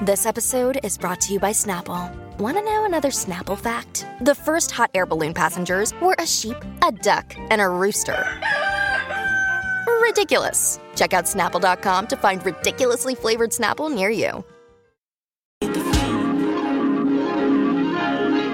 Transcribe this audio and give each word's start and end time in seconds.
This 0.00 0.26
episode 0.26 0.78
is 0.84 0.96
brought 0.96 1.20
to 1.22 1.32
you 1.32 1.40
by 1.40 1.50
Snapple. 1.50 2.14
Want 2.38 2.56
to 2.56 2.62
know 2.62 2.84
another 2.84 3.08
Snapple 3.08 3.58
fact? 3.58 4.06
The 4.20 4.32
first 4.32 4.70
hot 4.70 4.92
air 4.94 5.06
balloon 5.06 5.34
passengers 5.34 5.92
were 6.00 6.14
a 6.20 6.26
sheep, 6.26 6.56
a 6.86 6.92
duck, 6.92 7.34
and 7.50 7.60
a 7.60 7.68
rooster. 7.68 8.24
Ridiculous. 10.00 10.78
Check 10.94 11.14
out 11.14 11.24
snapple.com 11.24 12.06
to 12.06 12.16
find 12.16 12.46
ridiculously 12.46 13.16
flavored 13.16 13.50
Snapple 13.50 13.92
near 13.92 14.08
you. 14.08 14.44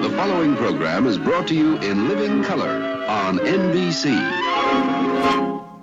The 0.01 0.13
following 0.15 0.55
program 0.55 1.05
is 1.05 1.19
brought 1.19 1.47
to 1.49 1.53
you 1.53 1.77
in 1.77 2.07
living 2.07 2.43
color 2.43 3.05
on 3.07 3.37
NBC. 3.37 4.15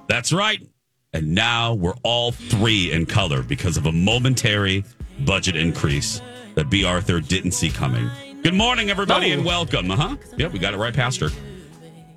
That's 0.09 0.33
right. 0.33 0.67
And 1.13 1.37
now 1.37 1.75
we're 1.75 1.95
all 2.03 2.33
three 2.33 2.91
in 2.91 3.07
color 3.07 3.45
because 3.45 3.77
of 3.77 3.87
a 3.87 3.93
momentary 3.93 4.83
budget 5.25 5.57
increase 5.57 6.21
that 6.55 6.69
B. 6.71 6.85
Arthur 6.85 7.21
didn't 7.21 7.53
see 7.53 7.71
coming. 7.71 8.11
Good 8.43 8.55
morning, 8.55 8.91
everybody, 8.91 9.33
and 9.33 9.45
welcome. 9.45 9.91
Uh 9.91 9.97
huh. 9.97 10.17
Yep, 10.37 10.53
we 10.53 10.59
got 10.59 10.75
it 10.75 10.79
right 10.79 10.95
past 10.95 11.21
her. 11.21 11.29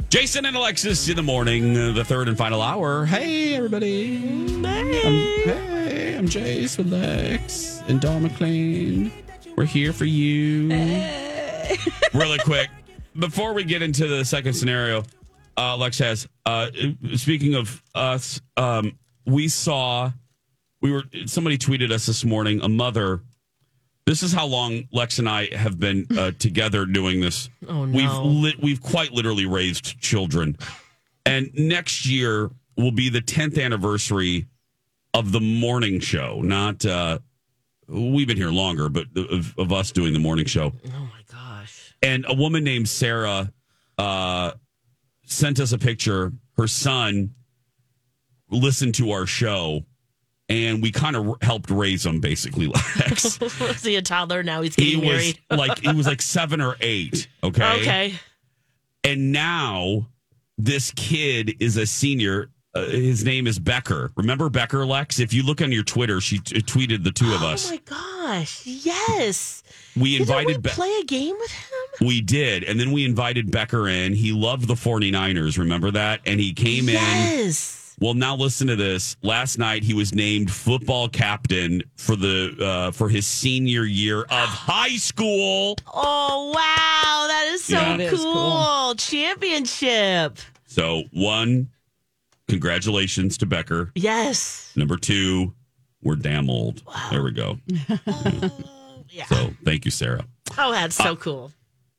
Jason 0.10 0.46
and 0.46 0.56
Alexis 0.56 1.10
in 1.10 1.16
the 1.16 1.24
morning, 1.24 1.78
uh, 1.78 1.92
the 1.92 2.04
third 2.04 2.28
and 2.28 2.38
final 2.38 2.62
hour. 2.62 3.06
Hey, 3.06 3.56
everybody. 3.56 4.18
Hey. 4.18 5.02
I'm, 5.06 5.50
hey, 5.50 6.18
I'm 6.18 6.28
Jace 6.28 6.78
with 6.78 6.92
Lex 6.92 7.82
and 7.88 8.00
Dawn 8.00 8.24
McLean. 8.24 9.12
We're 9.56 9.66
here 9.66 9.94
for 9.94 10.06
you. 10.06 10.70
really 12.14 12.38
quick, 12.40 12.70
before 13.18 13.54
we 13.54 13.64
get 13.64 13.82
into 13.82 14.08
the 14.08 14.24
second 14.24 14.54
scenario, 14.54 15.04
uh, 15.58 15.76
Lex 15.78 16.00
has, 16.00 16.28
uh, 16.46 16.70
speaking 17.16 17.56
of 17.56 17.82
us, 17.94 18.42
um, 18.58 18.98
we 19.26 19.48
saw, 19.48 20.12
we 20.86 20.92
were, 20.92 21.04
somebody 21.26 21.58
tweeted 21.58 21.90
us 21.90 22.06
this 22.06 22.24
morning, 22.24 22.62
a 22.62 22.70
mother. 22.70 23.22
This 24.06 24.22
is 24.22 24.32
how 24.32 24.46
long 24.46 24.84
Lex 24.92 25.18
and 25.18 25.28
I 25.28 25.48
have 25.56 25.80
been 25.80 26.06
uh, 26.16 26.30
together 26.40 26.86
doing 26.86 27.22
this. 27.22 27.50
Oh, 27.68 27.86
no. 27.86 27.98
We've 27.98 28.14
lit, 28.14 28.62
we've 28.62 28.82
quite 28.84 29.12
literally 29.12 29.48
raised 29.48 30.00
children, 30.00 30.56
and 31.26 31.50
next 31.56 32.06
year 32.06 32.52
will 32.78 32.92
be 32.92 33.10
the 33.10 33.22
tenth 33.22 33.58
anniversary 33.58 34.46
of 35.16 35.32
the 35.32 35.40
morning 35.40 36.00
show. 36.02 36.42
Not 36.44 36.86
uh, 36.86 37.18
we've 37.88 38.28
been 38.28 38.38
here 38.38 38.52
longer, 38.52 38.88
but 38.88 39.08
of, 39.16 39.58
of 39.58 39.74
us 39.74 39.92
doing 39.92 40.14
the 40.14 40.20
morning 40.20 40.46
show. 40.46 40.72
Oh 40.86 41.10
my 41.12 41.22
gosh. 41.32 41.96
And 42.04 42.28
a 42.30 42.36
woman 42.36 42.64
named 42.64 42.88
Sarah 42.88 43.52
uh, 43.98 44.52
sent 45.26 45.60
us 45.60 45.72
a 45.72 45.80
picture. 45.80 46.32
Her 46.58 46.68
son 46.68 47.34
listened 48.52 48.94
to 48.96 49.14
our 49.14 49.26
show, 49.26 49.84
and 50.50 50.82
we 50.82 50.92
kind 50.92 51.16
of 51.16 51.36
helped 51.42 51.70
raise 51.70 52.06
him. 52.06 52.20
Basically, 52.20 52.68
Lex. 53.00 53.40
Was 53.60 53.84
he 53.84 53.96
a 53.96 54.02
toddler? 54.02 54.44
Now 54.44 54.62
he's 54.62 54.76
he 54.76 54.92
getting 54.92 55.00
was 55.10 55.18
married. 55.18 55.40
like 55.52 55.80
he 55.80 55.94
was 55.94 56.08
like 56.08 56.22
seven 56.22 56.62
or 56.62 56.76
eight. 56.82 57.28
Okay. 57.44 57.82
Okay. 57.82 58.14
And 59.04 59.32
now 59.32 60.08
this 60.58 60.92
kid 60.96 61.56
is 61.60 61.78
a 61.78 61.86
senior. 61.86 62.50
Uh, 62.74 62.88
his 62.90 63.24
name 63.24 63.48
is 63.48 63.58
Becker. 63.58 64.12
Remember 64.18 64.50
Becker, 64.50 64.86
Lex? 64.86 65.20
If 65.20 65.34
you 65.34 65.44
look 65.44 65.62
on 65.62 65.72
your 65.72 65.84
Twitter, 65.84 66.20
she 66.20 66.40
t- 66.40 66.62
tweeted 66.62 67.06
the 67.06 67.12
two 67.12 67.34
of 67.34 67.42
us 67.42 67.68
Oh 67.68 67.72
my 67.72 67.80
gosh. 67.86 68.66
Yes. 68.66 69.64
we 69.96 70.18
Didn't 70.18 70.28
we 70.28 70.42
invited 70.42 70.62
Be- 70.62 70.70
play 70.72 70.92
a 71.02 71.06
game 71.06 71.38
with 71.40 71.52
him? 71.52 72.08
We 72.08 72.20
did. 72.20 72.66
And 72.66 72.78
then 72.78 72.92
we 72.92 73.06
invited 73.06 73.50
Becker 73.50 73.88
in. 73.88 74.14
He 74.14 74.34
loved 74.34 74.68
the 74.68 74.74
49ers. 74.74 75.58
Remember 75.58 75.90
that? 75.92 76.20
And 76.26 76.38
he 76.38 76.52
came 76.52 76.90
in. 76.90 76.96
Yes. 77.98 78.06
Well, 78.06 78.14
now 78.14 78.36
listen 78.36 78.68
to 78.68 78.76
this. 78.76 79.16
Last 79.24 79.58
night 79.58 79.84
he 79.84 79.94
was 79.94 80.14
named 80.14 80.52
football 80.52 81.08
captain 81.10 81.82
for 81.96 82.16
the 82.16 82.56
uh, 82.62 82.92
for 82.92 83.10
his 83.10 83.26
senior 83.28 83.84
year 83.84 84.22
of 84.22 84.28
high 84.30 84.96
school. 84.98 85.78
Oh 85.94 86.52
wow, 86.54 87.28
that 87.28 87.48
is 87.54 87.64
so 87.64 87.76
Yeah. 87.76 87.96
Cool. 87.98 88.04
is 88.08 88.24
cool. 88.24 88.96
Championship. 88.96 90.40
So, 90.68 91.04
one, 91.12 91.70
congratulations 92.50 93.38
to 93.38 93.46
Becker. 93.46 93.92
Yes. 93.96 94.74
Number 94.76 94.98
two, 94.98 95.54
we're 96.04 96.16
damn 96.18 96.50
old. 96.50 96.84
There 97.12 97.24
we 97.24 97.32
go. 97.32 97.58
Yeah. 99.08 99.26
So, 99.28 99.52
thank 99.64 99.86
you, 99.86 99.92
Sarah. 99.92 100.26
Oh, 100.58 100.72
that's 100.74 101.00
Uh, 101.00 101.04
so 101.04 101.16
cool. 101.16 101.52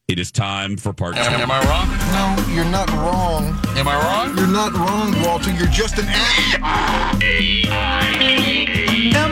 It 0.08 0.20
is 0.20 0.30
time 0.30 0.76
for 0.76 0.92
part 0.92 1.16
two. 1.16 1.20
Am 1.20 1.50
I 1.50 1.58
wrong? 1.64 1.88
No, 2.14 2.36
you're 2.54 2.64
not 2.64 2.88
wrong. 2.90 3.58
Am 3.76 3.88
I 3.88 3.96
wrong? 3.96 4.38
You're 4.38 4.46
not 4.46 4.72
wrong, 4.72 5.20
Walter. 5.20 5.50
You're 5.50 5.66
just 5.66 5.98
an 5.98 6.04
ass. 6.06 6.54
Am 6.54 6.62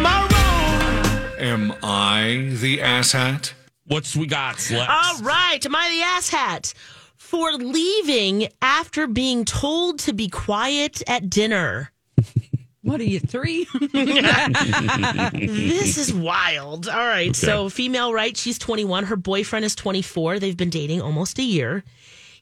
I 0.05 0.29
wrong? 0.33 1.39
Am 1.39 1.73
I 1.81 2.49
the 2.61 2.79
asshat? 2.79 3.53
What's 3.87 4.17
we 4.17 4.27
got, 4.27 4.57
Lex? 4.69 4.73
All 4.73 5.21
right, 5.23 5.65
am 5.65 5.77
I 5.77 5.89
the 5.91 6.01
asshat 6.21 6.75
for 7.15 7.53
leaving 7.53 8.49
after 8.61 9.06
being 9.06 9.45
told 9.45 10.01
to 10.01 10.12
be 10.12 10.29
quiet 10.29 11.05
at 11.06 11.31
dinner? 11.31 11.93
What 12.84 13.00
are 13.00 13.05
you, 13.05 13.19
three? 13.19 13.67
this 15.33 15.97
is 15.97 16.12
wild. 16.12 16.87
All 16.87 16.99
right. 16.99 17.34
So, 17.34 17.71
female, 17.71 18.12
right? 18.12 18.37
She's 18.37 18.59
21. 18.59 19.05
Her 19.05 19.17
boyfriend 19.17 19.65
is 19.65 19.75
24. 19.75 20.39
They've 20.39 20.55
been 20.55 20.69
dating 20.69 21.00
almost 21.00 21.39
a 21.39 21.43
year. 21.43 21.83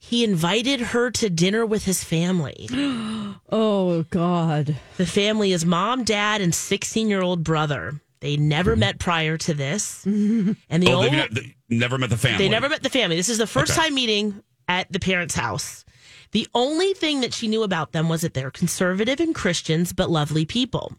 He 0.00 0.25
invited 0.25 0.81
her 0.81 1.12
to 1.12 1.31
dinner 1.31 1.64
with 1.64 1.84
his 1.84 2.02
family. 2.02 2.69
oh, 3.50 4.04
God. 4.10 4.76
The 4.97 5.06
family 5.06 5.52
is 5.52 5.64
mom, 5.64 6.02
dad, 6.02 6.41
and 6.41 6.52
16 6.52 7.08
year 7.08 7.22
old 7.22 7.44
brother. 7.44 8.00
They 8.19 8.36
never 8.36 8.72
mm-hmm. 8.72 8.81
met 8.81 8.98
prior 8.98 9.38
to 9.38 9.54
this. 9.54 10.04
And 10.06 10.56
the 10.82 10.91
oh, 10.91 11.04
only, 11.04 11.10
they've 11.10 11.34
they 11.34 11.54
never 11.69 11.98
met 11.98 12.10
the 12.10 12.16
family. 12.16 12.38
they 12.38 12.48
never 12.48 12.69
met 12.69 12.82
the 12.82 12.91
family. 12.91 13.14
This 13.14 13.28
is 13.28 13.38
the 13.38 13.47
first 13.47 13.72
Okay. 13.72 13.82
time 13.82 13.94
meeting 13.94 14.42
at 14.66 14.91
the 14.91 14.98
parents' 14.98 15.36
house. 15.36 15.84
The 16.32 16.48
only 16.54 16.94
thing 16.94 17.20
that 17.20 17.34
she 17.34 17.48
knew 17.48 17.62
about 17.62 17.93
them 17.93 18.09
was 18.09 18.22
that 18.22 18.34
they're 18.34 18.50
conservative 18.50 19.20
and 19.20 19.34
Christians, 19.34 19.93
but 19.93 20.10
lovely 20.10 20.44
people. 20.44 20.94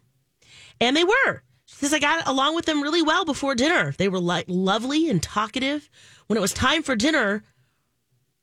And 0.80 0.96
they 0.96 1.04
were. 1.04 1.42
She 1.66 1.76
says, 1.76 1.92
I 1.92 1.98
got 1.98 2.26
along 2.26 2.54
with 2.54 2.66
them 2.66 2.82
really 2.82 3.02
well 3.02 3.24
before 3.24 3.54
dinner. 3.54 3.92
They 3.96 4.08
were 4.08 4.20
like 4.20 4.46
lovely 4.48 5.08
and 5.08 5.22
talkative. 5.22 5.90
When 6.26 6.36
it 6.36 6.40
was 6.40 6.52
time 6.52 6.82
for 6.82 6.94
dinner, 6.94 7.42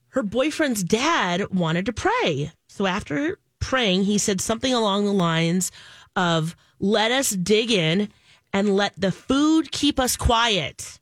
her 0.09 0.23
boyfriend's 0.23 0.83
dad 0.83 1.49
wanted 1.51 1.85
to 1.85 1.93
pray. 1.93 2.51
So 2.67 2.85
after 2.85 3.39
praying, 3.59 4.03
he 4.03 4.17
said 4.17 4.41
something 4.41 4.73
along 4.73 5.05
the 5.05 5.13
lines 5.13 5.71
of, 6.15 6.55
Let 6.79 7.11
us 7.11 7.29
dig 7.29 7.71
in 7.71 8.09
and 8.51 8.75
let 8.75 8.99
the 8.99 9.11
food 9.11 9.71
keep 9.71 9.99
us 9.99 10.17
quiet. 10.17 10.99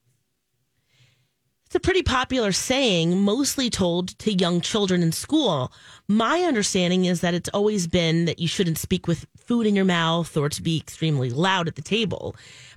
It's 1.69 1.75
a 1.75 1.79
pretty 1.79 2.01
popular 2.01 2.51
saying, 2.51 3.21
mostly 3.21 3.69
told 3.69 4.17
to 4.17 4.33
young 4.33 4.59
children 4.59 5.03
in 5.03 5.11
school. 5.11 5.71
My 6.07 6.39
understanding 6.39 7.05
is 7.05 7.21
that 7.21 7.35
it's 7.35 7.49
always 7.49 7.85
been 7.85 8.25
that 8.25 8.39
you 8.39 8.47
shouldn't 8.47 8.79
speak 8.79 9.07
with 9.07 9.27
food 9.37 9.67
in 9.67 9.75
your 9.75 9.85
mouth 9.85 10.35
or 10.35 10.49
to 10.49 10.63
be 10.63 10.79
extremely 10.79 11.29
loud 11.29 11.67
at 11.67 11.75
the 11.75 11.83
table, 11.83 12.35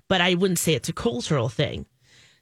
but 0.09 0.21
I 0.21 0.35
wouldn't 0.35 0.59
say 0.59 0.75
it's 0.75 0.91
a 0.91 0.93
cultural 0.93 1.49
thing. 1.49 1.87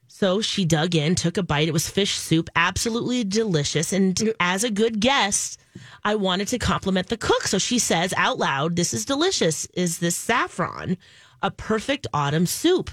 So 0.09 0.41
she 0.41 0.65
dug 0.65 0.97
in, 0.97 1.15
took 1.15 1.37
a 1.37 1.45
bite. 1.45 1.69
It 1.69 1.73
was 1.73 1.89
fish 1.89 2.19
soup, 2.19 2.51
absolutely 2.57 3.23
delicious. 3.23 3.93
And 3.93 4.21
as 4.41 4.65
a 4.65 4.73
good 4.73 4.99
guest, 4.99 5.61
I 6.03 6.17
wanted 6.17 6.49
to 6.49 6.59
compliment 6.59 7.11
the 7.11 7.17
cook. 7.17 7.47
So 7.47 7.59
she 7.59 7.79
says 7.79 8.13
out 8.17 8.39
loud, 8.39 8.75
This 8.75 8.93
is 8.93 9.05
delicious. 9.05 9.69
Is 9.75 10.01
this 10.01 10.17
saffron 10.17 10.99
a 11.43 11.53
perfect 11.53 12.09
autumn 12.13 12.47
soup? 12.47 12.91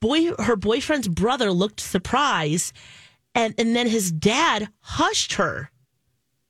Boy, 0.00 0.32
her 0.38 0.56
boyfriend's 0.56 1.08
brother 1.08 1.50
looked 1.50 1.80
surprised. 1.80 2.72
And, 3.34 3.54
and 3.58 3.76
then 3.76 3.86
his 3.86 4.10
dad 4.10 4.68
hushed 4.80 5.34
her 5.34 5.70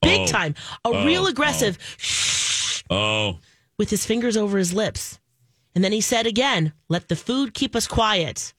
big 0.03 0.21
Oh. 0.21 0.27
time, 0.27 0.55
a 0.85 0.89
Oh, 0.89 1.05
real 1.05 1.25
oh. 1.25 1.29
aggressive 1.29 1.79
shh 1.97 2.83
Oh, 2.89 3.39
with 3.79 3.91
his 3.91 4.07
fingers 4.07 4.37
over 4.37 4.57
his 4.59 4.73
lips. 4.73 5.19
And 5.75 5.83
then 5.83 5.93
he 5.93 6.01
said 6.01 6.27
again, 6.27 6.73
Let 6.89 7.09
the 7.09 7.17
food 7.17 7.55
keep 7.55 7.75
us 7.75 7.89
quiet. 7.89 8.55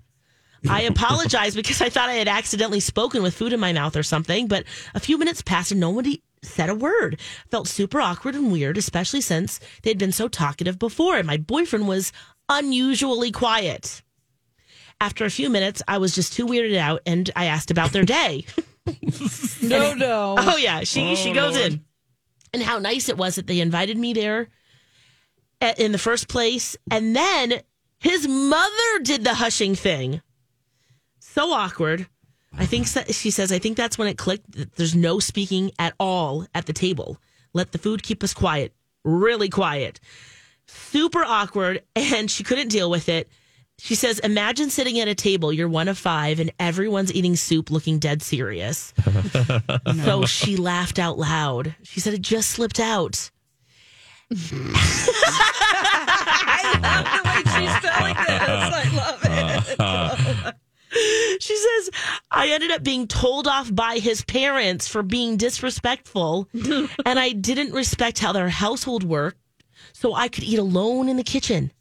I 0.70 0.82
apologize 0.94 1.56
because 1.56 1.82
I 1.82 1.90
thought 1.90 2.10
I 2.10 2.16
had 2.16 2.28
accidentally 2.28 2.80
spoken 2.82 3.24
with 3.24 3.34
food 3.34 3.54
in 3.54 3.60
my 3.60 3.72
mouth 3.72 3.96
or 3.96 4.04
something, 4.04 4.48
but 4.48 4.66
a 4.94 5.00
few 5.00 5.18
minutes 5.18 5.42
passed 5.42 5.72
and 5.72 5.80
nobody 5.80 6.22
said 6.44 6.70
a 6.70 6.76
word. 6.76 7.20
Felt 7.50 7.68
super 7.68 8.02
awkward 8.02 8.36
and 8.36 8.52
weird, 8.52 8.78
especially 8.78 9.22
since 9.22 9.60
they'd 9.84 9.98
been 9.98 10.12
so 10.12 10.28
talkative 10.28 10.78
before. 10.78 11.18
And 11.18 11.26
my 11.28 11.38
boyfriend 11.38 11.88
was 11.88 12.12
unusually 12.50 13.32
quiet. 13.32 14.02
After 15.00 15.26
a 15.26 15.30
few 15.30 15.50
minutes, 15.50 15.82
I 15.88 16.00
was 16.00 16.16
just 16.16 16.34
too 16.34 16.46
weirded 16.48 16.78
out 16.78 17.02
and 17.06 17.30
I 17.36 17.46
asked 17.46 17.70
about 17.72 17.92
their 17.92 18.04
day. 18.06 18.46
No, 19.62 19.94
no. 19.94 20.36
Oh 20.38 20.56
yeah, 20.56 20.82
she 20.86 21.12
oh, 21.12 21.16
she 21.16 21.34
goes 21.34 21.58
in, 21.58 21.84
and 22.54 22.64
how 22.64 22.80
nice 22.80 23.10
it 23.10 23.18
was 23.18 23.36
that 23.36 23.46
they 23.46 23.60
invited 23.60 23.98
me 23.98 24.14
there 24.14 24.48
a- 25.62 25.84
in 25.84 25.92
the 25.92 25.98
first 25.98 26.30
place, 26.30 26.78
and 26.90 27.14
then 27.14 27.60
his 28.00 28.28
mother 28.30 29.00
did 29.04 29.26
the 29.26 29.34
hushing 29.34 29.76
thing. 29.76 30.22
So 31.20 31.52
awkward. 31.52 32.08
I 32.58 32.66
think 32.66 32.88
so- 32.88 33.04
she 33.10 33.30
says. 33.30 33.52
I 33.52 33.60
think 33.60 33.76
that's 33.76 33.98
when 33.98 34.08
it 34.08 34.18
clicked. 34.18 34.52
that 34.54 34.76
There's 34.78 34.96
no 34.96 35.20
speaking 35.20 35.72
at 35.78 35.94
all 36.00 36.46
at 36.56 36.66
the 36.66 36.74
table. 36.74 37.18
Let 37.54 37.74
the 37.74 37.78
food 37.78 38.04
keep 38.04 38.24
us 38.24 38.34
quiet, 38.34 38.74
really 39.04 39.50
quiet. 39.50 40.00
Super 40.66 41.26
awkward, 41.26 41.84
and 41.96 42.32
she 42.32 42.44
couldn't 42.46 42.70
deal 42.70 42.90
with 42.90 43.10
it. 43.10 43.30
She 43.80 43.94
says, 43.96 44.20
Imagine 44.20 44.70
sitting 44.70 45.00
at 45.00 45.08
a 45.08 45.16
table, 45.16 45.54
you're 45.54 45.70
one 45.70 45.88
of 45.88 45.98
five, 45.98 46.40
and 46.40 46.52
everyone's 46.60 47.14
eating 47.14 47.36
soup 47.36 47.70
looking 47.72 48.00
dead 48.00 48.22
serious. 48.22 48.94
So 50.04 50.26
she 50.26 50.58
laughed 50.58 51.00
out 51.00 51.18
loud. 51.18 51.76
She 51.84 52.00
said, 52.00 52.14
It 52.14 52.22
just 52.22 52.50
slipped 52.52 52.80
out. 52.80 53.30
I 54.32 54.36
love 56.82 57.06
the 57.14 57.22
way 57.30 57.42
she's 57.56 57.76
telling 57.82 58.16
this. 58.16 58.42
I 58.74 58.86
love 58.96 59.20
it. 60.50 60.56
She 61.40 61.56
says, 61.56 61.92
I 62.32 62.50
ended 62.50 62.72
up 62.72 62.82
being 62.82 63.08
told 63.08 63.46
off 63.46 63.74
by 63.76 64.00
his 64.00 64.24
parents 64.24 64.88
for 64.88 65.04
being 65.04 65.38
disrespectful, 65.38 66.48
and 66.54 67.20
I 67.20 67.34
didn't 67.34 67.74
respect 67.74 68.18
how 68.20 68.32
their 68.32 68.50
household 68.50 69.04
worked, 69.04 69.38
so 69.94 70.14
I 70.16 70.28
could 70.30 70.44
eat 70.46 70.58
alone 70.58 71.08
in 71.10 71.18
the 71.18 71.24
kitchen. 71.24 71.72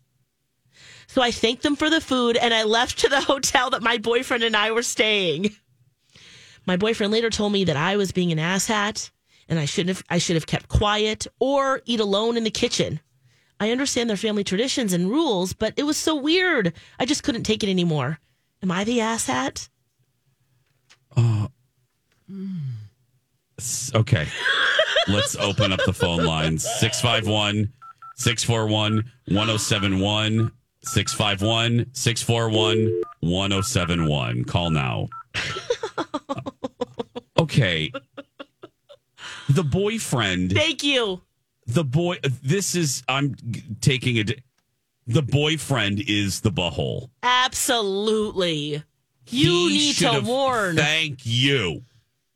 So 1.16 1.22
I 1.22 1.30
thanked 1.30 1.62
them 1.62 1.76
for 1.76 1.88
the 1.88 2.02
food 2.02 2.36
and 2.36 2.52
I 2.52 2.64
left 2.64 2.98
to 2.98 3.08
the 3.08 3.20
hotel 3.22 3.70
that 3.70 3.82
my 3.82 3.96
boyfriend 3.96 4.42
and 4.42 4.54
I 4.54 4.70
were 4.72 4.82
staying. 4.82 5.48
My 6.66 6.76
boyfriend 6.76 7.10
later 7.10 7.30
told 7.30 7.54
me 7.54 7.64
that 7.64 7.74
I 7.78 7.96
was 7.96 8.12
being 8.12 8.32
an 8.32 8.38
asshat 8.38 9.10
and 9.48 9.58
I 9.58 9.64
shouldn't 9.64 9.96
have 9.96 10.04
I 10.10 10.18
should 10.18 10.36
have 10.36 10.46
kept 10.46 10.68
quiet 10.68 11.26
or 11.40 11.80
eat 11.86 12.00
alone 12.00 12.36
in 12.36 12.44
the 12.44 12.50
kitchen. 12.50 13.00
I 13.58 13.70
understand 13.70 14.10
their 14.10 14.18
family 14.18 14.44
traditions 14.44 14.92
and 14.92 15.08
rules, 15.10 15.54
but 15.54 15.72
it 15.78 15.84
was 15.84 15.96
so 15.96 16.16
weird. 16.16 16.74
I 16.98 17.06
just 17.06 17.22
couldn't 17.22 17.44
take 17.44 17.64
it 17.64 17.70
anymore. 17.70 18.18
Am 18.62 18.70
I 18.70 18.84
the 18.84 18.98
asshat? 18.98 19.70
Uh, 21.16 21.48
s- 23.58 23.90
Okay. 23.94 24.26
Let's 25.08 25.34
open 25.36 25.72
up 25.72 25.80
the 25.86 25.94
phone 25.94 26.26
lines 26.26 26.62
651 26.80 27.72
641 28.16 29.10
1071. 29.28 30.52
651 30.86 31.86
641 31.92 33.02
1071. 33.20 34.44
Call 34.44 34.70
now. 34.70 35.08
Okay. 37.38 37.92
The 39.50 39.62
boyfriend, 39.62 40.52
Thank 40.52 40.82
you. 40.82 41.20
the 41.66 41.84
boy, 41.84 42.16
this 42.42 42.74
is, 42.74 43.02
I'm 43.08 43.36
taking 43.80 44.16
it. 44.16 44.40
The 45.06 45.22
boyfriend 45.22 46.02
is 46.08 46.40
the 46.40 46.50
butthole. 46.50 47.10
Absolutely. 47.22 48.82
You 49.28 49.50
He 49.50 49.68
need 49.68 49.96
to 49.96 50.12
have- 50.12 50.26
warn. 50.26 50.76
Thank 50.76 51.20
you. 51.24 51.82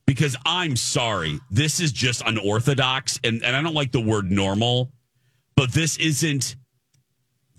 Because 0.07 0.37
I'm 0.45 0.77
sorry. 0.77 1.41
This 1.51 1.81
is 1.81 1.93
just 1.93 2.23
unorthodox 2.27 3.19
and, 3.25 3.43
and 3.43 3.57
I 3.57 3.63
don't 3.63 3.75
like 3.75 3.93
the 3.93 4.01
word 4.01 4.31
normal, 4.31 4.93
but 5.57 5.73
this 5.73 5.97
isn't 5.97 6.57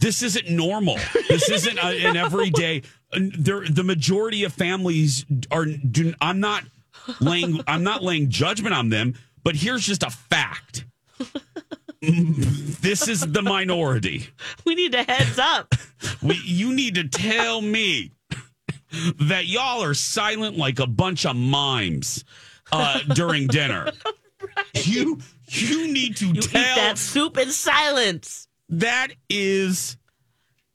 this 0.01 0.21
isn't 0.21 0.50
normal. 0.50 0.98
This 1.30 1.50
isn't 1.50 1.77
a, 1.77 2.06
an 2.06 2.18
everyday 2.18 2.81
there 3.13 3.65
the 3.68 3.83
majority 3.83 4.44
of 4.44 4.53
families 4.53 5.25
are 5.51 5.65
do, 5.65 6.13
I'm 6.21 6.39
not 6.39 6.63
laying 7.19 7.62
I'm 7.68 7.83
not 7.83 8.03
laying 8.03 8.30
judgment 8.30 8.74
on 8.74 8.89
them, 8.89 9.15
but 9.44 9.56
here's 9.56 9.86
just 9.86 10.03
a 10.03 10.09
fact. 10.09 10.86
this 12.01 13.07
is 13.07 13.21
the 13.21 13.42
minority. 13.42 14.27
we 14.65 14.75
need 14.75 14.95
a 14.95 15.03
heads 15.03 15.38
up. 15.38 15.74
We, 16.21 16.39
you 16.44 16.74
need 16.74 16.95
to 16.95 17.07
tell 17.07 17.62
me 17.62 18.12
that 19.19 19.45
y'all 19.45 19.83
are 19.83 19.94
silent 19.94 20.57
like 20.57 20.80
a 20.80 20.88
bunch 20.88 21.25
of 21.25 21.36
mimes 21.36 22.24
uh, 22.71 23.00
during 23.13 23.47
dinner. 23.47 23.92
You 24.83 25.19
you 25.47 25.94
need 25.94 26.18
to 26.18 26.27
You 26.27 26.42
tell 26.42 26.62
eat 26.62 26.75
that 26.75 26.97
soup 26.97 27.38
in 27.38 27.51
silence. 27.51 28.47
That 28.71 29.09
is 29.29 29.97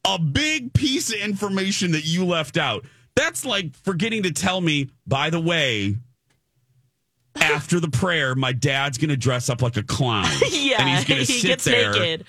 a 0.06 0.19
big 0.19 0.72
piece 0.72 1.12
of 1.12 1.19
information 1.19 1.93
that 1.93 2.04
you 2.04 2.25
left 2.25 2.56
out. 2.56 2.84
That's 3.16 3.44
like 3.44 3.75
forgetting 3.82 4.22
to 4.25 4.31
tell 4.31 4.60
me, 4.60 4.90
by 5.06 5.31
the 5.31 5.40
way, 5.40 5.96
after 7.34 7.81
the 7.81 7.88
prayer, 7.90 8.34
my 8.34 8.52
dad's 8.52 8.98
going 8.98 9.10
to 9.10 9.16
dress 9.16 9.48
up 9.50 9.62
like 9.62 9.76
a 9.76 9.82
clown. 9.82 10.26
Yeah, 10.50 10.81
And 10.81 10.88
he's 10.88 11.04
going 11.04 11.25
to 11.25 11.32
he 11.32 11.40
sit 11.40 11.48
gets 11.48 11.64
there 11.64 11.93
naked. 11.93 12.26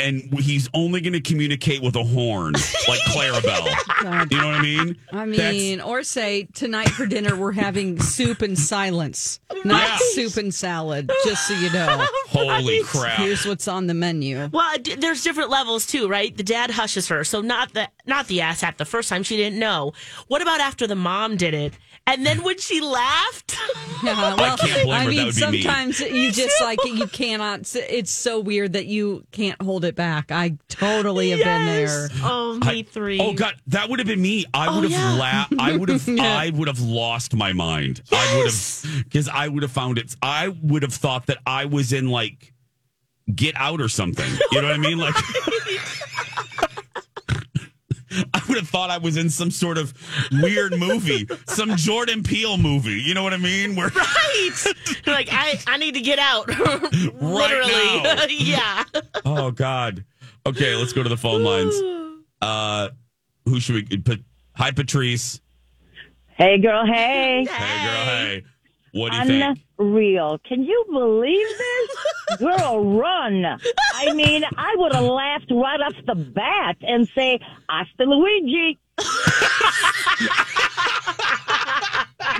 And 0.00 0.22
he's 0.40 0.68
only 0.74 1.00
going 1.00 1.12
to 1.12 1.20
communicate 1.20 1.82
with 1.82 1.94
a 1.96 2.02
horn 2.04 2.54
like 2.88 3.00
Clarabell. 3.00 3.74
Oh, 4.02 4.24
you 4.30 4.38
know 4.38 4.46
what 4.46 4.54
I 4.54 4.62
mean? 4.62 4.96
I 5.12 5.26
That's- 5.26 5.52
mean, 5.54 5.80
or 5.82 6.02
say 6.02 6.44
tonight 6.54 6.88
for 6.88 7.04
dinner 7.04 7.36
we're 7.36 7.52
having 7.52 8.00
soup 8.00 8.40
and 8.40 8.58
silence, 8.58 9.40
not 9.62 9.88
Yeah. 9.90 9.98
soup 10.12 10.36
and 10.38 10.54
salad. 10.54 11.10
Just 11.26 11.46
so 11.46 11.52
you 11.52 11.70
know, 11.70 12.06
holy 12.28 12.82
crap. 12.82 13.18
here's 13.18 13.44
what's 13.44 13.68
on 13.68 13.88
the 13.88 13.92
menu. 13.94 14.48
Well, 14.50 14.78
d- 14.78 14.94
there's 14.94 15.22
different 15.22 15.50
levels 15.50 15.84
too, 15.84 16.08
right? 16.08 16.34
The 16.34 16.42
dad 16.42 16.70
hushes 16.70 17.08
her, 17.08 17.24
so 17.24 17.42
not 17.42 17.74
the 17.74 17.90
not 18.06 18.26
the 18.28 18.38
asshat 18.38 18.78
the 18.78 18.86
first 18.86 19.10
time 19.10 19.22
she 19.22 19.36
didn't 19.36 19.58
know. 19.58 19.92
What 20.28 20.40
about 20.40 20.60
after 20.60 20.86
the 20.86 20.96
mom 20.96 21.36
did 21.36 21.52
it, 21.52 21.74
and 22.06 22.24
then 22.26 22.42
when 22.42 22.58
she 22.58 22.80
laughed? 22.80 23.56
Yeah, 24.02 24.34
well, 24.34 24.56
can't 24.56 24.84
blame 24.84 24.92
I 24.92 25.04
her. 25.04 25.10
That 25.10 25.10
mean, 25.10 25.26
would 25.26 25.34
be 25.34 25.58
me. 25.58 25.62
sometimes 25.62 26.00
you 26.00 26.32
just 26.32 26.58
like 26.62 26.82
you 26.86 27.06
cannot. 27.06 27.70
It's 27.76 28.10
so 28.10 28.40
weird 28.40 28.72
that 28.72 28.86
you 28.86 29.26
can't 29.30 29.60
hold 29.60 29.84
it 29.84 29.94
back. 29.94 30.32
I 30.32 30.56
totally 30.70 31.28
have 31.32 31.40
been 31.40 31.66
there. 31.66 32.08
Yes. 32.10 32.20
Oh, 32.22 32.58
me 32.64 32.82
three. 32.82 33.20
Oh 33.20 33.34
God, 33.34 33.56
that 33.66 33.90
would 33.90 33.98
have 33.98 34.08
been 34.08 34.22
me. 34.22 34.46
I 34.54 34.68
Oh, 34.68 34.76
would 34.76 34.84
have 34.84 34.92
yeah. 34.92 35.12
laughed. 35.18 35.52
I 35.58 35.76
would 35.76 35.90
have. 35.90 36.08
I 36.18 36.48
would 36.48 36.66
have 36.68 36.80
lost 36.80 37.34
my 37.34 37.52
mind. 37.52 38.00
I 38.10 38.36
would 38.38 38.46
have 38.46 39.04
because 39.04 39.28
I 39.28 39.48
would 39.48 39.62
have 39.62 39.72
found 39.72 39.98
it. 39.98 40.16
I 40.22 40.48
would 40.48 40.82
have 40.82 40.94
thought 40.94 41.26
that 41.26 41.36
I 41.46 41.66
was 41.66 41.92
in 41.92 42.08
like 42.08 42.54
Get 43.34 43.54
Out 43.58 43.82
or 43.82 43.88
something. 43.90 44.30
You 44.50 44.62
know 44.62 44.68
what 44.68 44.76
I 44.76 44.78
mean? 44.78 44.96
Like. 44.96 45.14
I 48.34 48.42
would 48.48 48.58
have 48.58 48.68
thought 48.68 48.90
I 48.90 48.98
was 48.98 49.16
in 49.16 49.30
some 49.30 49.50
sort 49.50 49.78
of 49.78 49.94
weird 50.42 50.78
movie, 50.78 51.26
some 51.46 51.76
Jordan 51.76 52.22
Peele 52.22 52.58
movie. 52.58 53.00
You 53.00 53.14
know 53.14 53.22
what 53.22 53.32
I 53.32 53.38
mean? 53.38 53.76
Where 53.76 53.88
Right. 53.94 54.50
Like 55.06 55.28
I, 55.30 55.60
I 55.66 55.76
need 55.76 55.94
to 55.94 56.00
get 56.00 56.18
out. 56.18 56.48
Literally. 57.20 58.02
now. 58.02 58.24
yeah. 58.28 58.84
Oh 59.24 59.50
God. 59.50 60.04
Okay, 60.46 60.74
let's 60.74 60.92
go 60.92 61.02
to 61.02 61.08
the 61.08 61.16
phone 61.16 61.42
lines. 61.42 61.74
Uh 62.42 62.88
who 63.44 63.60
should 63.60 63.74
we 63.90 63.98
put 63.98 64.24
Hi 64.56 64.70
Patrice. 64.70 65.42
Hey, 66.28 66.56
girl. 66.58 66.86
Hey. 66.86 67.44
Hey 67.44 67.84
girl, 67.86 68.04
hey. 68.06 68.44
What 68.92 69.12
do 69.12 69.18
you 69.18 69.24
think? 69.24 69.58
Unreal. 69.78 70.38
Can 70.44 70.62
you 70.62 70.86
believe 70.90 71.46
this? 71.58 71.96
Girl, 72.38 72.84
run. 72.98 73.44
I 73.94 74.12
mean, 74.12 74.44
I 74.56 74.74
would 74.78 74.92
have 74.94 75.04
laughed 75.04 75.50
right 75.50 75.80
off 75.80 75.94
the 76.06 76.14
bat 76.14 76.76
and 76.82 77.08
say, 77.08 77.40
Hasta 77.68 78.04
Luigi. 78.04 78.78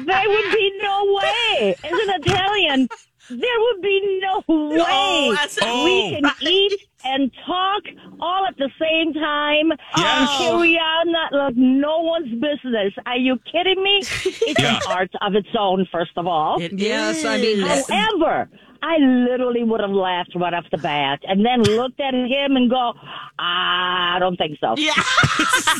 there 0.06 0.28
would 0.28 0.52
be 0.52 0.72
no 0.82 1.20
way. 1.22 1.74
As 1.84 1.92
an 1.92 2.22
Italian, 2.22 2.88
there 3.28 3.60
would 3.60 3.82
be 3.82 4.18
no 4.22 4.38
way 4.48 4.78
Oh, 4.80 5.32
that's- 5.32 5.58
we 5.62 5.66
Oh. 5.66 6.10
can 6.20 6.30
eat 6.48 6.80
and 7.04 7.30
talk 7.46 7.82
all 8.20 8.44
at 8.46 8.56
the 8.58 8.70
same 8.78 9.14
time 9.14 9.70
and 9.70 9.80
Yes. 9.96 10.38
carry 10.38 10.76
on 10.78 11.12
not 11.12 11.32
like 11.32 11.54
no 11.56 12.00
one's 12.00 12.32
business. 12.40 12.92
Are 13.06 13.16
you 13.16 13.38
kidding 13.50 13.82
me? 13.82 13.98
It's 13.98 14.58
Yeah. 14.60 14.76
an 14.76 14.82
art 14.88 15.10
of 15.22 15.34
its 15.34 15.48
own, 15.58 15.86
first 15.90 16.12
of 16.16 16.26
all. 16.26 16.60
It 16.60 16.72
Yes, 16.78 17.24
I 17.24 17.38
mean, 17.38 17.62
is. 17.64 17.88
However, 17.88 18.50
I 18.82 18.96
literally 18.98 19.62
would 19.62 19.80
have 19.80 19.90
laughed 19.90 20.34
right 20.34 20.54
off 20.54 20.64
the 20.70 20.78
bat 20.78 21.20
and 21.24 21.44
then 21.44 21.62
looked 21.62 22.00
at 22.00 22.14
him 22.14 22.56
and 22.56 22.70
go, 22.70 22.94
"Ah, 23.38 24.16
I 24.16 24.18
don't 24.18 24.36
think 24.36 24.58
so. 24.60 24.74
Yeah. 24.76 24.92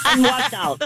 And 0.07 0.23
walked 0.25 0.55
out. 0.55 0.83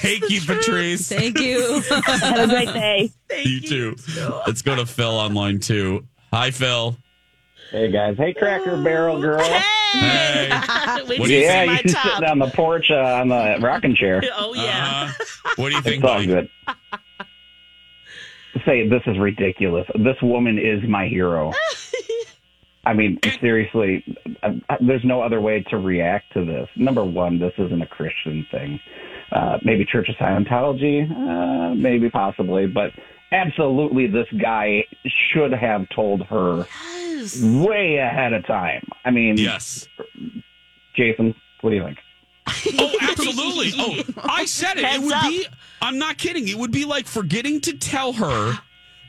Thank 0.00 0.30
you, 0.30 0.40
Patrice. 0.40 1.08
Thank 1.08 1.38
you. 1.38 1.80
Have 2.04 2.38
a 2.38 2.46
great 2.48 2.72
day. 2.72 3.10
you 3.44 3.60
too. 3.60 3.96
Let's 4.46 4.62
go 4.62 4.74
to 4.76 4.84
Phil 4.86 5.16
on 5.18 5.34
line 5.34 5.60
two. 5.60 6.06
Hi, 6.32 6.50
Phil. 6.50 6.96
Hey 7.70 7.90
guys, 7.92 8.16
hey 8.16 8.32
Cracker 8.32 8.82
Barrel 8.82 9.20
Girl. 9.20 9.40
Hey. 9.44 10.48
Wait 11.06 11.18
What 11.20 11.26
do 11.28 11.32
you 11.34 11.40
you 11.40 11.44
yeah, 11.44 11.62
you 11.64 11.68
my 11.68 11.76
sitting 11.82 12.24
on 12.24 12.38
the 12.38 12.46
porch 12.54 12.90
uh, 12.90 12.94
on 13.20 13.28
the 13.28 13.58
rocking 13.60 13.94
chair. 13.94 14.22
Oh 14.36 14.54
yeah. 14.54 15.12
Uh, 15.44 15.50
what 15.56 15.68
do 15.68 15.74
you 15.76 15.82
think, 15.82 16.02
It's 16.02 16.10
all 16.10 16.14
buddy? 16.14 16.26
good. 16.26 16.48
Say 18.66 18.88
this 18.88 19.02
is 19.06 19.18
ridiculous. 19.18 19.86
This 19.94 20.16
woman 20.22 20.58
is 20.58 20.88
my 20.88 21.06
hero. 21.06 21.52
I 22.84 22.94
mean, 22.94 23.18
seriously, 23.40 24.04
uh, 24.42 24.76
there's 24.80 25.04
no 25.04 25.20
other 25.20 25.40
way 25.40 25.64
to 25.70 25.78
react 25.78 26.32
to 26.34 26.44
this. 26.44 26.68
Number 26.76 27.04
one, 27.04 27.38
this 27.38 27.52
isn't 27.58 27.82
a 27.82 27.86
Christian 27.86 28.46
thing. 28.50 28.80
Uh, 29.30 29.58
maybe 29.62 29.84
Church 29.84 30.08
of 30.08 30.14
Scientology, 30.16 31.10
uh, 31.10 31.74
maybe 31.74 32.08
possibly, 32.08 32.66
but 32.66 32.92
absolutely, 33.30 34.06
this 34.06 34.26
guy 34.40 34.84
should 35.06 35.52
have 35.52 35.86
told 35.94 36.22
her 36.22 36.66
way 37.42 37.96
ahead 37.96 38.32
of 38.32 38.46
time. 38.46 38.88
I 39.04 39.10
mean, 39.10 39.36
yes. 39.36 39.86
Jason, 40.96 41.34
what 41.60 41.70
do 41.70 41.76
you 41.76 41.84
think? 41.84 41.98
Oh, 42.80 42.96
absolutely. 43.00 43.72
Oh, 43.76 44.02
I 44.24 44.44
said 44.44 44.78
it. 44.78 44.84
Heads 44.84 45.02
it 45.02 45.06
would 45.06 45.14
up. 45.14 45.22
be. 45.28 45.46
I'm 45.82 45.98
not 45.98 46.18
kidding. 46.18 46.48
It 46.48 46.56
would 46.56 46.70
be 46.70 46.84
like 46.84 47.06
forgetting 47.06 47.60
to 47.62 47.76
tell 47.76 48.12
her 48.12 48.58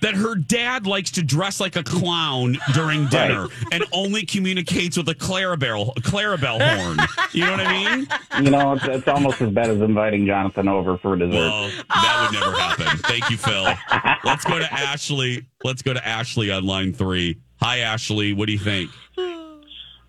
that 0.01 0.13
her 0.15 0.35
dad 0.35 0.87
likes 0.87 1.11
to 1.11 1.21
dress 1.23 1.59
like 1.59 1.75
a 1.75 1.83
clown 1.83 2.57
during 2.73 3.05
dinner 3.07 3.47
and 3.71 3.83
only 3.91 4.25
communicates 4.25 4.97
with 4.97 5.09
a 5.09 5.15
Clarabell 5.15 5.91
a 5.97 6.01
Clarabell 6.01 6.61
horn. 6.61 6.97
You 7.33 7.45
know 7.45 7.51
what 7.51 7.59
I 7.59 7.95
mean? 7.97 8.07
You 8.43 8.51
know, 8.51 8.73
it's, 8.73 8.85
it's 8.85 9.07
almost 9.07 9.41
as 9.41 9.51
bad 9.51 9.69
as 9.69 9.81
inviting 9.81 10.25
Jonathan 10.25 10.67
over 10.67 10.97
for 10.97 11.15
dessert. 11.17 11.33
Well, 11.33 11.69
that 11.89 12.29
would 12.31 12.39
never 12.39 12.57
happen. 12.57 12.97
Thank 12.99 13.29
you, 13.29 13.37
Phil. 13.37 13.65
Let's 14.23 14.45
go 14.45 14.57
to 14.59 14.73
Ashley. 14.73 15.45
Let's 15.63 15.81
go 15.81 15.93
to 15.93 16.07
Ashley 16.07 16.49
on 16.49 16.65
line 16.65 16.93
three. 16.93 17.39
Hi, 17.61 17.79
Ashley. 17.79 18.31
What 18.33 18.47
do 18.47 18.53
you 18.53 18.59
think? 18.59 18.89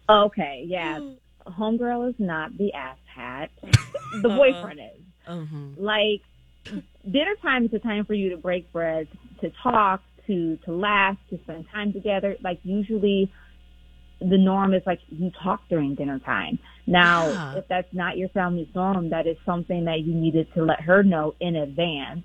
Okay, 0.09 0.65
yeah. 0.67 1.01
Homegirl 1.47 2.09
is 2.11 2.15
not 2.19 2.57
the 2.57 2.73
ass 2.75 2.97
hat. 3.21 3.50
The 4.23 4.29
uh-huh. 4.29 4.37
boyfriend 4.39 4.81
is. 4.81 5.03
Uh-huh. 5.29 5.57
Like, 5.77 6.23
dinner 7.09 7.35
time 7.41 7.67
is 7.67 7.73
a 7.73 7.79
time 7.79 8.05
for 8.05 8.15
you 8.15 8.31
to 8.31 8.37
break 8.37 8.73
bread, 8.73 9.07
to 9.41 9.53
talk, 9.62 10.03
to 10.27 10.57
to 10.65 10.73
laugh, 10.73 11.17
to 11.31 11.39
spend 11.45 11.67
time 11.73 11.93
together. 11.93 12.37
Like 12.43 12.61
usually 12.62 13.31
the 14.21 14.39
norm 14.39 14.75
is 14.75 14.83
like 14.87 15.00
you 15.09 15.31
talk 15.43 15.61
during 15.69 15.95
dinner 15.95 16.19
time. 16.19 16.59
Now, 16.87 17.29
Yeah. 17.29 17.55
if 17.59 17.69
that's 17.69 17.93
not 17.93 18.19
your 18.19 18.29
family's 18.31 18.69
norm, 18.75 19.11
that 19.11 19.27
is 19.27 19.37
something 19.47 19.85
that 19.85 20.00
you 20.00 20.15
needed 20.15 20.53
to 20.55 20.62
let 20.62 20.81
her 20.83 21.03
know 21.03 21.35
in 21.41 21.57
advance. 21.57 22.25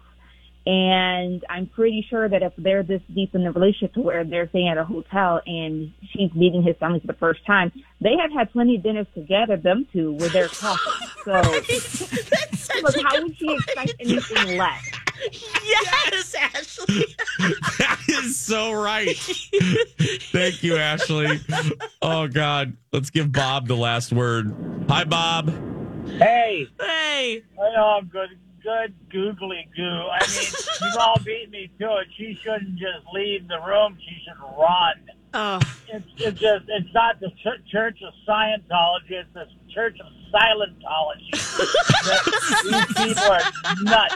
And 0.67 1.43
I'm 1.47 1.67
pretty 1.67 2.05
sure 2.09 2.27
that 2.27 2.41
if 2.41 2.53
they're 2.57 2.81
this 2.81 3.01
deep 3.13 3.35
in 3.35 3.43
the 3.43 3.51
relationship 3.51 3.93
to 3.93 4.01
where 4.01 4.23
they're 4.23 4.49
staying 4.49 4.67
at 4.69 4.77
a 4.79 4.83
hotel 4.83 5.39
and 5.45 5.93
she's 6.11 6.33
meeting 6.33 6.63
his 6.63 6.75
family 6.77 6.99
for 6.99 7.07
the 7.07 7.13
first 7.13 7.45
time, 7.45 7.71
they 8.01 8.15
have 8.19 8.31
had 8.31 8.51
plenty 8.51 8.77
of 8.77 8.83
dinners 8.83 9.05
together, 9.13 9.57
them 9.57 9.85
two, 9.93 10.13
with 10.13 10.33
their 10.33 10.47
couple. 10.47 10.91
talking. 11.23 11.79
So, 11.79 12.73
look, 12.81 12.95
how 13.03 13.21
would 13.21 13.37
she 13.37 13.53
expect 13.53 13.93
anything 13.99 14.57
less? 14.57 14.83
Yes, 15.63 16.35
Ashley. 16.35 17.05
That 17.77 17.99
is 18.23 18.37
so 18.37 18.71
right. 18.73 19.15
Thank 19.17 20.63
you, 20.63 20.77
Ashley. 20.77 21.39
Oh 22.01 22.27
God. 22.27 22.75
Let's 22.93 23.09
give 23.09 23.31
Bob 23.31 23.67
the 23.67 23.75
last 23.75 24.13
word. 24.13 24.53
Hi, 24.89 25.03
Bob. 25.03 25.49
Hey, 26.17 26.67
Hey. 26.79 27.43
I 27.61 27.75
know 27.75 27.97
I'm 27.99 28.07
good. 28.07 28.29
Good 28.65 28.95
googly 29.11 29.67
goo. 29.75 29.83
I 30.11 30.25
mean, 30.27 30.47
you've 30.81 30.97
all 30.97 31.19
beat 31.23 31.51
me 31.51 31.69
to 31.79 31.97
it. 31.97 32.07
She 32.17 32.33
shouldn't 32.41 32.77
just 32.77 33.05
leave 33.13 33.47
the 33.47 33.59
room. 33.61 33.95
She 34.03 34.17
should 34.25 34.41
run. 34.59 34.95
Oh, 35.35 35.59
It's, 35.87 36.05
it's 36.17 36.39
just, 36.39 36.65
it's 36.69 36.91
not 36.93 37.19
the 37.19 37.29
Ch- 37.29 37.69
Church 37.71 37.99
of 38.01 38.11
Scientology. 38.27 39.11
It's 39.11 39.29
the 39.33 39.47
Church 39.71 39.99
of 39.99 40.07
Silentology. 40.33 41.31
These 42.63 42.85
people 43.05 43.23
are 43.31 43.41
nuts. 43.83 44.15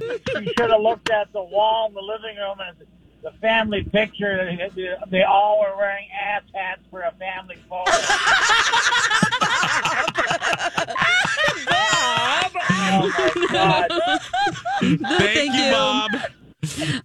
You 0.00 0.52
should 0.56 0.70
have 0.70 0.80
looked 0.80 1.10
at 1.10 1.30
the 1.34 1.42
wall 1.42 1.88
in 1.88 1.94
the 1.94 2.00
living 2.00 2.36
room 2.38 2.60
and 2.66 2.76
the 3.22 3.32
family 3.40 3.82
picture. 3.84 4.56
They, 4.74 4.94
they 5.10 5.22
all 5.22 5.60
were 5.60 5.76
wearing 5.76 6.06
ass 6.18 6.42
hats 6.54 6.80
for 6.90 7.02
a 7.02 7.12
family 7.18 7.58
photo. 7.68 7.90
Oh 12.74 13.12
my 13.38 13.46
God. 13.52 13.88
Thank, 14.80 15.00
Thank 15.34 15.54
you, 15.54 15.62
you. 15.62 15.70
Bob. 15.72 16.10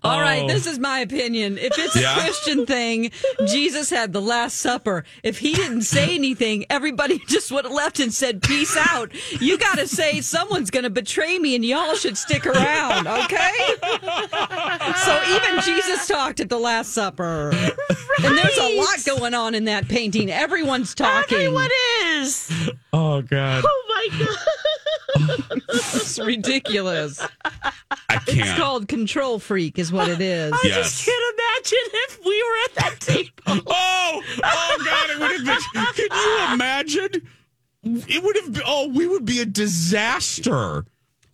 All 0.04 0.22
right, 0.22 0.44
Oh. 0.44 0.48
this 0.48 0.68
is 0.68 0.78
my 0.78 1.00
opinion. 1.00 1.58
If 1.58 1.80
it's 1.80 1.96
Yeah? 1.96 2.16
a 2.16 2.20
Christian 2.22 2.68
thing, 2.68 3.10
Jesus 3.48 3.90
had 3.90 4.14
the 4.14 4.22
Last 4.22 4.58
Supper. 4.60 5.04
If 5.24 5.40
he 5.40 5.54
didn't 5.56 5.82
say 5.82 6.14
anything, 6.14 6.66
everybody 6.70 7.20
just 7.28 7.52
would 7.52 7.66
have 7.66 7.74
left 7.74 8.00
and 8.00 8.14
said, 8.14 8.44
Peace 8.44 8.78
out. 8.78 9.12
You 9.42 9.58
got 9.58 9.80
to 9.80 9.88
say, 9.88 10.22
someone's 10.22 10.70
going 10.70 10.84
to 10.84 10.92
betray 10.92 11.40
me 11.40 11.56
and 11.56 11.66
y'all 11.66 11.96
should 11.96 12.18
stick 12.20 12.46
around, 12.46 13.08
okay? 13.08 13.52
so 15.04 15.22
even 15.30 15.62
Jesus 15.62 16.08
talked 16.08 16.40
at 16.40 16.50
the 16.50 16.60
Last 16.60 16.92
Supper. 16.94 17.50
And 18.24 18.38
there's 18.38 18.58
a 18.60 18.78
lot 18.80 19.04
going 19.06 19.34
on 19.34 19.56
in 19.56 19.66
that 19.66 19.88
painting. 19.88 20.30
Everyone's 20.30 20.94
talking. 20.94 21.36
everyone 21.38 21.70
is. 22.14 22.52
Oh 22.94 23.22
God. 23.24 23.64
Oh 23.66 23.84
my 23.90 24.20
god. 24.20 24.38
It's 25.70 26.20
ridiculous. 26.20 27.20
I 27.44 27.72
It's 28.10 28.26
can't. 28.34 28.60
called 28.60 28.88
Control 28.88 29.40
Freak, 29.40 29.78
is 29.80 29.92
what 29.92 30.10
it 30.10 30.22
is. 30.22 30.52
I 30.54 30.60
Yes. 30.64 30.76
just 30.76 31.06
can't 31.06 31.36
imagine 31.36 31.90
if 32.10 32.20
we 32.26 32.44
were 32.44 32.58
at 32.66 32.76
that 32.76 33.00
table. 33.00 33.32
Oh, 33.70 34.24
oh 34.44 34.78
God! 34.86 35.10
It 35.10 35.20
would 35.20 35.32
have 35.32 35.46
been. 35.46 35.84
Could 35.94 36.12
you 36.14 36.54
imagine? 36.54 37.28
It 37.84 38.24
would 38.24 38.36
have. 38.38 38.54
Been, 38.54 38.64
oh, 38.66 38.88
we 38.90 39.08
would 39.08 39.26
be 39.26 39.40
a 39.42 39.46
disaster. 39.46 40.86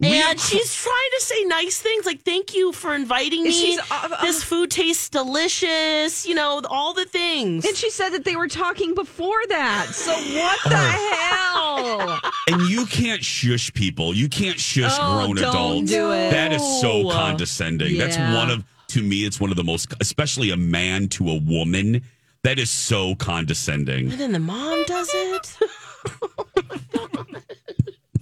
We- 0.03 0.21
And 0.21 0.39
she's 0.39 0.73
trying 0.75 1.09
to 1.19 1.21
say 1.25 1.43
nice 1.45 1.77
things 1.79 2.05
like 2.05 2.23
"Thank 2.23 2.53
you 2.55 2.71
for 2.73 2.93
inviting 2.93 3.43
me. 3.43 3.51
She's, 3.51 3.79
uh, 3.79 3.83
uh, 3.91 4.21
this 4.21 4.43
food 4.43 4.69
tastes 4.71 5.09
delicious." 5.09 6.25
You 6.25 6.35
know, 6.35 6.61
all 6.69 6.93
the 6.93 7.05
things. 7.05 7.65
And 7.65 7.75
she 7.75 7.89
said 7.89 8.09
that 8.09 8.23
they 8.25 8.35
were 8.35 8.47
talking 8.47 8.93
before 8.95 9.41
that. 9.49 9.87
So 9.93 10.11
what 10.13 10.59
the 10.65 10.77
hell? 10.77 12.19
and 12.47 12.61
you 12.69 12.85
can't 12.85 13.23
shush 13.23 13.73
people. 13.73 14.13
You 14.15 14.27
can't 14.29 14.59
shush 14.59 14.91
Oh, 14.99 15.15
grown 15.25 15.35
don't 15.37 15.49
adults. 15.49 15.89
do 15.91 16.11
it. 16.11 16.31
That 16.31 16.51
is 16.53 16.61
so 16.81 17.03
No. 17.03 17.09
condescending. 17.11 17.97
That's 17.97 18.17
one 18.17 18.49
of 18.49 18.63
to 18.89 19.01
me. 19.01 19.25
It's 19.25 19.39
one 19.39 19.49
of 19.49 19.55
the 19.57 19.63
most, 19.63 19.93
especially 20.01 20.49
a 20.51 20.57
man 20.57 21.07
to 21.09 21.29
a 21.29 21.35
woman. 21.35 22.01
That 22.43 22.59
is 22.59 22.69
so 22.69 23.15
condescending. 23.15 24.11
and 24.11 24.19
then 24.19 24.31
the 24.33 24.39
mom 24.39 24.83
does 24.85 25.09
it. 25.13 25.57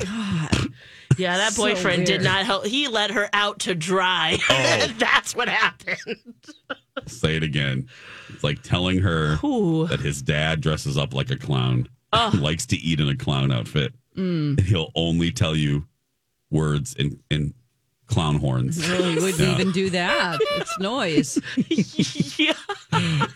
Yeah, 1.21 1.37
that 1.37 1.53
So 1.53 1.63
boyfriend 1.63 2.05
did 2.05 2.21
not 2.23 2.45
help. 2.45 2.65
He 2.65 2.87
let 2.87 3.11
her 3.11 3.29
out 3.33 3.59
to 3.59 3.75
dry. 3.75 4.37
Oh. 4.49 4.87
That's 4.97 5.35
what 5.35 5.47
happened. 5.47 6.17
Say 7.07 7.35
it 7.35 7.43
again. 7.43 7.87
It's 8.29 8.43
like 8.43 8.61
telling 8.63 8.99
her 8.99 9.37
Ooh. 9.43 9.87
that 9.87 9.99
his 9.99 10.21
dad 10.21 10.61
dresses 10.61 10.97
up 10.97 11.13
like 11.13 11.29
a 11.31 11.37
clown, 11.37 11.87
likes 12.33 12.65
to 12.67 12.75
eat 12.77 12.99
in 12.99 13.07
a 13.09 13.15
clown 13.15 13.51
outfit, 13.51 13.93
Mm. 14.17 14.57
and 14.57 14.59
he'll 14.59 14.91
only 14.95 15.31
tell 15.31 15.55
you 15.55 15.85
words 16.49 16.93
in, 16.95 17.17
in 17.29 17.53
clown 18.07 18.35
horns. 18.35 18.85
Really 18.89 19.15
wouldn't 19.15 19.39
Yeah. 19.39 19.53
even 19.53 19.71
do 19.71 19.89
that. 19.91 20.37
It's 20.57 20.79
noise. 20.79 21.39
yeah. 22.37 22.53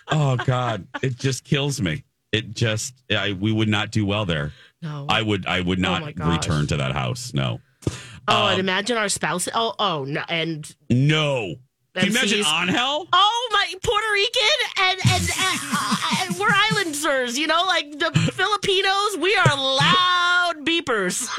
Oh 0.10 0.36
God, 0.46 0.86
it 1.02 1.16
just 1.18 1.46
kills 1.46 1.80
me. 1.82 2.04
It 2.34 2.54
just, 2.54 2.94
I, 3.10 3.32
we 3.32 3.54
would 3.54 3.70
not 3.70 3.92
do 3.92 4.06
well 4.06 4.26
there. 4.26 4.52
No. 4.82 5.06
I 5.08 5.22
would, 5.22 5.46
I 5.48 5.62
would 5.62 5.80
Oh 5.80 5.82
not 5.82 6.02
my 6.02 6.12
gosh. 6.12 6.36
return 6.38 6.68
to 6.68 6.78
that 6.78 6.92
house. 6.92 7.34
No, 7.34 7.62
Oh, 8.28 8.46
and 8.48 8.54
Um, 8.56 8.60
imagine 8.60 8.98
our 8.98 9.10
spouse. 9.10 9.48
Oh, 9.54 9.74
oh, 9.80 10.04
no, 10.06 10.24
and 10.30 10.74
no. 10.90 11.56
Can 11.96 12.06
you 12.08 12.12
imagine 12.12 12.44
on 12.46 12.68
hell? 12.68 13.08
Oh 13.14 13.50
my, 13.54 13.74
Puerto 13.82 14.06
Rican 14.12 14.60
and 14.82 15.00
and, 15.14 15.30
and, 15.40 15.60
uh, 15.72 15.96
and 16.24 16.38
we're 16.38 16.50
islanders. 16.52 17.38
You 17.40 17.48
know, 17.48 17.64
like 17.68 17.90
the 18.00 18.12
Filipinos. 18.34 19.18
We 19.18 19.34
are 19.38 19.56
loud 19.56 20.56
beepers. 20.66 21.30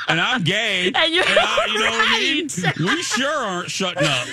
And 0.08 0.20
I'm 0.20 0.42
gay. 0.42 0.92
And 0.94 1.14
you're 1.14 1.24
I- 1.26 1.66
you 1.72 1.78
know 1.78 1.90
what 1.90 2.08
I 2.08 2.18
mean? 2.20 2.48
right. 2.64 2.78
We 2.96 3.02
sure 3.02 3.30
aren't 3.32 3.70
shutting 3.70 4.04
up. 4.06 4.28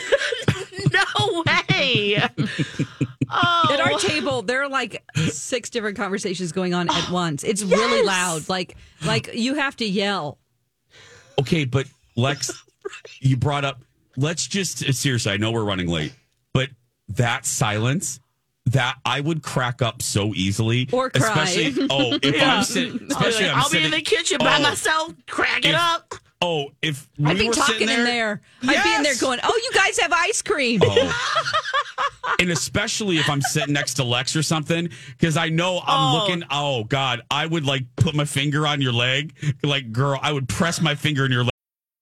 no 0.91 1.43
way. 1.45 2.21
Oh, 3.29 3.69
At 3.73 3.79
our 3.79 3.99
table, 3.99 4.41
there 4.41 4.63
are 4.63 4.69
like 4.69 5.03
six 5.31 5.69
different 5.69 5.97
conversations 5.97 6.51
going 6.51 6.73
on 6.73 6.89
at 6.89 7.09
once. 7.11 7.43
It's 7.43 7.63
really 7.63 8.03
loud. 8.05 8.49
Like 8.49 8.75
like 9.05 9.29
you 9.33 9.55
have 9.55 9.75
to 9.77 9.85
yell. 9.85 10.37
Okay, 11.39 11.65
but 11.65 11.87
Lex, 12.15 12.63
you 13.19 13.37
brought 13.37 13.65
up. 13.65 13.81
Let's 14.15 14.47
just 14.47 14.93
seriously. 14.93 15.31
I 15.31 15.37
know 15.37 15.51
we're 15.51 15.63
running 15.63 15.87
late, 15.87 16.13
but 16.53 16.69
that 17.09 17.45
silence. 17.45 18.19
That 18.71 18.95
I 19.05 19.21
would 19.21 19.43
crack 19.43 19.81
up 19.81 20.01
so 20.01 20.33
easily, 20.33 20.89
Or 20.91 21.09
cry. 21.09 21.43
Especially, 21.43 21.87
oh, 21.89 22.19
if 22.21 22.35
Yeah. 22.35 22.57
I'm 22.57 22.63
sitting, 22.63 22.93
I'll 22.93 22.99
be, 22.99 23.05
especially 23.13 23.45
like, 23.47 23.55
I'm 23.55 23.61
I'll 23.63 23.69
be 23.69 23.83
in 23.85 23.91
the 23.91 24.01
kitchen 24.01 24.37
by 24.39 24.57
Oh, 24.57 24.61
myself, 24.61 25.13
cracking 25.27 25.71
If- 25.71 25.79
up. 25.79 26.15
Oh, 26.39 26.69
if 26.83 27.07
we 27.17 27.25
I'd 27.25 27.37
be 27.39 27.47
were 27.47 27.53
talking 27.55 27.87
sitting 27.87 27.89
in 27.97 28.03
there. 28.03 28.41
I'd 28.61 28.83
be 28.83 28.93
in 28.93 29.01
there 29.01 29.15
going, 29.19 29.39
"Oh, 29.41 29.59
you 29.63 29.71
guys 29.73 29.97
have 29.97 30.13
ice 30.13 30.43
cream." 30.43 30.81
Oh. 30.83 32.35
and 32.39 32.51
especially 32.51 33.17
if 33.17 33.27
I'm 33.27 33.41
sitting 33.41 33.73
next 33.73 33.95
to 33.95 34.03
Lex 34.03 34.35
or 34.35 34.43
something, 34.43 34.89
because 35.17 35.35
I 35.35 35.49
know 35.49 35.79
I'm 35.79 36.13
Oh. 36.15 36.19
looking. 36.19 36.43
Oh 36.51 36.83
God, 36.83 37.21
I 37.31 37.47
would 37.47 37.65
like 37.65 37.85
put 37.95 38.13
my 38.13 38.25
finger 38.25 38.67
on 38.67 38.81
your 38.81 38.93
leg, 38.93 39.33
like 39.63 39.91
girl. 39.91 40.19
I 40.21 40.31
would 40.31 40.47
press 40.47 40.79
my 40.79 40.93
finger 40.93 41.25
in 41.25 41.31
your 41.31 41.43
leg. 41.43 41.51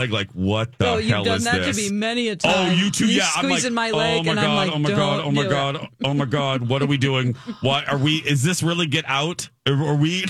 Like, 0.00 0.10
like 0.10 0.30
what 0.32 0.78
the 0.78 0.88
Oh, 0.88 0.96
you've 0.96 1.10
hell 1.10 1.24
done 1.24 1.36
is 1.36 1.44
that 1.44 1.58
this? 1.58 1.76
to 1.76 1.82
me 1.90 1.90
many 1.98 2.28
a 2.28 2.36
time. 2.36 2.52
Oh, 2.56 2.70
you 2.72 2.90
too. 2.90 3.06
You 3.06 3.18
yeah, 3.18 3.28
I'm 3.36 3.44
like, 3.44 3.58
squeezing 3.58 3.74
my 3.74 3.90
leg 3.90 4.20
oh 4.20 4.22
my 4.22 4.30
and 4.30 4.40
god, 4.40 4.46
I'm 4.48 4.56
like, 4.56 4.72
oh 4.74 4.78
my 4.78 4.88
god, 4.90 5.20
oh 5.20 5.30
my 5.30 5.42
do 5.42 5.48
it." 5.48 5.50
god, 5.50 5.88
oh 6.04 6.14
my 6.14 6.24
god. 6.24 6.68
What 6.68 6.80
are 6.80 6.86
we 6.86 6.96
doing? 6.96 7.34
What 7.60 7.86
are 7.86 7.98
we? 7.98 8.16
Is 8.16 8.42
this 8.42 8.62
really 8.62 8.86
get 8.86 9.04
out? 9.06 9.50
Are 9.68 9.94
we? 9.94 10.24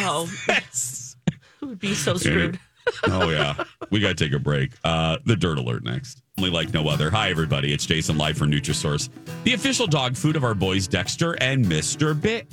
Oh, 0.00 0.30
it 0.48 1.32
would 1.62 1.78
be 1.78 1.94
so 1.94 2.16
screwed. 2.16 2.60
oh 3.04 3.30
yeah, 3.30 3.64
we 3.90 3.98
got 4.00 4.16
to 4.16 4.24
take 4.24 4.32
a 4.32 4.38
break. 4.38 4.72
Uh, 4.84 5.16
the 5.24 5.34
dirt 5.34 5.58
alert 5.58 5.82
next. 5.82 6.22
Only 6.38 6.50
like 6.50 6.72
no 6.74 6.86
other. 6.88 7.10
Hi 7.10 7.30
everybody, 7.30 7.72
it's 7.72 7.86
Jason 7.86 8.18
live 8.18 8.36
from 8.36 8.50
Nutrisource, 8.50 9.08
the 9.44 9.54
official 9.54 9.86
dog 9.86 10.14
food 10.16 10.36
of 10.36 10.44
our 10.44 10.54
boys 10.54 10.86
Dexter 10.86 11.32
and 11.40 11.66
Mister 11.66 12.12
Big. 12.14 12.46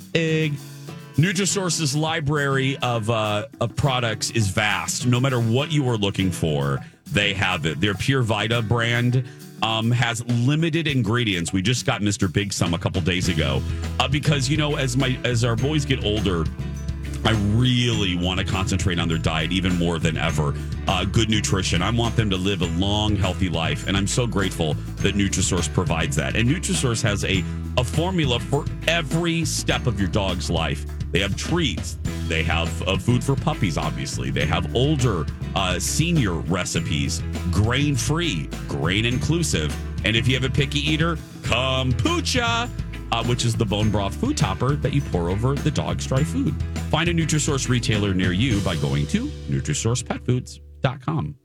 Nutrisource's 1.16 1.94
library 1.94 2.76
of 2.78 3.08
uh, 3.08 3.46
of 3.60 3.76
products 3.76 4.30
is 4.32 4.48
vast. 4.48 5.06
No 5.06 5.20
matter 5.20 5.38
what 5.38 5.70
you 5.70 5.88
are 5.88 5.96
looking 5.96 6.32
for, 6.32 6.80
they 7.06 7.32
have 7.34 7.66
it. 7.66 7.80
Their 7.80 7.94
Pure 7.94 8.22
Vita 8.22 8.60
brand 8.62 9.24
um, 9.62 9.92
has 9.92 10.24
limited 10.24 10.88
ingredients. 10.88 11.52
We 11.52 11.62
just 11.62 11.86
got 11.86 12.00
Mr. 12.00 12.30
Big 12.32 12.52
some 12.52 12.74
a 12.74 12.78
couple 12.78 13.00
days 13.00 13.28
ago 13.28 13.62
uh, 14.00 14.08
because 14.08 14.48
you 14.48 14.56
know 14.56 14.74
as 14.74 14.96
my 14.96 15.16
as 15.22 15.44
our 15.44 15.54
boys 15.54 15.84
get 15.84 16.04
older. 16.04 16.44
I 17.26 17.30
really 17.54 18.16
want 18.16 18.38
to 18.40 18.44
concentrate 18.44 18.98
on 18.98 19.08
their 19.08 19.16
diet 19.16 19.50
even 19.50 19.78
more 19.78 19.98
than 19.98 20.18
ever. 20.18 20.52
Uh, 20.86 21.06
good 21.06 21.30
nutrition. 21.30 21.80
I 21.80 21.88
want 21.88 22.16
them 22.16 22.28
to 22.28 22.36
live 22.36 22.60
a 22.60 22.66
long, 22.78 23.16
healthy 23.16 23.48
life, 23.48 23.86
and 23.86 23.96
I'm 23.96 24.06
so 24.06 24.26
grateful 24.26 24.74
that 24.96 25.14
Nutrisource 25.14 25.72
provides 25.72 26.16
that. 26.16 26.36
And 26.36 26.46
Nutrisource 26.46 27.02
has 27.02 27.24
a 27.24 27.42
a 27.78 27.84
formula 27.84 28.38
for 28.38 28.66
every 28.88 29.44
step 29.46 29.86
of 29.86 29.98
your 29.98 30.10
dog's 30.10 30.50
life. 30.50 30.84
They 31.14 31.20
have 31.20 31.36
treats. 31.36 31.96
They 32.26 32.42
have 32.42 32.82
uh, 32.88 32.98
food 32.98 33.22
for 33.22 33.36
puppies, 33.36 33.78
obviously. 33.78 34.30
They 34.30 34.46
have 34.46 34.74
older 34.74 35.24
uh, 35.54 35.78
senior 35.78 36.32
recipes, 36.32 37.22
grain 37.52 37.94
free, 37.94 38.48
grain 38.66 39.04
inclusive. 39.04 39.72
And 40.04 40.16
if 40.16 40.26
you 40.26 40.34
have 40.34 40.42
a 40.42 40.50
picky 40.50 40.80
eater, 40.80 41.14
kombucha 41.42 42.68
uh, 43.12 43.24
which 43.26 43.44
is 43.44 43.54
the 43.54 43.64
bone 43.64 43.92
broth 43.92 44.16
food 44.16 44.36
topper 44.36 44.74
that 44.74 44.92
you 44.92 45.00
pour 45.00 45.30
over 45.30 45.54
the 45.54 45.70
dog's 45.70 46.04
dry 46.04 46.24
food. 46.24 46.52
Find 46.90 47.08
a 47.08 47.14
Nutrisource 47.14 47.68
retailer 47.68 48.12
near 48.12 48.32
you 48.32 48.60
by 48.62 48.74
going 48.74 49.06
to 49.08 49.26
NutrisourcePetFoods.com. 49.26 51.36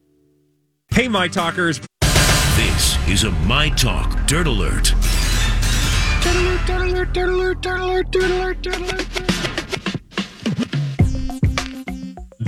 Hey, 0.92 1.08
My 1.08 1.28
Talkers. 1.28 1.80
This 2.56 2.98
is 3.08 3.24
a 3.24 3.30
My 3.46 3.70
Talk 3.70 4.26
Dirt 4.26 4.48
Alert. 4.48 4.96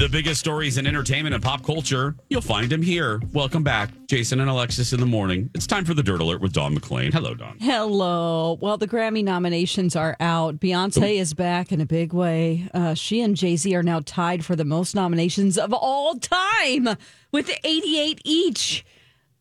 The 0.01 0.09
biggest 0.09 0.39
stories 0.39 0.79
in 0.79 0.87
entertainment 0.87 1.35
and 1.35 1.43
pop 1.43 1.63
culture, 1.63 2.15
you'll 2.27 2.41
find 2.41 2.71
them 2.71 2.81
here. 2.81 3.21
Welcome 3.33 3.61
back, 3.61 3.91
Jason 4.07 4.39
and 4.39 4.49
Alexis 4.49 4.93
in 4.93 4.99
the 4.99 5.05
morning. 5.05 5.51
It's 5.53 5.67
time 5.67 5.85
for 5.85 5.93
the 5.93 6.01
Dirt 6.01 6.21
Alert 6.21 6.41
with 6.41 6.53
Dawn 6.53 6.73
McLean. 6.73 7.11
Hello, 7.11 7.35
Dawn. 7.35 7.57
Hello. 7.61 8.57
Well, 8.59 8.77
the 8.77 8.87
Grammy 8.87 9.23
nominations 9.23 9.95
are 9.95 10.17
out. 10.19 10.59
Beyonce 10.59 11.19
is 11.19 11.35
back 11.35 11.71
in 11.71 11.81
a 11.81 11.85
big 11.85 12.13
way. 12.13 12.67
Uh, 12.73 12.95
she 12.95 13.21
and 13.21 13.37
Jay 13.37 13.55
Z 13.55 13.75
are 13.75 13.83
now 13.83 13.99
tied 14.03 14.43
for 14.43 14.55
the 14.55 14.65
most 14.65 14.95
nominations 14.95 15.55
of 15.55 15.71
all 15.71 16.15
time 16.15 16.89
with 17.31 17.51
88 17.63 18.21
each. 18.25 18.83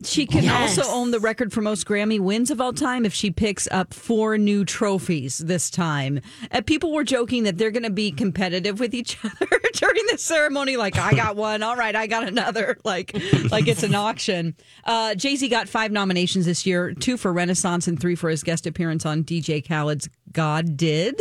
She 0.03 0.25
can 0.27 0.45
Yes. 0.45 0.79
also 0.79 0.91
own 0.91 1.11
the 1.11 1.21
record 1.21 1.53
for 1.53 1.61
most 1.61 1.87
Grammy 1.87 2.19
wins 2.19 2.51
of 2.51 2.59
all 2.61 2.73
time 2.73 3.05
if 3.05 3.13
she 3.13 3.31
picks 3.31 3.69
up 3.71 3.93
four 3.93 4.39
new 4.39 4.65
trophies 4.65 5.39
this 5.39 5.69
time. 5.69 6.21
Uh, 6.51 6.63
people 6.63 6.93
were 6.93 7.05
joking 7.05 7.43
that 7.43 7.59
they're 7.59 7.71
going 7.71 7.83
to 7.83 7.91
be 7.91 8.11
competitive 8.11 8.81
with 8.81 8.95
each 8.95 9.19
other 9.25 9.61
during 9.75 10.03
the 10.11 10.17
ceremony. 10.17 10.77
Like, 10.79 10.97
I 10.97 11.13
got 11.13 11.37
one. 11.37 11.63
All 11.63 11.77
right, 11.77 11.95
I 11.95 12.07
got 12.07 12.27
another. 12.27 12.79
Like, 12.85 13.15
like 13.51 13.69
it's 13.69 13.83
an 13.83 13.95
auction. 13.95 14.57
Uh, 14.85 15.15
Jay 15.15 15.37
Z 15.37 15.49
got 15.49 15.69
five 15.69 15.93
nominations 15.93 16.47
this 16.47 16.65
year: 16.67 16.93
two 16.95 17.17
for 17.17 17.33
Renaissance 17.33 17.87
and 17.87 18.01
three 18.01 18.15
for 18.15 18.31
his 18.31 18.43
guest 18.43 18.67
appearance 18.67 19.05
on 19.05 19.23
DJ 19.23 19.65
Khaled's 19.65 20.09
"God 20.33 20.77
Did." 20.77 21.21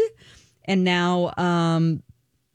And 0.65 0.83
now 0.83 1.33
um, 1.37 2.01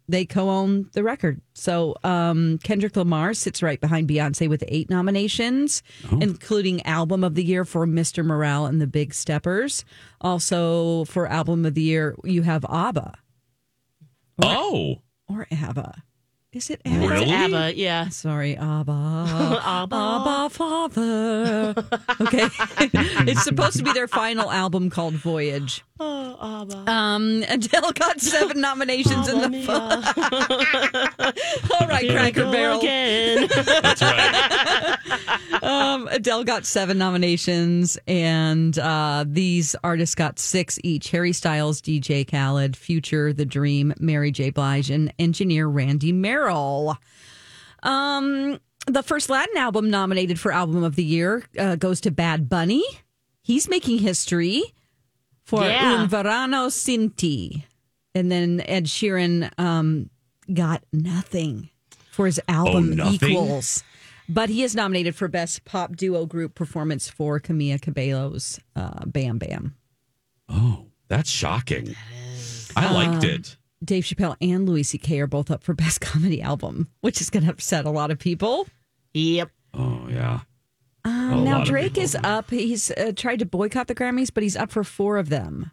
they 0.08 0.24
co-own 0.26 0.90
the 0.92 1.02
record. 1.02 1.40
So 1.54 1.94
um, 2.04 2.58
Kendrick 2.62 2.94
Lamar 2.96 3.32
sits 3.34 3.62
right 3.62 3.80
behind 3.80 4.08
Beyonce 4.08 4.48
with 4.48 4.62
eight 4.68 4.90
nominations, 4.90 5.82
including 6.20 6.82
Album 6.86 7.24
of 7.24 7.34
the 7.34 7.44
Year 7.44 7.64
for 7.64 7.86
Mr. 7.86 8.24
Morale 8.24 8.66
and 8.66 8.80
the 8.80 8.86
Big 8.86 9.14
Steppers. 9.14 9.84
Also 10.20 11.04
for 11.06 11.26
Album 11.26 11.64
of 11.64 11.74
the 11.74 11.82
Year, 11.82 12.16
you 12.24 12.42
have 12.42 12.64
ABBA 12.66 13.14
Oh, 14.42 14.96
or 15.28 15.46
ABBA. 15.50 16.02
Is 16.54 16.70
it 16.70 16.80
ABBA? 16.84 17.08
Really? 17.08 17.32
ABBA, 17.32 17.76
yeah. 17.76 18.08
Sorry, 18.10 18.56
ABBA. 18.56 18.92
ABBA. 19.64 19.96
ABBA 19.96 20.50
Father. 20.50 21.74
Okay. 22.20 22.46
it's 23.28 23.42
supposed 23.42 23.76
to 23.78 23.82
be 23.82 23.92
their 23.92 24.06
final 24.06 24.52
album 24.52 24.88
called 24.88 25.14
Voyage. 25.14 25.82
Oh, 25.98 26.36
ABBA. 26.40 26.90
Um, 26.90 27.44
Adele 27.48 27.90
got 27.92 28.20
seven 28.20 28.60
nominations 28.60 29.28
in 29.28 29.38
the 29.38 29.64
All 31.80 31.88
right, 31.88 32.04
Here 32.04 32.12
Cracker 32.18 32.42
go 32.44 32.52
Barrel. 32.52 32.78
again. 32.78 33.48
that's 33.48 34.02
right. 34.02 34.98
Um, 35.62 36.08
Adele 36.10 36.44
got 36.44 36.66
seven 36.66 36.98
nominations, 36.98 37.96
and 38.06 38.78
uh, 38.78 39.24
these 39.26 39.74
artists 39.82 40.14
got 40.14 40.38
six 40.38 40.78
each: 40.84 41.10
Harry 41.10 41.32
Styles, 41.32 41.80
DJ 41.80 42.28
Khaled, 42.30 42.76
Future, 42.76 43.32
The 43.32 43.46
Dream, 43.46 43.94
Mary 43.98 44.30
J. 44.30 44.50
Blige, 44.50 44.90
and 44.90 45.12
engineer 45.18 45.66
Randy 45.66 46.12
Merrill. 46.12 46.43
Um, 47.82 48.58
the 48.86 49.02
first 49.02 49.28
Latin 49.30 49.56
album 49.56 49.90
nominated 49.90 50.38
for 50.40 50.52
Album 50.52 50.82
of 50.84 50.96
the 50.96 51.04
Year 51.04 51.44
uh, 51.58 51.76
goes 51.76 52.00
to 52.02 52.10
Bad 52.10 52.48
Bunny. 52.48 52.82
He's 53.42 53.68
making 53.68 53.98
history 53.98 54.62
for 55.44 55.62
Yeah. 55.64 56.00
Un 56.00 56.08
Verano 56.08 56.68
Sin 56.68 57.10
Ti. 57.10 57.64
And 58.14 58.30
then 58.30 58.62
Ed 58.66 58.84
Sheeran 58.86 59.50
um, 59.58 60.08
got 60.52 60.82
nothing 60.92 61.68
for 62.10 62.26
his 62.26 62.40
album 62.48 62.98
Oh. 63.02 63.10
Equals. 63.12 63.82
But 64.28 64.48
he 64.48 64.62
is 64.62 64.74
nominated 64.74 65.14
for 65.14 65.28
Best 65.28 65.64
Pop 65.66 65.96
Duo 65.96 66.24
Group 66.24 66.54
Performance 66.54 67.08
for 67.10 67.38
Camila 67.40 67.78
Cabello's 67.80 68.58
uh, 68.74 69.04
Bam 69.04 69.36
Bam. 69.38 69.74
Oh, 70.48 70.86
that's 71.08 71.28
shocking. 71.28 71.94
I 72.76 72.90
liked 72.92 73.24
Um, 73.24 73.30
it. 73.30 73.56
Dave 73.84 74.04
Chappelle 74.04 74.36
and 74.40 74.68
Louis 74.68 74.82
C.K. 74.82 75.20
are 75.20 75.26
both 75.26 75.50
up 75.50 75.62
for 75.62 75.74
Best 75.74 76.00
Comedy 76.00 76.40
Album, 76.42 76.88
which 77.00 77.20
is 77.20 77.30
going 77.30 77.44
to 77.44 77.50
upset 77.50 77.84
a 77.84 77.90
lot 77.90 78.10
of 78.10 78.18
people. 78.18 78.66
Yep. 79.12 79.50
Oh, 79.74 80.06
yeah. 80.08 80.40
Um, 81.04 81.44
now 81.44 81.64
Drake 81.64 81.98
is 81.98 82.16
up. 82.24 82.50
He's 82.50 82.90
uh, 82.92 83.12
tried 83.14 83.40
to 83.40 83.46
boycott 83.46 83.88
the 83.88 83.94
Grammys, 83.94 84.30
but 84.32 84.42
he's 84.42 84.56
up 84.56 84.70
for 84.70 84.82
four 84.84 85.18
of 85.18 85.28
them. 85.28 85.70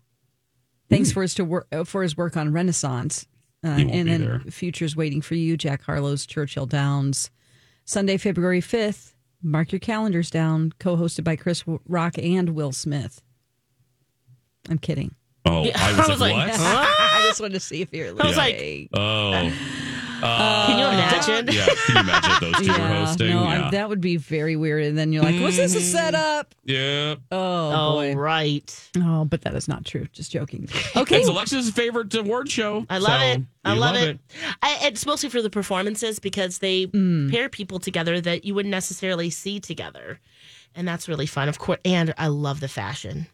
Thanks 0.89 1.09
Hmm. 1.11 1.13
for 1.13 1.21
his 1.21 1.33
to 1.35 1.45
work 1.45 1.67
uh, 1.71 1.85
for 1.85 2.03
his 2.03 2.17
work 2.17 2.35
on 2.35 2.51
Renaissance, 2.51 3.27
uh, 3.63 3.69
and 3.69 3.87
be 3.91 4.03
then 4.03 4.21
there. 4.21 4.39
Futures 4.51 4.93
Waiting 4.95 5.21
for 5.21 5.35
You, 5.35 5.55
Jack 5.55 5.83
Harlow's 5.83 6.25
Churchill 6.25 6.65
Downs, 6.65 7.31
Sunday, 7.85 8.17
February 8.17 8.59
fifth. 8.59 9.15
Mark 9.41 9.71
your 9.71 9.79
calendars 9.79 10.29
down. 10.29 10.73
Co-hosted 10.79 11.23
by 11.23 11.35
Chris 11.37 11.63
Rock 11.87 12.15
and 12.17 12.49
Will 12.49 12.71
Smith. 12.73 13.21
I'm 14.69 14.77
kidding. 14.77 15.15
Oh, 15.45 15.63
I 15.73 15.91
was, 15.97 15.99
I 16.07 16.11
was 16.11 16.19
like, 16.21 16.35
like, 16.35 16.59
what? 16.59 17.10
Huh? 17.21 17.27
I 17.27 17.29
just 17.29 17.41
wanted 17.41 17.53
to 17.53 17.59
see 17.59 17.81
if 17.81 17.93
you're. 17.93 18.09
I 18.09 18.27
was 18.27 18.37
like. 18.37 18.89
Oh, 18.93 19.51
Uh, 20.23 20.67
Can 20.67 20.77
you 20.77 20.85
imagine? 20.85 21.47
Yeah, 21.55 21.65
can 21.65 21.95
you 21.95 22.01
imagine 22.01 22.51
those 22.51 22.61
two 22.67 22.79
were 22.79 22.87
hosting? 22.89 23.29
No, 23.31 23.41
yeah. 23.43 23.67
I, 23.67 23.71
that 23.71 23.89
would 23.89 24.01
be 24.01 24.17
very 24.17 24.55
weird. 24.55 24.83
And 24.83 24.95
then 24.95 25.11
you're 25.11 25.23
like, 25.23 25.41
was 25.41 25.57
this 25.57 25.73
a 25.73 25.81
setup? 25.81 26.53
yeah. 26.63 27.15
Oh, 27.31 27.71
Oh, 27.73 27.91
boy. 27.93 28.13
right. 28.13 28.89
Oh, 28.97 29.25
but 29.25 29.41
that 29.41 29.55
is 29.55 29.67
not 29.67 29.83
true. 29.83 30.05
Just 30.13 30.31
joking. 30.31 30.69
Okay. 30.95 31.21
It's 31.21 31.27
Alexa's 31.27 31.71
favorite 31.71 32.13
award 32.13 32.51
show. 32.51 32.85
I 32.87 32.99
love 32.99 33.19
so 33.19 33.25
it. 33.29 33.41
I 33.65 33.73
you 33.73 33.79
love, 33.79 33.95
it. 33.95 34.19
I, 34.61 34.77
it's 34.83 35.07
mostly 35.07 35.29
for 35.29 35.41
the 35.41 35.49
performances 35.49 36.19
because 36.19 36.59
they 36.59 36.85
pair 36.85 37.49
people 37.49 37.79
together 37.79 38.21
that 38.21 38.45
you 38.45 38.53
wouldn't 38.53 38.69
necessarily 38.69 39.31
see 39.31 39.59
together. 39.59 40.19
And 40.75 40.87
that's 40.87 41.09
really 41.09 41.25
fun. 41.25 41.49
Of 41.49 41.57
course. 41.57 41.79
And 41.83 42.13
I 42.19 42.27
love 42.27 42.59
the 42.59 42.67
fashion. 42.67 43.25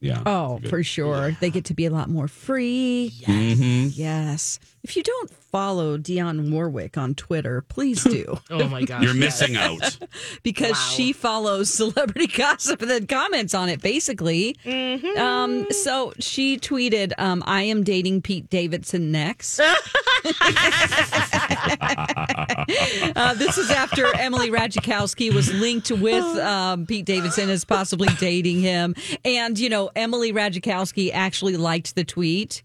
Yeah. 0.00 0.22
Oh, 0.26 0.60
for 0.68 0.82
sure. 0.82 1.32
They 1.40 1.50
get 1.50 1.64
to 1.66 1.74
be 1.74 1.86
a 1.86 1.90
lot 1.90 2.08
more 2.08 2.28
free. 2.28 3.12
Mhm. 3.26 3.90
Yes. 3.96 4.58
If 4.84 4.96
you 4.96 5.02
don't 5.02 5.30
follow 5.50 5.98
Dionne 5.98 6.50
Warwick 6.50 6.96
on 6.98 7.14
Twitter, 7.14 7.62
please 7.62 8.04
do. 8.04 8.38
Oh, 8.50 8.66
my 8.66 8.82
gosh. 8.82 9.02
You're 9.02 9.14
missing 9.14 9.56
out. 9.56 9.98
because 10.42 10.80
she 10.92 11.12
follows 11.12 11.70
celebrity 11.70 12.26
gossip 12.36 12.80
and 12.80 12.90
then 12.90 13.06
comments 13.06 13.52
on 13.54 13.68
it, 13.68 13.82
basically. 13.82 14.56
Mm-hmm. 14.64 15.18
Um, 15.18 15.66
so 15.70 16.12
she 16.18 16.56
tweeted, 16.56 17.12
um, 17.18 17.42
I 17.46 17.62
am 17.64 17.84
dating 17.84 18.22
Pete 18.22 18.48
Davidson 18.48 19.12
next. 19.12 19.60
Uh, 23.16 23.34
this 23.34 23.58
is 23.58 23.70
after 23.70 24.14
Emily 24.16 24.50
Ratajkowski 24.50 25.32
was 25.32 25.52
linked 25.54 25.90
with 25.90 26.24
um, 26.38 26.86
Pete 26.86 27.04
Davidson 27.04 27.50
as 27.50 27.64
possibly 27.64 28.08
dating 28.18 28.60
him. 28.60 28.94
And, 29.24 29.58
you 29.58 29.68
know, 29.68 29.90
Emily 29.94 30.32
Ratajkowski 30.32 31.10
actually 31.12 31.56
liked 31.56 31.94
the 31.94 32.04
tweet. 32.04 32.62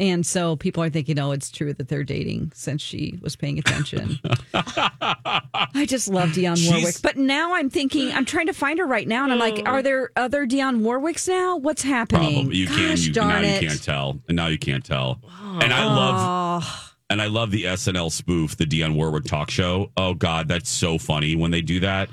And 0.00 0.24
so 0.24 0.54
people 0.54 0.82
are 0.82 0.90
thinking, 0.90 1.18
oh, 1.18 1.32
it's 1.32 1.50
true 1.50 1.74
that 1.74 1.88
they're 1.88 2.04
dating 2.04 2.52
since 2.54 2.80
she 2.80 3.18
was 3.20 3.34
paying 3.34 3.58
attention. 3.58 4.20
I 4.54 5.86
just 5.88 6.06
love 6.08 6.30
Dionne 6.30 6.56
She's- 6.56 6.72
Warwick. 6.72 6.96
But 7.02 7.16
now 7.16 7.54
I'm 7.54 7.68
thinking, 7.68 8.12
I'm 8.12 8.24
trying 8.24 8.46
to 8.46 8.52
find 8.52 8.78
her 8.78 8.86
right 8.86 9.08
now. 9.08 9.24
And 9.24 9.32
I'm 9.32 9.40
like, 9.40 9.60
oh. 9.66 9.70
are 9.70 9.82
there 9.82 10.10
other 10.14 10.46
Dionne 10.46 10.82
Warwicks 10.82 11.26
now? 11.26 11.56
What's 11.56 11.82
happening? 11.82 12.34
Probably. 12.44 12.56
You 12.58 12.66
can. 12.68 12.90
Gosh 12.90 13.06
You, 13.06 13.12
darn 13.12 13.42
now 13.42 13.48
it. 13.48 13.62
you 13.62 13.68
can't 13.68 13.82
tell. 13.82 14.20
And 14.28 14.36
now 14.36 14.46
you 14.46 14.58
can't 14.58 14.84
tell. 14.84 15.20
And 15.60 15.72
I 15.72 15.84
love. 15.84 16.62
Oh. 16.62 16.84
And 17.10 17.22
I 17.22 17.26
love 17.26 17.50
the 17.50 17.64
SNL 17.64 18.12
spoof, 18.12 18.56
the 18.56 18.66
Dionne 18.66 18.94
Warwick 18.94 19.24
talk 19.24 19.50
show. 19.50 19.90
Oh 19.96 20.14
God, 20.14 20.46
that's 20.46 20.68
so 20.68 20.98
funny 20.98 21.34
when 21.36 21.50
they 21.50 21.62
do 21.62 21.80
that. 21.80 22.10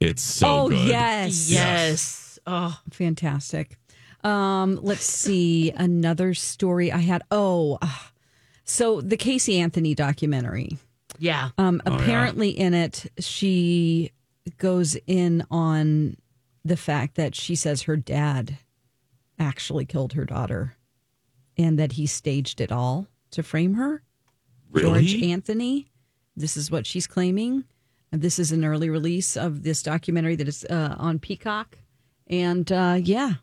It's 0.00 0.22
so 0.22 0.62
oh, 0.62 0.68
good. 0.70 0.88
yes. 0.88 1.50
Yes. 1.50 2.38
Oh, 2.46 2.80
Fantastic. 2.90 3.76
Um, 4.24 4.78
let's 4.82 5.04
see 5.04 5.70
another 5.70 6.34
story 6.34 6.90
I 6.92 6.98
had. 6.98 7.22
Oh, 7.30 7.78
ah. 7.82 8.10
so 8.64 9.00
the 9.00 9.16
Casey 9.16 9.58
Anthony 9.60 9.94
documentary. 9.94 10.78
yeah. 11.18 11.50
Um, 11.58 11.80
Oh, 11.86 11.92
yeah. 11.92 12.02
apparently, 12.02 12.50
in 12.50 12.74
it, 12.74 13.06
she 13.18 14.10
goes 14.56 14.96
in 15.06 15.44
on 15.50 16.16
the 16.64 16.76
fact 16.76 17.14
that 17.16 17.34
she 17.34 17.54
says 17.54 17.82
her 17.82 17.96
dad 17.96 18.58
actually 19.38 19.84
killed 19.86 20.14
her 20.14 20.24
daughter, 20.24 20.74
and 21.56 21.78
that 21.78 21.92
he 21.92 22.06
staged 22.06 22.60
it 22.60 22.72
all 22.72 23.06
to 23.30 23.42
frame 23.42 23.74
her. 23.74 24.02
George 24.76 25.14
Anthony. 25.22 25.90
This 26.36 26.56
is 26.56 26.70
what 26.70 26.86
she's 26.86 27.06
claiming. 27.06 27.64
This 28.12 28.38
is 28.38 28.52
an 28.52 28.64
early 28.64 28.90
release 28.90 29.36
of 29.36 29.62
this 29.62 29.82
documentary 29.82 30.36
that 30.36 30.48
is 30.48 30.64
uh, 30.64 30.94
on 30.98 31.18
Peacock. 31.18 31.78
And 32.26 32.70
uh, 32.70 32.98
yeah, 33.00 33.34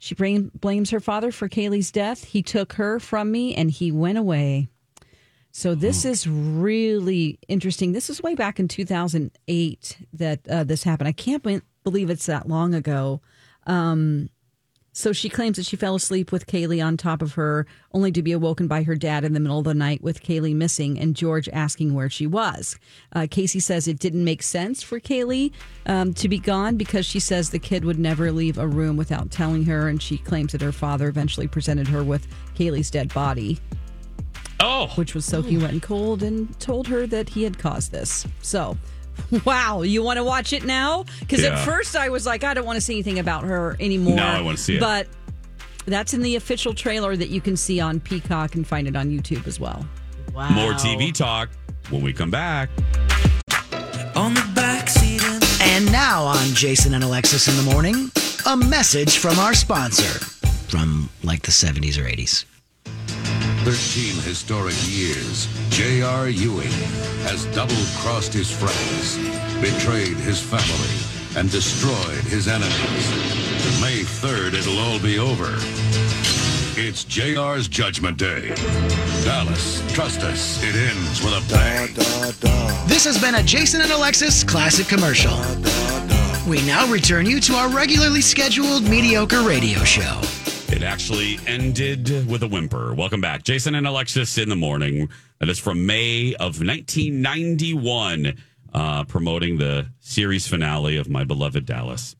she 0.00 0.14
blame, 0.14 0.50
blames 0.58 0.88
her 0.90 0.98
father 0.98 1.30
for 1.30 1.46
Caylee's 1.46 1.92
death. 1.92 2.24
He 2.24 2.42
took 2.42 2.72
her 2.72 2.98
from 2.98 3.30
me 3.30 3.54
and 3.54 3.70
he 3.70 3.92
went 3.92 4.16
away. 4.16 4.68
So 5.52 5.74
this 5.74 6.06
is 6.06 6.26
really 6.26 7.38
interesting. 7.48 7.92
This 7.92 8.08
is 8.08 8.22
way 8.22 8.34
back 8.34 8.58
in 8.58 8.66
2008 8.66 9.98
that 10.14 10.40
uh, 10.48 10.64
this 10.64 10.84
happened. 10.84 11.08
I 11.08 11.12
can't 11.12 11.62
believe 11.84 12.08
it's 12.08 12.26
that 12.26 12.48
long 12.48 12.72
ago. 12.72 13.20
Um, 13.66 14.30
so 14.92 15.12
she 15.12 15.28
claims 15.28 15.56
that 15.56 15.66
she 15.66 15.76
fell 15.76 15.94
asleep 15.94 16.32
with 16.32 16.46
Caylee 16.46 16.84
on 16.84 16.96
top 16.96 17.22
of 17.22 17.34
her, 17.34 17.66
only 17.92 18.12
to 18.12 18.22
be 18.22 18.32
awoken 18.32 18.66
by 18.66 18.82
her 18.82 18.94
dad 18.94 19.24
in 19.24 19.32
the 19.32 19.40
middle 19.40 19.58
of 19.58 19.64
the 19.64 19.74
night 19.74 20.02
with 20.02 20.22
Caylee 20.22 20.54
missing 20.54 20.98
and 20.98 21.16
George 21.16 21.48
asking 21.52 21.94
where 21.94 22.10
she 22.10 22.26
was. 22.26 22.78
Uh, 23.12 23.26
Casey 23.30 23.60
says 23.60 23.86
it 23.86 23.98
didn't 23.98 24.24
make 24.24 24.42
sense 24.42 24.82
for 24.82 25.00
Caylee 25.00 25.52
um, 25.86 26.12
to 26.14 26.28
be 26.28 26.38
gone 26.38 26.76
because 26.76 27.06
she 27.06 27.20
says 27.20 27.50
the 27.50 27.58
kid 27.58 27.84
would 27.84 27.98
never 27.98 28.32
leave 28.32 28.58
a 28.58 28.66
room 28.66 28.96
without 28.96 29.30
telling 29.30 29.64
her, 29.64 29.88
and 29.88 30.02
she 30.02 30.18
claims 30.18 30.52
that 30.52 30.62
her 30.62 30.72
father 30.72 31.08
eventually 31.08 31.46
presented 31.46 31.88
her 31.88 32.02
with 32.02 32.26
Caylee's 32.54 32.90
dead 32.90 33.12
body 33.14 33.60
Oh, 34.62 34.88
which 34.96 35.14
was 35.14 35.24
soaking 35.24 35.62
wet 35.62 35.70
and 35.70 35.80
cold, 35.80 36.22
and 36.22 36.58
told 36.60 36.86
her 36.88 37.06
that 37.06 37.30
he 37.30 37.42
had 37.42 37.58
caused 37.58 37.92
this. 37.92 38.26
So, 38.42 38.76
wow, 39.44 39.82
you 39.82 40.02
want 40.02 40.16
to 40.18 40.24
watch 40.24 40.52
it 40.52 40.64
now? 40.64 41.04
Because 41.20 41.42
Yeah. 41.42 41.58
at 41.58 41.64
first 41.64 41.96
I 41.96 42.08
was 42.08 42.26
like, 42.26 42.44
I 42.44 42.54
don't 42.54 42.66
want 42.66 42.76
to 42.76 42.80
see 42.80 42.94
anything 42.94 43.18
about 43.18 43.44
her 43.44 43.76
anymore. 43.80 44.16
No, 44.16 44.24
I 44.24 44.40
wanna 44.40 44.56
see 44.56 44.76
it. 44.76 44.80
But 44.80 45.06
that's 45.86 46.14
in 46.14 46.22
the 46.22 46.36
official 46.36 46.74
trailer 46.74 47.16
that 47.16 47.28
you 47.30 47.40
can 47.40 47.56
see 47.56 47.80
on 47.80 48.00
Peacock 48.00 48.54
and 48.54 48.66
find 48.66 48.86
it 48.86 48.96
on 48.96 49.10
YouTube 49.10 49.46
as 49.46 49.58
well. 49.58 49.86
Wow. 50.34 50.50
more 50.50 50.72
TV 50.74 51.12
talk 51.12 51.48
when 51.90 52.02
we 52.02 52.12
come 52.12 52.30
back. 52.30 52.68
On 54.14 54.34
the 54.34 54.40
backseat 54.54 55.18
of 55.36 55.60
And 55.62 55.90
now 55.90 56.24
on 56.24 56.46
Jason 56.54 56.94
and 56.94 57.02
Alexis 57.04 57.48
in 57.48 57.56
the 57.64 57.70
morning, 57.72 58.10
a 58.46 58.56
message 58.56 59.18
from 59.18 59.38
our 59.38 59.54
sponsor 59.54 60.18
from 60.68 61.08
like 61.24 61.42
the 61.42 61.50
70s 61.50 61.98
or 61.98 62.04
80s. 62.04 62.44
13 63.64 64.22
historic 64.22 64.74
years, 64.88 65.46
J.R. 65.68 66.30
Ewing 66.30 66.72
has 67.28 67.44
double 67.54 67.76
crossed 67.98 68.32
his 68.32 68.50
friends, 68.50 69.18
betrayed 69.60 70.16
his 70.16 70.40
family, 70.40 71.38
and 71.38 71.50
destroyed 71.50 72.24
his 72.24 72.48
enemies. 72.48 73.10
May 73.78 74.00
3rd, 74.00 74.54
it'll 74.54 74.78
all 74.78 74.98
be 74.98 75.18
over. 75.18 75.56
It's 76.82 77.04
JR's 77.04 77.68
Judgment 77.68 78.16
Day. 78.16 78.54
Dallas, 79.24 79.82
trust 79.92 80.22
us, 80.22 80.62
it 80.64 80.74
ends 80.74 81.22
with 81.22 81.34
a 81.34 81.52
bang. 81.52 81.92
This 82.88 83.04
has 83.04 83.20
been 83.20 83.34
a 83.34 83.42
Jason 83.42 83.82
and 83.82 83.92
Alexis 83.92 84.42
classic 84.42 84.88
commercial. 84.88 85.36
We 86.48 86.64
now 86.66 86.90
return 86.90 87.26
you 87.26 87.40
to 87.40 87.52
our 87.52 87.68
regularly 87.68 88.22
scheduled 88.22 88.84
mediocre 88.84 89.42
radio 89.42 89.80
show. 89.84 90.22
It 90.72 90.82
actually 90.84 91.38
ended 91.46 92.28
with 92.28 92.42
a 92.42 92.48
whimper. 92.48 92.94
Welcome 92.94 93.20
back. 93.20 93.42
Jason 93.42 93.74
and 93.74 93.86
Alexis 93.86 94.38
in 94.38 94.48
the 94.48 94.56
morning. 94.56 95.08
That 95.40 95.48
is 95.48 95.58
from 95.58 95.84
May 95.84 96.34
of 96.34 96.60
1991, 96.60 98.36
uh, 98.72 99.04
promoting 99.04 99.58
the 99.58 99.88
series 99.98 100.46
finale 100.46 100.96
of 100.96 101.08
My 101.08 101.24
Beloved 101.24 101.66
Dallas. 101.66 102.14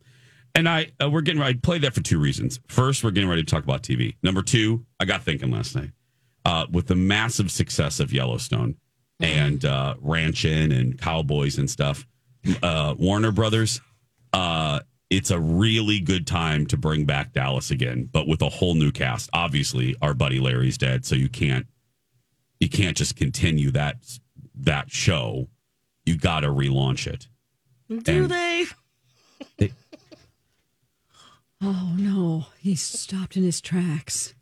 And 0.54 0.68
I, 0.68 0.90
uh, 1.02 1.08
we're 1.08 1.20
getting 1.20 1.40
ready. 1.40 1.56
I 1.56 1.60
played 1.60 1.82
that 1.82 1.94
for 1.94 2.02
two 2.02 2.18
reasons. 2.18 2.58
First, 2.66 3.04
we're 3.04 3.12
getting 3.12 3.30
ready 3.30 3.44
to 3.44 3.50
talk 3.50 3.62
about 3.62 3.82
TV. 3.82 4.16
Number 4.22 4.42
two, 4.42 4.84
I 4.98 5.04
got 5.04 5.22
thinking 5.22 5.50
last 5.50 5.76
night 5.76 5.90
uh, 6.44 6.66
with 6.70 6.88
the 6.88 6.96
massive 6.96 7.50
success 7.50 8.00
of 8.00 8.12
Yellowstone 8.12 8.76
and 9.20 9.64
uh, 9.64 9.94
ranching 10.00 10.72
and 10.72 10.98
cowboys 11.00 11.56
and 11.58 11.70
stuff. 11.70 12.06
Uh, 12.62 12.94
Warner 12.98 13.32
Brothers, 13.32 13.80
uh, 14.32 14.80
it's 15.11 15.31
a 15.31 15.38
really 15.40 15.99
good 16.01 16.27
time 16.27 16.66
to 16.66 16.77
bring 16.77 17.05
back 17.05 17.33
Dallas 17.33 17.70
again, 17.70 18.09
but 18.12 18.27
with 18.29 18.40
a 18.42 18.49
whole 18.49 18.75
new 18.75 18.92
cast. 18.92 19.29
Obviously, 19.33 19.96
our 20.01 20.14
buddy 20.14 20.38
Larry's 20.40 20.79
dead, 20.79 21.05
so 21.05 21.14
you 21.16 21.29
can't 21.29 21.66
you 22.61 22.68
can't 22.68 22.96
just 22.96 23.16
continue 23.16 23.70
that 23.73 23.96
that 24.55 24.90
show. 24.90 25.49
You 26.07 26.16
got 26.16 26.40
to 26.40 26.49
relaunch 26.49 27.07
it. 27.07 27.29
Do 27.88 28.23
And- 28.23 28.31
they? 28.31 28.66
Oh 31.62 31.94
no, 31.99 32.46
he 32.59 32.75
stopped 32.75 33.37
in 33.37 33.42
his 33.42 33.61
tracks. 33.61 34.35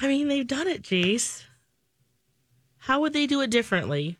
I 0.00 0.06
mean, 0.08 0.28
they've 0.28 0.46
done 0.46 0.68
it, 0.68 0.82
Jace. 0.82 1.42
How 2.78 3.00
would 3.00 3.12
they 3.12 3.26
do 3.26 3.40
it 3.40 3.50
differently? 3.50 4.16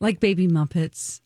Like 0.00 0.20
baby 0.20 0.48
Muppets. 0.48 1.20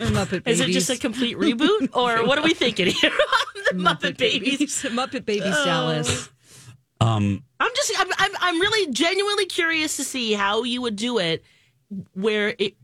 Or 0.00 0.06
Muppet 0.06 0.46
Is 0.46 0.60
it 0.60 0.68
just 0.70 0.90
a 0.90 0.96
complete 0.98 1.36
reboot, 1.36 1.90
or 1.94 2.26
what 2.26 2.38
are 2.38 2.42
we 2.44 2.54
thinking 2.54 2.86
here? 2.86 3.10
the 3.70 3.76
Muppet, 3.76 4.16
Babies. 4.16 4.60
Muppet 4.84 5.24
Babies 5.24 5.54
Oh. 5.54 5.64
Dallas. 5.64 6.30
Um, 7.02 7.44
I'm 7.58 7.70
just, 7.74 7.92
I'm, 7.98 8.08
I'm, 8.18 8.30
I'm 8.40 8.60
really 8.60 8.92
genuinely 8.92 9.46
curious 9.46 9.96
to 9.96 10.04
see 10.04 10.32
how 10.34 10.62
you 10.64 10.82
would 10.82 10.96
do 10.96 11.18
it. 11.18 11.42
Where 12.12 12.54
it, 12.58 12.74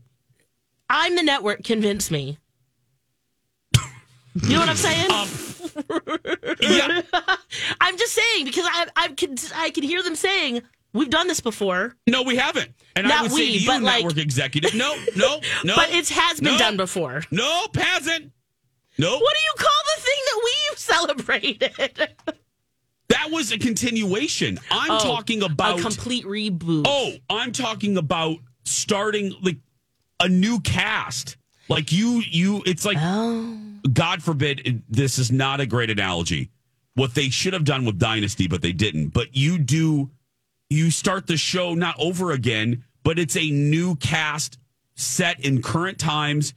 I'm 0.89 1.15
the 1.15 1.23
network. 1.23 1.63
Convince 1.63 2.09
me. 2.11 2.37
You 4.43 4.49
know 4.53 4.59
what 4.59 4.69
I'm 4.69 4.75
saying? 4.75 5.09
yeah. 6.61 7.01
I'm 7.81 7.97
just 7.97 8.13
saying 8.13 8.45
because 8.45 8.65
I, 8.67 8.87
I 8.95 9.07
can, 9.09 9.35
I 9.55 9.69
can 9.71 9.83
hear 9.83 10.03
them 10.03 10.15
saying 10.15 10.61
we've 10.97 11.09
done 11.09 11.27
this 11.27 11.39
before. 11.39 11.95
No, 12.07 12.23
we 12.23 12.35
haven't. 12.35 12.71
And 12.95 13.07
I 13.07 13.09
Not 13.09 13.23
would 13.23 13.31
we, 13.33 13.37
say 13.37 13.51
to 13.53 13.59
you, 13.59 13.67
but 13.67 13.81
like- 13.83 14.03
network 14.03 14.17
executive, 14.17 14.73
no, 14.75 14.95
no, 15.15 15.39
no. 15.63 15.75
But 15.75 15.91
it 15.91 16.09
has 16.09 16.39
been 16.39 16.53
no, 16.53 16.57
done 16.57 16.77
before. 16.77 17.23
Nope, 17.31 17.75
hasn't. 17.75 18.31
Nope. 18.97 19.21
What 19.21 19.35
do 19.35 19.39
you 19.43 19.53
call 19.57 19.81
the 19.95 20.01
thing 20.01 20.19
that 20.25 20.41
we've 20.43 20.77
celebrated? 22.07 22.39
That 23.09 23.31
was 23.31 23.51
a 23.51 23.57
continuation. 23.57 24.59
I'm 24.69 24.91
Oh, 24.91 24.99
talking 24.99 25.43
about 25.43 25.79
a 25.79 25.81
complete 25.81 26.25
reboot. 26.25 26.83
Oh, 26.87 27.13
I'm 27.29 27.51
talking 27.51 27.97
about 27.97 28.37
starting 28.65 29.33
like 29.41 29.57
a 30.19 30.27
new 30.27 30.59
cast. 30.59 31.37
Like 31.69 31.91
you, 31.91 32.21
you. 32.29 32.63
It's 32.65 32.85
like 32.85 32.97
Oh. 32.99 33.57
God 33.93 34.21
forbid. 34.23 34.61
it- 34.65 34.91
This 34.91 35.19
is 35.19 35.31
not 35.31 35.59
a 35.61 35.65
great 35.65 35.89
analogy. 35.89 36.49
What 36.95 37.13
they 37.13 37.29
should 37.29 37.53
have 37.53 37.63
done 37.63 37.85
with 37.85 37.99
Dynasty, 37.99 38.47
but 38.47 38.61
they 38.61 38.71
didn't. 38.73 39.09
But 39.09 39.35
you 39.35 39.57
do. 39.59 40.09
You 40.69 40.91
start 40.91 41.27
the 41.27 41.37
show 41.37 41.73
not 41.75 41.95
over 41.99 42.31
again, 42.31 42.83
but 43.03 43.17
it's 43.17 43.37
a 43.37 43.49
new 43.49 43.95
cast 43.95 44.57
set 44.95 45.39
in 45.45 45.61
current 45.61 45.97
times 45.99 46.53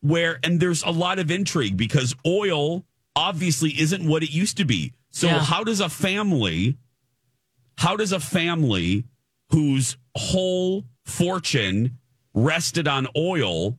where 0.00 0.40
and 0.42 0.58
there's 0.58 0.82
a 0.82 0.90
lot 0.90 1.18
of 1.18 1.30
intrigue 1.30 1.76
because 1.76 2.14
oil 2.26 2.84
obviously 3.14 3.70
isn't 3.78 4.06
what 4.08 4.22
it 4.22 4.30
used 4.32 4.56
to 4.56 4.64
be. 4.64 4.92
So 5.10 5.28
Yeah. 5.28 5.40
how 5.40 5.62
does 5.64 5.80
a 5.80 5.88
family 5.88 6.76
how 7.78 7.96
does 7.96 8.12
a 8.12 8.20
family 8.20 9.04
whose 9.50 9.96
whole 10.16 10.84
fortune 11.04 11.98
rested 12.34 12.88
on 12.88 13.06
oil 13.16 13.78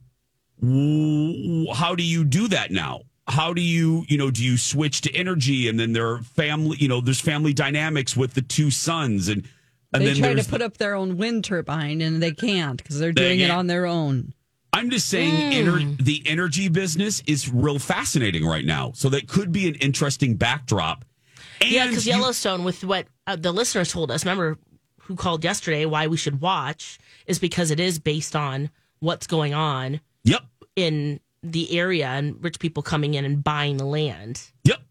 how 0.61 1.95
do 1.95 2.03
you 2.03 2.23
do 2.23 2.47
that 2.47 2.71
now 2.71 3.01
how 3.27 3.53
do 3.53 3.61
you 3.61 4.05
you 4.07 4.17
know 4.17 4.29
do 4.31 4.43
you 4.43 4.57
switch 4.57 5.01
to 5.01 5.13
energy 5.15 5.67
and 5.67 5.79
then 5.79 5.93
there 5.93 6.07
are 6.09 6.21
family 6.21 6.77
you 6.79 6.87
know 6.87 7.01
there's 7.01 7.19
family 7.21 7.53
dynamics 7.53 8.15
with 8.15 8.33
the 8.33 8.41
two 8.41 8.69
sons 8.71 9.27
and 9.27 9.47
and 9.93 10.01
they 10.01 10.08
then 10.08 10.15
try 10.17 10.29
to 10.29 10.36
there's 10.36 10.47
put 10.47 10.62
up 10.62 10.77
their 10.77 10.95
own 10.95 11.17
wind 11.17 11.43
turbine 11.45 12.01
and 12.01 12.21
they 12.21 12.32
can't 12.32 12.77
because 12.82 12.99
they're 12.99 13.13
They 13.13 13.21
doing 13.29 13.39
it 13.41 13.51
on 13.51 13.67
their 13.67 13.86
own. 13.86 14.34
I'm 14.71 14.89
just 14.89 15.08
saying 15.08 15.51
ener- 15.51 16.03
the 16.03 16.23
energy 16.25 16.67
business 16.67 17.21
is 17.27 17.47
real 17.51 17.77
fascinating 17.79 18.45
right 18.45 18.65
now. 18.65 18.91
So 18.95 19.10
that 19.10 19.27
could 19.27 19.51
be 19.51 19.67
an 19.67 19.75
interesting 19.75 20.36
backdrop. 20.36 21.06
And 21.62 21.69
yeah, 21.69 21.88
because 21.88 22.08
you- 22.08 22.13
Yellowstone, 22.13 22.63
with 22.63 22.84
what 22.84 23.06
uh, 23.27 23.36
the 23.36 23.51
listeners 23.51 23.91
told 23.91 24.10
us, 24.10 24.25
remember 24.25 24.58
who 25.01 25.15
called 25.15 25.43
yesterday 25.43 25.86
why 25.86 26.08
we 26.08 26.17
should 26.17 26.41
watch 26.41 26.97
is 27.27 27.38
because 27.38 27.69
it 27.71 27.79
is 27.79 27.99
based 27.99 28.36
on 28.36 28.69
what's 28.99 29.27
going 29.27 29.53
on 29.53 29.99
Yep. 30.23 30.41
in 30.75 31.19
the 31.43 31.77
area 31.77 32.08
and 32.08 32.41
rich 32.43 32.58
people 32.58 32.82
coming 32.82 33.13
in 33.13 33.25
and 33.25 33.43
buying 33.43 33.77
the 33.77 33.86
land. 33.86 34.41
Yep. 34.63 34.82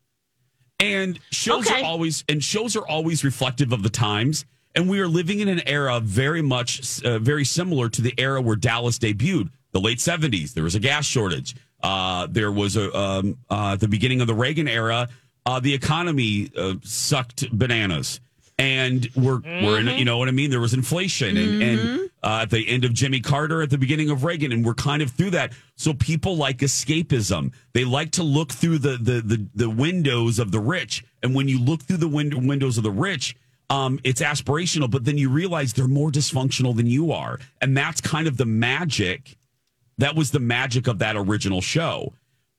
And 0.81 1.19
shows 1.31 1.67
Okay. 1.67 1.81
are 1.83 1.85
always 1.87 2.25
and 2.29 2.43
shows 2.43 2.77
are 2.77 2.87
always 2.87 3.25
reflective 3.25 3.73
of 3.73 3.83
the 3.83 3.89
times. 3.91 4.45
And 4.75 4.89
we 4.89 5.01
are 5.01 5.09
living 5.09 5.41
in 5.41 5.49
an 5.49 5.67
era 5.69 6.01
very 6.01 6.43
much 6.43 7.03
uh, 7.05 7.19
very 7.19 7.45
similar 7.45 7.89
to 7.91 8.03
the 8.03 8.15
era 8.17 8.41
where 8.41 8.57
Dallas 8.57 8.99
debuted, 8.99 9.51
the 9.73 9.81
late 9.81 10.01
seventies. 10.01 10.55
There 10.55 10.65
was 10.65 10.75
a 10.75 10.81
gas 10.81 11.05
shortage. 11.05 11.55
Uh, 11.83 12.27
there 12.31 12.53
was 12.53 12.77
a 12.77 12.97
um, 12.97 13.39
uh, 13.51 13.77
the 13.77 13.89
beginning 13.89 14.21
of 14.21 14.27
the 14.27 14.35
Reagan 14.35 14.69
era. 14.69 15.09
Uh, 15.45 15.61
the 15.61 15.75
economy 15.75 16.51
uh, 16.57 16.75
sucked 16.85 17.51
bananas, 17.51 18.21
and 18.59 19.09
we're 19.17 19.41
we're 19.41 19.81
in 19.81 19.89
you 19.99 20.05
know 20.05 20.19
what 20.19 20.29
I 20.29 20.31
mean. 20.31 20.51
There 20.51 20.61
was 20.61 20.73
inflation, 20.73 21.37
and, 21.37 21.63
and 21.63 22.11
uh, 22.23 22.41
at 22.43 22.51
the 22.51 22.67
end 22.69 22.85
of 22.85 22.93
Jimmy 22.95 23.21
Carter, 23.21 23.61
at 23.61 23.71
the 23.71 23.79
beginning 23.79 24.09
of 24.11 24.23
Reagan, 24.25 24.53
and 24.53 24.65
we're 24.65 24.75
kind 24.75 25.03
of 25.03 25.11
through 25.11 25.31
that. 25.31 25.53
So 25.75 25.93
people 25.95 26.37
like 26.37 26.59
escapism. 26.59 27.53
They 27.73 27.85
like 27.85 28.13
to 28.13 28.23
look 28.23 28.53
through 28.53 28.79
the 28.79 28.97
the 28.97 29.21
the, 29.21 29.47
the 29.55 29.71
windows 29.71 30.39
of 30.39 30.53
the 30.53 30.61
rich, 30.61 31.05
and 31.23 31.35
when 31.35 31.49
you 31.49 31.59
look 31.59 31.83
through 31.83 31.99
the 31.99 32.09
window, 32.09 32.39
windows 32.39 32.79
of 32.79 32.85
the 32.85 32.91
rich. 32.91 33.37
Um, 33.73 34.01
it's 34.05 34.21
aspirational, 34.21 34.91
but 34.91 35.05
then 35.05 35.17
you 35.17 35.31
realize 35.31 35.73
they're 35.73 35.89
more 35.89 36.11
dysfunctional 36.11 36.77
than 36.77 36.87
you 36.87 37.11
are. 37.11 37.39
And 37.63 37.75
that's 37.77 38.03
kind 38.03 38.29
of 38.29 38.37
the 38.37 38.45
magic 38.45 39.37
that 39.99 40.15
was 40.15 40.31
the 40.31 40.41
magic 40.41 40.89
of 40.89 40.99
that 40.99 41.17
original 41.17 41.61
show. 41.61 42.13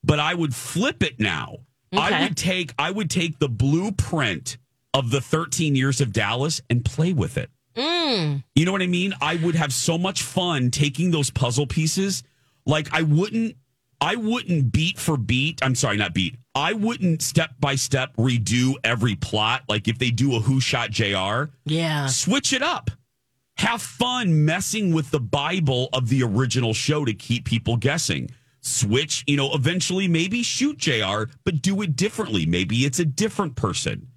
But 0.04 0.20
I 0.20 0.34
would 0.34 0.56
flip 0.56 1.04
it 1.04 1.20
now. 1.20 1.58
I 1.92 2.24
would 2.24 2.36
take 2.36 2.74
I 2.80 2.90
would 2.90 3.12
take 3.12 3.38
the 3.38 3.48
blueprint 3.50 4.58
of 4.94 5.12
the 5.12 5.22
13 5.22 5.76
years 5.76 6.02
of 6.02 6.12
Dallas 6.12 6.62
and 6.70 6.84
play 6.84 7.14
with 7.14 7.38
it. 7.38 7.52
Mm. 7.76 8.44
You 8.56 8.66
know 8.66 8.72
what 8.72 8.82
I 8.82 8.88
mean? 8.88 9.14
I 9.22 9.36
would 9.36 9.56
have 9.56 9.72
so 9.72 9.98
much 10.00 10.24
fun 10.24 10.72
taking 10.72 11.12
those 11.12 11.30
puzzle 11.30 11.68
pieces. 11.68 12.24
Like 12.66 12.92
I 12.92 13.04
wouldn't 13.04 13.56
I 14.04 14.16
wouldn't 14.16 14.72
beat 14.74 15.00
for 15.00 15.16
beat. 15.18 15.60
I'm 15.64 15.76
sorry, 15.76 15.96
not 15.98 16.14
beat. 16.14 16.36
I 16.54 16.74
wouldn't 16.74 17.22
step 17.22 17.52
by 17.60 17.76
step 17.76 18.16
redo 18.18 18.74
every 18.84 19.16
plot. 19.16 19.64
Like 19.70 19.88
if 19.88 19.98
they 19.98 20.12
do 20.12 20.36
a 20.36 20.40
Who 20.42 20.60
Shot 20.60 20.92
JR, 20.92 21.52
Yeah. 21.66 22.08
switch 22.08 22.52
it 22.54 22.62
up. 22.62 22.92
Have 23.58 23.82
fun 23.82 24.46
messing 24.46 24.94
with 24.94 25.12
the 25.12 25.20
Bible 25.22 25.88
of 25.94 26.10
the 26.10 26.22
original 26.24 26.74
show 26.74 27.06
to 27.06 27.14
keep 27.14 27.46
people 27.46 27.78
guessing. 27.78 28.30
Switch, 28.62 29.24
you 29.26 29.38
know, 29.38 29.54
eventually 29.54 30.08
maybe 30.08 30.44
shoot 30.44 30.78
JR, 30.78 31.26
but 31.46 31.62
do 31.62 31.82
it 31.82 31.96
differently. 31.96 32.46
Maybe 32.46 32.86
it's 32.86 33.00
a 33.00 33.06
different 33.06 33.56
person. 33.56 34.08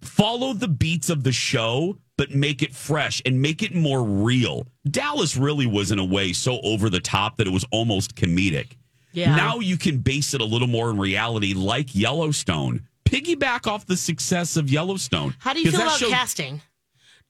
Follow 0.00 0.52
the 0.52 0.68
beats 0.68 1.10
of 1.10 1.24
the 1.24 1.32
show, 1.32 1.98
but 2.16 2.34
make 2.34 2.62
it 2.62 2.74
fresh 2.74 3.20
and 3.26 3.42
make 3.42 3.62
it 3.62 3.74
more 3.74 4.02
real. 4.02 4.66
Dallas 4.88 5.36
really 5.36 5.66
was, 5.66 5.90
in 5.90 5.98
a 5.98 6.04
way, 6.04 6.32
so 6.32 6.60
over 6.62 6.88
the 6.88 7.00
top 7.00 7.36
that 7.36 7.46
it 7.46 7.52
was 7.52 7.64
almost 7.70 8.14
comedic. 8.14 8.76
Yeah. 9.18 9.34
Now 9.36 9.58
you 9.58 9.76
can 9.76 9.98
base 9.98 10.34
it 10.34 10.40
a 10.40 10.44
little 10.44 10.68
more 10.68 10.90
in 10.90 10.98
reality, 10.98 11.54
like 11.54 11.94
Yellowstone. 11.94 12.86
Piggyback 13.04 13.66
off 13.66 13.86
the 13.86 13.96
success 13.96 14.56
of 14.56 14.70
Yellowstone. 14.70 15.34
How 15.38 15.52
do 15.54 15.60
you 15.60 15.70
feel 15.70 15.80
about 15.80 15.98
show- 15.98 16.10
casting? 16.10 16.60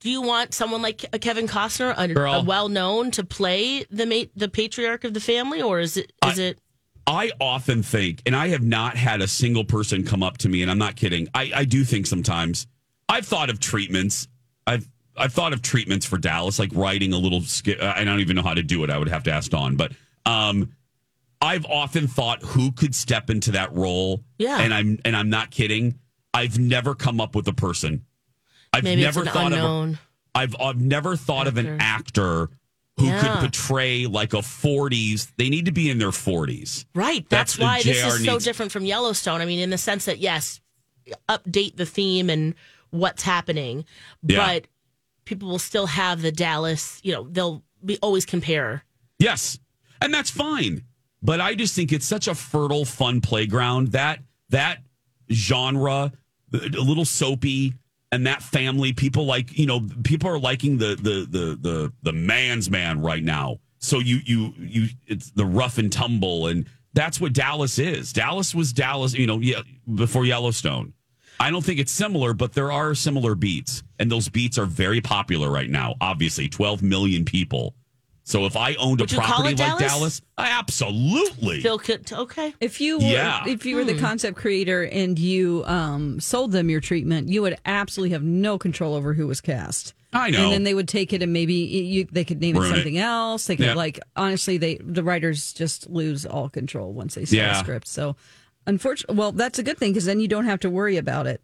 Do 0.01 0.11
you 0.11 0.23
want 0.23 0.55
someone 0.55 0.81
like 0.81 1.05
a 1.13 1.19
Kevin 1.19 1.49
Costner, 1.49 1.93
a, 1.97 2.39
a 2.39 2.45
well 2.45 2.69
known, 2.69 3.11
to 3.13 3.25
play 3.25 3.85
the 3.91 4.07
ma- 4.07 4.31
the 4.37 4.49
patriarch 4.49 5.03
of 5.05 5.13
the 5.13 5.21
family, 5.21 5.61
or 5.61 5.81
is 5.81 5.97
it 5.97 6.13
is 6.27 6.39
it? 6.39 6.61
I 7.07 7.33
often 7.41 7.83
think, 7.83 8.23
and 8.27 8.37
I 8.37 8.49
have 8.49 8.63
not 8.63 8.97
had 8.97 9.23
a 9.23 9.27
single 9.27 9.65
person 9.65 10.05
come 10.05 10.23
up 10.23 10.39
to 10.39 10.49
me, 10.49 10.63
and 10.63 10.71
I'm 10.71 10.79
not 10.79 10.95
kidding. 10.95 11.27
I, 11.35 11.51
I 11.55 11.65
do 11.65 11.83
think 11.83 12.07
sometimes 12.07 12.67
I've 13.09 13.27
thought 13.27 13.51
of 13.51 13.59
treatments. 13.59 14.29
I've 14.67 14.89
I've 15.17 15.33
thought 15.33 15.53
of 15.53 15.63
treatments 15.63 16.07
for 16.07 16.17
Dallas, 16.19 16.59
like 16.61 16.71
writing 16.75 17.13
a 17.13 17.19
little 17.19 17.41
skit. 17.41 17.81
I 17.81 18.05
don't 18.05 18.21
even 18.21 18.37
know 18.37 18.43
how 18.43 18.55
to 18.55 18.63
do 18.63 18.85
it. 18.85 18.91
I 18.91 18.99
would 18.99 19.09
have 19.09 19.25
to 19.25 19.33
ask 19.33 19.51
Dawn, 19.51 19.75
but 19.75 19.93
um, 20.27 20.73
I've 21.41 21.65
often 21.67 22.09
thought 22.09 22.43
who 22.43 22.73
could 22.73 22.95
step 22.95 23.31
into 23.31 23.53
that 23.53 23.73
role. 23.75 24.25
Yeah. 24.39 24.59
and 24.61 24.73
I'm 24.75 24.99
and 25.05 25.17
I'm 25.17 25.31
not 25.31 25.51
kidding. 25.51 25.99
I've 26.35 26.59
never 26.59 26.95
come 26.95 27.21
up 27.21 27.35
with 27.35 27.47
a 27.49 27.53
person. 27.53 28.05
I've 28.73 28.85
Maybe 28.85 29.03
never 29.03 29.25
thought 29.25 29.53
unknown. 29.53 29.91
of. 29.91 29.95
A, 29.97 30.39
I've 30.39 30.57
I've 30.61 30.81
never 30.81 31.17
thought 31.17 31.47
of 31.47 31.57
an 31.57 31.79
actor 31.81 32.51
who 32.99 33.07
Yeah. 33.07 33.21
could 33.23 33.41
portray 33.53 34.07
like 34.07 34.35
a 34.35 34.39
40s. 34.39 35.31
They 35.37 35.49
need 35.49 35.67
to 35.67 35.73
be 35.73 35.89
in 35.89 35.99
their 35.99 36.11
40s. 36.11 36.85
Right. 36.95 37.25
That's, 37.29 37.55
That's- 37.57 37.59
why 37.59 37.83
this 37.83 38.05
is 38.05 38.25
so 38.25 38.33
needs- 38.33 38.45
different 38.45 38.73
from 38.73 38.85
Yellowstone. 38.85 39.41
I 39.41 39.45
mean, 39.47 39.61
in 39.61 39.71
the 39.71 39.79
sense 39.79 40.05
that 40.07 40.19
yes, 40.19 40.61
update 41.29 41.77
the 41.77 41.87
theme 41.87 42.29
and 42.29 42.55
what's 42.91 43.23
happening, 43.23 43.85
Yeah. 44.27 44.45
but 44.45 44.67
people 45.25 45.49
will 45.49 45.59
still 45.61 45.87
have 45.87 46.23
the 46.23 46.33
Dallas. 46.33 47.01
You 47.05 47.13
know, 47.13 47.29
they'll 47.31 47.63
be 47.85 47.99
always 48.03 48.27
compare. 48.27 48.83
Yes, 49.21 49.59
and 50.03 50.13
that's 50.13 50.31
fine. 50.31 50.83
But 51.23 51.41
I 51.41 51.55
just 51.55 51.75
think 51.75 51.93
it's 51.93 52.07
such 52.07 52.29
a 52.29 52.35
fertile, 52.35 52.85
fun 52.85 53.21
playground 53.21 53.89
that 53.89 54.21
that 54.51 54.79
genre, 55.31 56.13
a 56.53 56.57
little 56.57 57.05
soapy, 57.05 57.75
and 58.13 58.27
that 58.27 58.43
family. 58.43 58.93
People 58.93 59.27
like 59.27 59.59
you 59.59 59.67
know, 59.67 59.87
people 60.05 60.31
are 60.31 60.39
liking 60.39 60.79
the 60.79 60.95
the 60.97 61.27
the 61.29 61.59
the 61.61 61.93
the 62.03 62.13
man's 62.13 62.71
man 62.71 63.03
right 63.03 63.23
now. 63.23 63.59
So 63.79 63.99
you 63.99 64.21
you 64.25 64.55
you, 64.59 64.89
it's 65.07 65.31
the 65.33 65.47
rough 65.47 65.79
and 65.79 65.93
tumble, 65.93 66.47
and 66.47 66.67
that's 66.95 67.21
what 67.21 67.33
Dallas 67.33 67.79
is. 67.79 68.13
Dallas 68.13 68.55
was 68.55 68.73
Dallas, 68.73 69.15
you 69.15 69.27
know, 69.27 69.39
yeah, 69.39 69.63
before 69.93 70.25
Yellowstone. 70.25 70.95
I 71.41 71.51
don't 71.51 71.65
think 71.65 71.79
it's 71.79 71.93
similar, 71.93 72.35
but 72.35 72.53
there 72.53 72.73
are 72.73 72.95
similar 72.95 73.37
beats, 73.37 73.85
and 73.99 74.11
those 74.11 74.29
beats 74.29 74.59
are 74.59 74.67
very 74.67 75.01
popular 75.01 75.51
right 75.51 75.71
now. 75.71 75.95
Obviously, 76.01 76.49
twelve 76.49 76.83
million 76.83 77.25
people. 77.25 77.75
So 78.29 78.45
if 78.45 78.57
I 78.59 78.75
owned 78.75 79.01
Would 79.01 79.11
a 79.11 79.17
property 79.17 79.49
like 79.49 79.57
Dallas? 79.57 79.81
Dallas, 79.81 80.23
absolutely. 80.37 81.63
Phil 81.63 81.79
could 81.79 82.13
okay. 82.13 82.55
If 82.61 82.79
you 82.79 82.99
were, 82.99 83.05
Yeah. 83.05 83.43
if 83.47 83.65
you 83.65 83.77
were 83.77 83.85
the 83.85 83.95
Hmm. 83.95 84.01
concept 84.01 84.37
creator 84.37 84.83
and 84.85 85.19
you 85.19 85.65
um, 85.67 86.21
sold 86.21 86.53
them 86.53 86.69
your 86.69 86.81
treatment, 86.81 87.29
you 87.31 87.41
would 87.41 87.57
absolutely 87.65 88.11
have 88.13 88.23
no 88.23 88.59
control 88.59 88.95
over 88.95 89.15
who 89.15 89.27
was 89.27 89.41
cast. 89.41 89.95
I 90.13 90.29
know. 90.31 90.45
And 90.45 90.53
then 90.53 90.65
they 90.65 90.75
would 90.75 90.89
take 90.89 91.13
it 91.15 91.23
and 91.23 91.33
maybe 91.33 91.55
you, 91.55 92.07
they 92.13 92.25
could 92.25 92.41
name 92.41 92.57
Ruin 92.57 92.67
it 92.69 92.73
it. 92.73 92.75
something 92.77 92.99
else. 92.99 93.47
They 93.47 93.57
could 93.57 93.65
Yeah. 93.67 93.75
like 93.75 93.99
honestly, 94.15 94.59
they 94.59 94.77
the 94.85 95.03
writers 95.03 95.53
just 95.55 95.89
lose 95.89 96.27
all 96.27 96.51
control 96.51 96.93
once 96.93 97.15
they 97.15 97.25
see 97.25 97.39
Yeah. 97.39 97.57
a 97.57 97.61
script. 97.61 97.89
So, 97.89 98.15
unfortunately, 98.67 99.17
well, 99.17 99.33
that's 99.33 99.59
a 99.59 99.63
good 99.63 99.79
thing 99.79 99.93
because 99.93 100.05
then 100.05 100.21
you 100.21 100.29
don't 100.29 100.45
have 100.45 100.61
to 100.61 100.71
worry 100.71 100.97
about 100.99 101.27
it. 101.27 101.41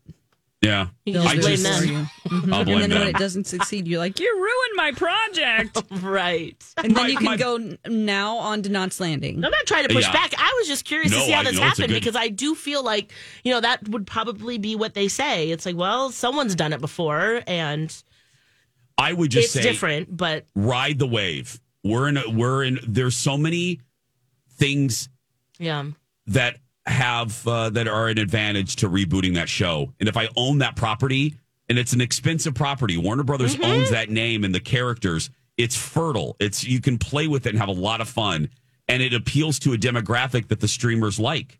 Yeah, 0.64 0.86
You 1.04 1.12
They'll 1.14 1.22
just 1.22 1.34
do 1.36 1.40
blame 1.42 1.54
it 1.54 1.62
them. 1.62 1.78
for 1.80 1.84
you. 1.84 2.06
Mhm. 2.24 2.52
I'll 2.52 2.60
and 2.60 2.66
blame 2.66 2.80
then 2.90 2.98
when 2.98 3.08
it 3.08 3.16
doesn't 3.16 3.46
succeed, 3.46 3.86
you're 3.86 3.98
like, 3.98 4.18
you 4.18 4.34
ruined 4.36 4.76
my 4.76 4.92
project. 4.92 5.82
right. 6.02 6.56
And 6.78 6.96
then 6.96 7.02
My- 7.04 7.08
you 7.08 7.16
can 7.18 7.24
my- 7.26 7.36
go 7.36 7.76
now 7.86 8.36
on 8.38 8.62
to 8.62 8.68
Knots 8.70 8.98
Landing. 8.98 9.36
I'm 9.44 9.50
not 9.50 9.66
trying 9.66 9.86
to 9.86 9.94
push 9.94 10.04
Yeah. 10.06 10.12
back. 10.12 10.32
I 10.38 10.54
was 10.58 10.66
just 10.68 10.84
curious 10.84 11.12
to 11.12 11.20
see 11.20 11.30
how 11.32 11.40
I 11.40 11.44
this 11.44 11.52
know 11.54 11.58
it's 11.58 11.78
a 11.78 11.82
happened 11.82 11.88
good- 11.88 12.00
because 12.00 12.16
I 12.16 12.28
do 12.28 12.54
feel 12.54 12.82
like, 12.82 13.12
you 13.44 13.52
know, 13.52 13.60
that 13.60 13.88
would 13.90 14.06
probably 14.06 14.58
be 14.58 14.74
what 14.74 14.94
they 14.94 15.08
say. 15.08 15.50
It's 15.50 15.66
like, 15.66 15.76
well, 15.76 16.10
someone's 16.10 16.54
done 16.54 16.72
it 16.72 16.80
before 16.80 17.42
and 17.46 17.94
I 18.96 19.12
would 19.12 19.30
just 19.30 19.46
it's 19.46 19.52
say 19.54 19.62
different, 19.62 20.16
but 20.16 20.46
ride 20.54 20.98
the 20.98 21.06
wave. 21.06 21.60
We're 21.82 22.08
in. 22.08 22.16
A, 22.16 22.30
we're 22.30 22.64
in. 22.64 22.78
There's 22.86 23.16
so 23.16 23.36
many 23.36 23.80
things 24.56 25.08
yeah. 25.58 25.84
that 26.28 26.56
have 26.86 27.46
uh, 27.48 27.70
that 27.70 27.88
are 27.88 28.08
an 28.08 28.18
advantage 28.18 28.76
to 28.76 28.88
rebooting 28.88 29.34
that 29.34 29.48
show. 29.48 29.92
And 30.00 30.08
if 30.08 30.16
I 30.16 30.28
own 30.36 30.58
that 30.58 30.76
property, 30.76 31.34
and 31.68 31.78
it's 31.78 31.92
an 31.94 32.00
expensive 32.00 32.54
property, 32.54 32.96
Warner 32.98 33.22
Brothers 33.22 33.54
Mm-hmm. 33.56 33.64
owns 33.64 33.90
that 33.90 34.10
name 34.10 34.44
and 34.44 34.54
the 34.54 34.60
characters. 34.60 35.30
It's 35.56 35.76
fertile. 35.76 36.36
It's 36.40 36.64
you 36.64 36.80
can 36.80 36.98
play 36.98 37.26
with 37.28 37.46
it 37.46 37.50
and 37.50 37.58
have 37.58 37.68
a 37.68 37.72
lot 37.72 38.00
of 38.00 38.08
fun, 38.08 38.50
and 38.88 39.02
it 39.02 39.14
appeals 39.14 39.58
to 39.60 39.72
a 39.72 39.78
demographic 39.78 40.48
that 40.48 40.60
the 40.60 40.68
streamers 40.68 41.18
like. 41.18 41.58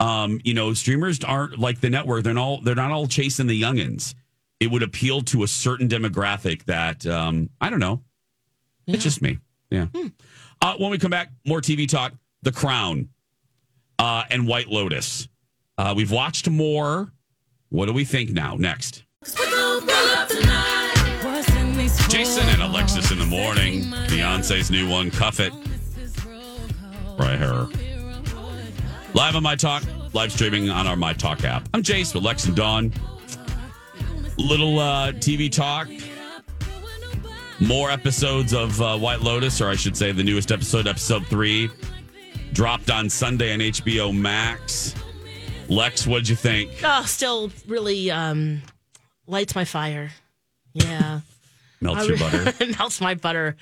Um, 0.00 0.40
you 0.44 0.54
know, 0.54 0.74
streamers 0.74 1.18
aren't 1.24 1.58
like 1.58 1.80
the 1.80 1.88
network. 1.90 2.24
They're 2.24 2.34
not 2.34 2.42
all 2.42 2.60
they're 2.60 2.74
not 2.74 2.90
all 2.90 3.06
chasing 3.06 3.46
the 3.46 3.60
youngins. 3.60 4.14
It 4.60 4.70
would 4.70 4.82
appeal 4.82 5.22
to 5.22 5.44
a 5.44 5.48
certain 5.48 5.88
demographic 5.88 6.64
that 6.64 7.06
um, 7.06 7.48
I 7.60 7.70
don't 7.70 7.80
know. 7.80 8.02
It's 8.86 9.02
just 9.02 9.22
me. 9.22 9.38
Yeah. 9.70 9.86
Uh, 10.62 10.74
when 10.78 10.90
we 10.90 10.98
come 10.98 11.10
back, 11.10 11.30
more 11.46 11.60
TV 11.60 11.88
talk. 11.88 12.12
The 12.42 12.52
Crown 12.52 13.08
uh, 13.98 14.24
and 14.30 14.46
White 14.46 14.68
Lotus. 14.68 15.28
Uh, 15.76 15.94
we've 15.96 16.10
watched 16.10 16.48
more. 16.48 17.12
What 17.70 17.86
do 17.86 17.92
we 17.92 18.04
think 18.04 18.30
now? 18.30 18.56
Next. 18.56 19.04
Jason 22.08 22.48
and 22.48 22.62
Alexis 22.62 23.10
in 23.10 23.18
the 23.18 23.26
morning. 23.26 23.82
Beyonce's 24.08 24.70
new 24.70 24.88
one, 24.88 25.10
Cuff 25.10 25.40
It. 25.40 25.52
Right 27.18 27.38
here. 27.38 27.68
Live 29.14 29.36
on 29.36 29.42
My 29.42 29.56
Talk, 29.56 29.82
live 30.12 30.32
streaming 30.32 30.70
on 30.70 30.86
our 30.86 30.96
My 30.96 31.12
Talk 31.12 31.44
app. 31.44 31.68
I'm 31.74 31.82
Jace 31.82 32.14
with 32.14 32.22
Lex 32.22 32.46
and 32.46 32.56
Dawn. 32.56 32.92
Little 34.36 34.78
uh, 34.78 35.12
TV 35.12 35.50
talk. 35.50 35.88
More 37.60 37.90
episodes 37.90 38.54
of 38.54 38.80
uh, 38.80 38.96
White 38.96 39.20
Lotus, 39.20 39.60
or 39.60 39.68
I 39.68 39.74
should 39.74 39.96
say 39.96 40.12
the 40.12 40.22
newest 40.22 40.52
episode, 40.52 40.86
episode 40.86 41.26
three, 41.26 41.68
dropped 42.58 42.90
on 42.90 43.08
Sunday 43.08 43.52
on 43.52 43.60
HBO 43.60 44.12
Max. 44.12 44.92
Lex, 45.68 46.08
what'd 46.08 46.28
you 46.28 46.34
think? 46.34 46.72
Oh, 46.82 47.04
still 47.06 47.52
really 47.68 48.10
um, 48.10 48.62
lights 49.28 49.54
my 49.54 49.64
fire. 49.64 50.10
Yeah. 50.72 51.20
Melts 51.80 52.08
your 52.08 52.18
butter. 52.18 52.52
melts 52.80 53.00
my 53.00 53.14
butter. 53.14 53.54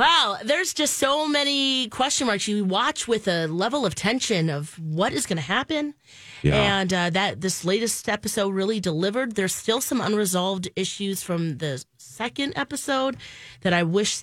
Wow, 0.00 0.38
there's 0.44 0.74
just 0.74 0.94
so 0.98 1.28
many 1.28 1.86
question 1.90 2.26
marks. 2.26 2.48
You 2.48 2.64
watch 2.64 3.06
with 3.06 3.28
a 3.28 3.46
level 3.46 3.86
of 3.86 3.94
tension 3.94 4.50
of 4.50 4.76
what 4.80 5.12
is 5.12 5.26
going 5.26 5.36
to 5.36 5.42
happen, 5.42 5.94
Yeah. 6.42 6.80
and 6.80 6.92
uh, 6.92 7.10
that 7.10 7.40
this 7.40 7.64
latest 7.64 8.08
episode 8.08 8.52
really 8.52 8.80
delivered. 8.80 9.36
There's 9.36 9.54
still 9.54 9.80
some 9.80 10.00
unresolved 10.00 10.68
issues 10.74 11.22
from 11.22 11.58
the 11.58 11.84
second 12.14 12.52
episode 12.56 13.16
that 13.62 13.72
I 13.72 13.82
wish, 13.82 14.22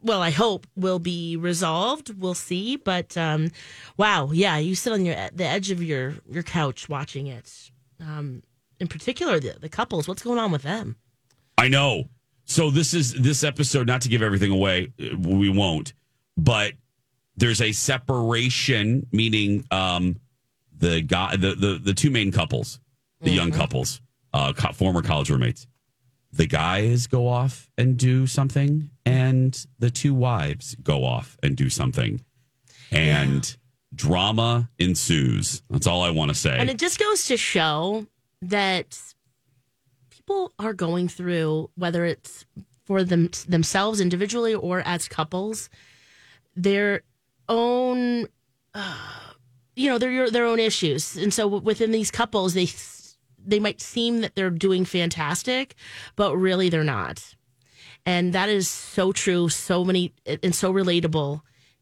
well, 0.00 0.22
I 0.22 0.30
hope 0.30 0.66
will 0.76 0.98
be 0.98 1.36
resolved. 1.36 2.18
We'll 2.18 2.34
see, 2.34 2.76
but 2.76 3.16
um, 3.16 3.50
wow, 3.96 4.30
yeah, 4.32 4.56
you 4.58 4.74
sit 4.74 4.92
on 4.92 5.04
your 5.04 5.16
the 5.32 5.44
edge 5.44 5.70
of 5.70 5.82
your 5.82 6.14
your 6.30 6.42
couch 6.42 6.88
watching 6.88 7.26
it. 7.26 7.70
Um, 8.00 8.42
in 8.80 8.86
particular, 8.86 9.40
the 9.40 9.56
the 9.60 9.68
couples. 9.68 10.06
What's 10.06 10.22
going 10.22 10.38
on 10.38 10.52
with 10.52 10.62
them? 10.62 10.96
I 11.56 11.68
know. 11.68 12.04
So 12.44 12.70
this 12.70 12.94
is 12.94 13.12
this 13.14 13.44
episode. 13.44 13.86
Not 13.86 14.02
to 14.02 14.08
give 14.08 14.22
everything 14.22 14.52
away, 14.52 14.92
we 15.18 15.50
won't. 15.50 15.92
But 16.36 16.72
there's 17.36 17.60
a 17.60 17.72
separation, 17.72 19.06
meaning 19.12 19.64
um, 19.70 20.16
the 20.76 21.02
guy, 21.02 21.36
the 21.36 21.54
the 21.54 21.80
the 21.82 21.94
two 21.94 22.10
main 22.10 22.32
couples, 22.32 22.80
the 23.20 23.30
young 23.30 23.50
couples, 23.50 24.00
uh, 24.32 24.52
co- 24.52 24.72
former 24.72 25.02
college 25.02 25.30
roommates. 25.30 25.66
The 26.38 26.46
guys 26.46 27.08
go 27.08 27.26
off 27.26 27.68
and 27.76 27.96
do 27.96 28.28
something, 28.28 28.90
and 29.04 29.66
the 29.80 29.90
two 29.90 30.14
wives 30.14 30.76
go 30.76 31.04
off 31.04 31.36
and 31.42 31.56
do 31.56 31.68
something, 31.68 32.24
and 32.92 33.56
drama 33.92 34.70
ensues. 34.78 35.64
That's 35.68 35.88
all 35.88 36.02
I 36.02 36.10
want 36.10 36.28
to 36.28 36.36
say. 36.36 36.56
And 36.56 36.70
it 36.70 36.78
just 36.78 37.00
goes 37.00 37.26
to 37.26 37.36
show 37.36 38.06
that 38.40 38.96
people 40.10 40.52
are 40.60 40.74
going 40.74 41.08
through, 41.08 41.70
whether 41.74 42.04
it's 42.04 42.44
for 42.84 43.02
them 43.02 43.30
themselves 43.48 44.00
individually 44.00 44.54
or 44.54 44.80
as 44.86 45.08
couples, 45.08 45.68
their 46.54 47.02
own, 47.48 48.28
uh, 48.74 48.96
you 49.74 49.90
know, 49.90 49.98
their 49.98 50.30
their 50.30 50.46
own 50.46 50.60
issues. 50.60 51.16
And 51.16 51.34
so 51.34 51.48
within 51.48 51.90
these 51.90 52.12
couples, 52.12 52.54
they 52.54 52.66
they 53.48 53.58
might 53.60 53.80
seem 53.80 54.20
that 54.20 54.34
they're 54.36 54.50
doing 54.50 54.84
fantastic, 54.84 55.74
but 56.16 56.36
really 56.36 56.68
they're 56.68 56.84
not. 56.84 57.34
And 58.06 58.32
that 58.32 58.48
is 58.48 58.68
so 58.68 59.12
true, 59.12 59.48
so 59.48 59.84
many, 59.84 60.12
and 60.42 60.54
so 60.54 60.72
relatable. 60.72 61.40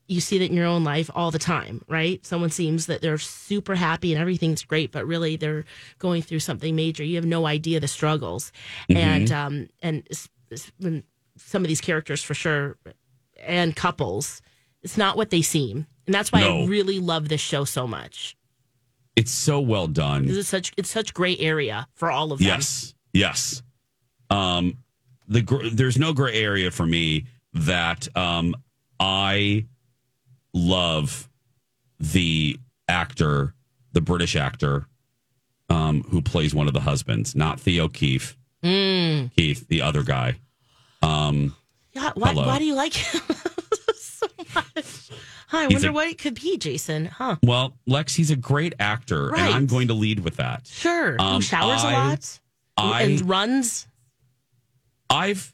You 0.09 0.21
see 0.21 0.39
that 0.39 0.51
in 0.51 0.57
your 0.57 0.67
own 0.67 0.85
life 0.85 1.11
all 1.15 1.33
the 1.33 1.39
time, 1.39 1.83
right? 1.89 2.25
Someone 2.25 2.51
seems 2.51 2.87
that 2.87 3.01
they're 3.03 3.19
super 3.19 3.75
happy 3.75 4.13
and 4.13 4.21
everything's 4.21 4.63
great, 4.63 4.93
but 4.93 5.05
really 5.07 5.37
they're 5.37 5.65
going 5.99 6.23
through 6.23 6.39
something 6.41 6.77
major. 6.77 7.03
You 7.03 7.17
have 7.17 7.25
no 7.27 7.45
idea 7.47 7.81
the 7.81 7.89
struggles, 7.89 8.53
Mhm. 8.89 8.97
and 8.97 9.33
um, 9.33 9.69
and 9.83 10.09
when 10.79 11.03
some 11.37 11.63
of 11.63 11.69
these 11.69 11.81
characters 11.81 12.23
for 12.23 12.35
sure, 12.35 12.79
and 13.45 13.75
couples, 13.75 14.41
it's 14.83 14.97
not 14.97 15.17
what 15.17 15.31
they 15.31 15.43
seem, 15.43 15.87
and 16.07 16.15
that's 16.15 16.31
why 16.31 16.41
No. 16.41 16.63
I 16.63 16.67
really 16.67 17.01
love 17.01 17.29
this 17.29 17.41
show 17.41 17.65
so 17.65 17.87
much. 17.89 18.37
It's 19.17 19.33
so 19.33 19.61
well 19.61 19.87
done. 19.87 20.27
This 20.27 20.37
is 20.37 20.49
such 20.49 20.73
it's 20.77 20.91
such 20.91 21.13
gray 21.15 21.37
area 21.39 21.89
for 21.95 22.11
all 22.11 22.33
of 22.33 22.39
them. 22.39 22.47
Yes, 22.47 22.95
yes. 23.13 23.63
Um, 24.31 24.79
the 25.29 25.43
gr- 25.43 25.69
there's 25.73 25.99
no 25.99 26.13
gray 26.13 26.35
area 26.35 26.71
for 26.71 26.87
me 26.87 27.27
that 27.55 28.07
um, 28.17 28.55
I 29.01 29.67
love 30.53 31.29
the 31.99 32.59
actor, 32.89 33.55
the 33.93 34.01
British 34.01 34.37
actor, 34.37 34.87
um, 35.71 36.03
who 36.11 36.21
plays 36.23 36.55
one 36.55 36.69
of 36.69 36.75
the 36.75 36.81
husbands, 36.81 37.35
not 37.35 37.59
Theo 37.61 37.89
Keefe. 37.89 38.37
Mm. 38.63 39.35
Keith, 39.37 39.67
the 39.69 39.83
other 39.83 40.03
guy. 40.03 40.37
Um, 41.03 41.55
Yeah, 41.93 42.11
why, 42.15 42.33
why 42.35 42.59
do 42.59 42.65
you 42.65 42.75
like 42.75 42.95
him 42.95 43.21
so 43.97 44.27
much? 44.55 45.11
I 45.53 45.65
He's 45.67 45.75
wonder 45.75 45.89
a- 45.89 45.93
what 45.93 46.09
it 46.09 46.19
could 46.19 46.35
be, 46.35 46.57
Jason. 46.59 47.07
Huh? 47.07 47.37
well, 47.43 47.77
Lex, 47.87 48.15
he's 48.15 48.31
a 48.31 48.37
great 48.37 48.75
actor, 48.81 49.29
Right. 49.29 49.41
and 49.43 49.55
I'm 49.55 49.67
going 49.67 49.89
to 49.89 49.95
lead 49.95 50.21
with 50.21 50.37
that. 50.37 50.67
Sure. 50.67 51.17
Um, 51.21 51.37
Who 51.37 51.43
showers 51.43 51.83
I- 51.85 51.91
a 51.93 51.95
lot 52.11 52.41
I- 52.77 53.03
and 53.03 53.29
runs. 53.29 53.87
I've 55.09 55.53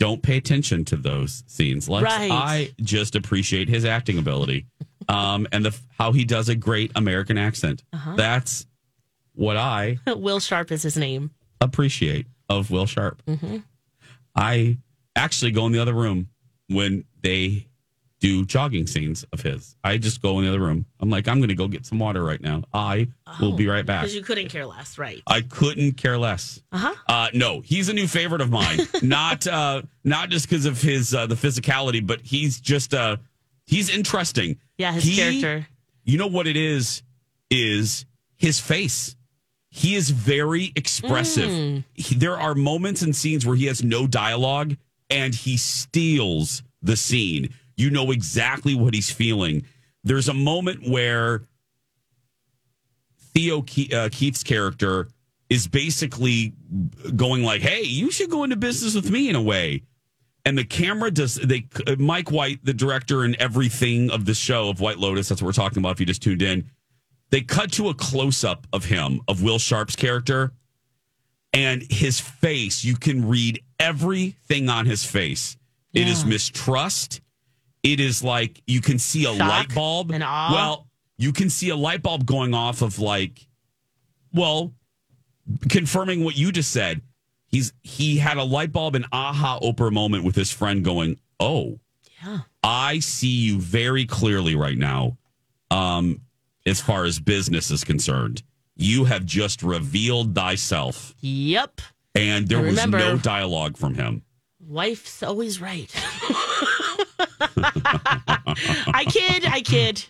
don't 0.00 0.22
pay 0.22 0.36
attention 0.36 0.84
to 0.86 0.96
those 0.96 1.44
scenes. 1.46 1.88
Lex, 1.88 2.04
Right. 2.04 2.30
I 2.30 2.74
just 2.82 3.14
appreciate 3.16 3.68
his 3.68 3.84
acting 3.84 4.18
ability, 4.18 4.66
um, 5.08 5.46
and 5.52 5.64
the 5.64 5.74
how 5.98 6.12
he 6.12 6.24
does 6.24 6.48
a 6.48 6.54
great 6.54 6.90
American 6.94 7.38
accent. 7.38 7.82
Uh-huh. 7.92 8.14
That's 8.16 8.66
what 9.34 9.56
I 9.56 9.98
Will 10.06 10.40
Sharpe 10.40 10.72
is 10.72 10.82
his 10.82 10.96
name. 10.96 11.30
appreciate 11.60 12.26
of 12.50 12.70
Will 12.70 12.86
Sharpe. 12.86 13.22
hmm 13.26 13.58
I 14.36 14.78
actually 15.16 15.52
go 15.52 15.64
in 15.66 15.72
the 15.72 15.78
other 15.80 15.94
room 15.94 16.28
when 16.68 17.04
they 17.22 17.68
do 18.24 18.42
jogging 18.46 18.86
scenes 18.86 19.22
of 19.34 19.42
his. 19.42 19.76
I 19.84 19.98
just 19.98 20.22
go 20.22 20.38
in 20.38 20.44
the 20.46 20.48
other 20.48 20.58
room. 20.60 20.86
I'm 20.98 21.10
like, 21.10 21.28
I'm 21.28 21.40
going 21.40 21.50
to 21.50 21.54
go 21.54 21.68
get 21.68 21.84
some 21.84 21.98
water 21.98 22.24
right 22.24 22.40
now. 22.40 22.62
I 22.72 23.08
will 23.38 23.52
be 23.52 23.66
right 23.66 23.84
back. 23.84 24.00
Because 24.00 24.14
you 24.14 24.22
couldn't 24.22 24.48
care 24.48 24.64
less, 24.64 24.96
right? 24.96 25.20
I 25.26 25.42
couldn't 25.42 25.98
care 25.98 26.16
less. 26.16 26.62
Uh-huh. 26.72 26.94
Uh 27.06 27.28
No, 27.34 27.60
he's 27.60 27.90
a 27.90 27.92
new 27.92 28.06
favorite 28.06 28.40
of 28.40 28.50
mine. 28.50 28.78
not 29.02 29.46
uh, 29.46 29.82
not 30.04 30.30
just 30.30 30.48
because 30.48 30.64
of 30.64 30.80
his 30.80 31.14
uh, 31.14 31.26
the 31.26 31.34
physicality, 31.34 32.04
but 32.04 32.22
he's 32.22 32.60
just 32.60 32.94
uh, 32.94 33.18
he's 33.66 33.94
interesting. 33.94 34.56
Yeah, 34.78 34.92
his 34.92 35.04
He- 35.04 35.16
character. 35.16 35.68
You 36.04 36.16
know 36.16 36.26
what 36.28 36.46
it 36.46 36.56
is? 36.56 37.02
Is 37.50 38.06
his 38.36 38.58
face. 38.58 39.16
He 39.68 39.96
is 39.96 40.08
very 40.08 40.72
expressive. 40.76 41.50
Mm. 41.50 41.84
He- 41.92 42.14
there 42.14 42.40
are 42.40 42.54
moments 42.54 43.02
and 43.02 43.14
scenes 43.14 43.44
where 43.44 43.56
he 43.56 43.66
has 43.66 43.84
no 43.84 44.06
dialogue 44.06 44.76
and 45.10 45.34
he 45.34 45.58
steals 45.58 46.62
the 46.80 46.96
scene. 46.96 47.52
You 47.76 47.90
know 47.90 48.10
exactly 48.10 48.74
what 48.74 48.94
he's 48.94 49.10
feeling. 49.10 49.64
There's 50.02 50.28
a 50.28 50.34
moment 50.34 50.88
where 50.88 51.46
Theo 53.32 53.62
Ke- 53.62 53.92
uh, 53.92 54.08
Keith's 54.12 54.42
character 54.42 55.08
is 55.50 55.66
basically 55.66 56.54
going 57.16 57.42
like, 57.42 57.62
"Hey, 57.62 57.82
you 57.82 58.10
should 58.10 58.30
go 58.30 58.44
into 58.44 58.56
business 58.56 58.94
with 58.94 59.10
me 59.10 59.28
in 59.28 59.36
a 59.36 59.42
way." 59.42 59.82
And 60.44 60.58
the 60.58 60.64
camera 60.64 61.10
does 61.10 61.36
they 61.36 61.66
Mike 61.98 62.30
White, 62.30 62.64
the 62.64 62.74
director 62.74 63.24
and 63.24 63.34
everything 63.36 64.10
of 64.10 64.26
the 64.26 64.34
show 64.34 64.68
of 64.68 64.80
White 64.80 64.98
Lotus, 64.98 65.28
that's 65.28 65.40
what 65.40 65.46
we're 65.46 65.52
talking 65.52 65.78
about 65.78 65.92
if 65.92 66.00
you 66.00 66.06
just 66.06 66.22
tuned 66.22 66.42
in. 66.42 66.70
They 67.30 67.40
cut 67.40 67.72
to 67.72 67.88
a 67.88 67.94
close 67.94 68.44
up 68.44 68.66
of 68.72 68.84
him, 68.84 69.20
of 69.26 69.42
Will 69.42 69.58
Sharpe's 69.58 69.96
character, 69.96 70.52
and 71.52 71.82
his 71.90 72.20
face, 72.20 72.84
you 72.84 72.96
can 72.96 73.26
read 73.26 73.62
everything 73.80 74.68
on 74.68 74.86
his 74.86 75.04
face. 75.04 75.56
It 75.92 76.08
is 76.08 76.24
mistrust. 76.24 77.20
It 77.84 78.00
is 78.00 78.24
like 78.24 78.60
you 78.66 78.80
can 78.80 78.98
see 78.98 79.24
a 79.26 79.36
Shock 79.36 79.48
light 79.48 79.74
bulb. 79.74 80.10
and 80.10 80.24
awe. 80.24 80.50
Well, 80.52 80.88
you 81.18 81.32
can 81.32 81.48
see 81.50 81.68
a 81.68 81.76
light 81.76 82.02
bulb 82.02 82.26
going 82.26 82.52
off 82.54 82.82
of 82.82 82.98
like, 82.98 83.46
well, 84.32 84.72
confirming 85.68 86.24
what 86.24 86.36
you 86.36 86.50
just 86.50 86.70
said. 86.72 87.02
He's 87.46 87.72
he 87.82 88.16
had 88.16 88.36
a 88.38 88.42
light 88.42 88.72
bulb 88.72 88.96
and 88.96 89.06
aha 89.12 89.60
Oprah 89.60 89.92
moment 89.92 90.24
with 90.24 90.34
his 90.34 90.50
friend 90.50 90.84
going, 90.84 91.18
"Oh, 91.38 91.78
Yeah. 92.24 92.40
I 92.64 92.98
see 92.98 93.28
you 93.28 93.60
very 93.60 94.06
clearly 94.06 94.56
right 94.56 94.76
now." 94.78 95.18
Um, 95.70 96.22
as 96.66 96.80
far 96.80 97.04
as 97.04 97.20
business 97.20 97.70
is 97.70 97.84
concerned. 97.84 98.42
You 98.76 99.04
have 99.04 99.24
just 99.24 99.62
revealed 99.62 100.34
thyself, 100.34 101.14
Yep. 101.20 101.80
and 102.16 102.48
there 102.48 102.58
And 102.58 102.66
was 102.68 102.74
remember- 102.76 102.98
no 102.98 103.18
dialogue 103.18 103.76
from 103.76 103.94
him. 103.94 104.22
Wife's 104.58 105.22
always 105.22 105.60
right. 105.60 105.92
I 107.18 109.04
kid, 109.08 109.46
I 109.46 109.60
kid. 109.64 110.04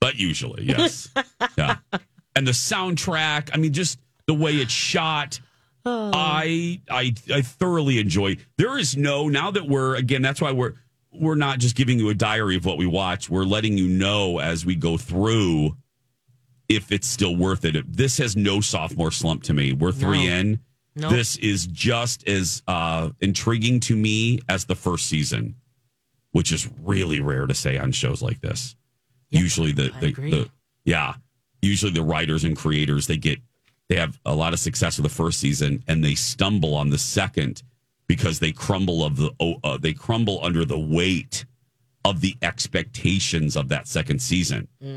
But 0.00 0.16
usually, 0.16 0.64
yes. 0.64 1.08
yeah. 1.58 1.76
And 2.36 2.46
the 2.46 2.52
soundtrack, 2.52 3.50
I 3.52 3.56
mean, 3.58 3.72
just 3.72 3.98
the 4.26 4.34
way 4.34 4.52
it's 4.56 4.72
shot. 4.72 5.40
Oh. 5.86 6.10
I 6.14 6.80
I 6.90 7.14
I 7.32 7.42
thoroughly 7.42 7.98
enjoy. 7.98 8.36
There 8.56 8.78
is 8.78 8.96
no 8.96 9.28
now 9.28 9.50
that 9.50 9.68
we're 9.68 9.96
again. 9.96 10.22
That's 10.22 10.40
why 10.40 10.52
we're 10.52 10.74
we're 11.12 11.34
not 11.34 11.58
just 11.58 11.76
giving 11.76 11.98
you 11.98 12.08
a 12.08 12.14
diary 12.14 12.56
of 12.56 12.64
what 12.64 12.78
we 12.78 12.86
watch. 12.86 13.28
We're 13.30 13.44
letting 13.44 13.76
you 13.78 13.86
know 13.86 14.38
as 14.40 14.64
we 14.66 14.74
go 14.74 14.96
through 14.96 15.76
if 16.68 16.90
it's 16.90 17.06
still 17.06 17.36
worth 17.36 17.64
it. 17.64 17.76
This 17.90 18.18
has 18.18 18.34
no 18.36 18.60
sophomore 18.62 19.10
slump 19.10 19.42
to 19.44 19.52
me. 19.54 19.72
We're 19.74 19.92
three 19.92 20.26
No. 20.26 20.32
in. 20.32 20.60
No. 20.96 21.10
This 21.10 21.36
is 21.36 21.66
just 21.66 22.26
as 22.28 22.62
uh, 22.68 23.10
intriguing 23.20 23.80
to 23.80 23.96
me 23.96 24.38
as 24.48 24.64
the 24.64 24.74
first 24.76 25.06
season, 25.06 25.56
which 26.34 26.50
is 26.52 26.68
really 26.82 27.20
rare 27.20 27.46
to 27.46 27.54
say 27.54 27.78
on 27.78 27.92
shows 27.92 28.20
like 28.20 28.40
this. 28.40 28.74
usually 29.30 29.72
the, 29.72 29.90
the, 30.00 30.10
the 30.12 30.50
yeah, 30.84 31.14
usually 31.62 31.92
the 31.92 32.02
writers 32.02 32.44
and 32.44 32.56
creators 32.56 33.06
they 33.06 33.16
get 33.16 33.38
they 33.88 33.96
have 33.96 34.18
a 34.24 34.34
lot 34.34 34.52
of 34.52 34.58
success 34.58 34.96
with 34.98 35.04
the 35.04 35.14
first 35.22 35.38
season 35.40 35.82
and 35.88 36.02
they 36.04 36.14
stumble 36.14 36.74
on 36.74 36.90
the 36.90 36.98
second 36.98 37.62
because 38.06 38.38
they 38.40 38.50
crumble 38.52 39.04
of 39.04 39.16
the 39.16 39.30
uh, 39.64 39.78
they 39.78 39.92
crumble 39.92 40.38
under 40.42 40.64
the 40.64 40.78
weight 40.78 41.44
of 42.04 42.20
the 42.20 42.36
expectations 42.42 43.56
of 43.56 43.68
that 43.70 43.86
second 43.88 44.20
season. 44.20 44.68
Um, 44.82 44.88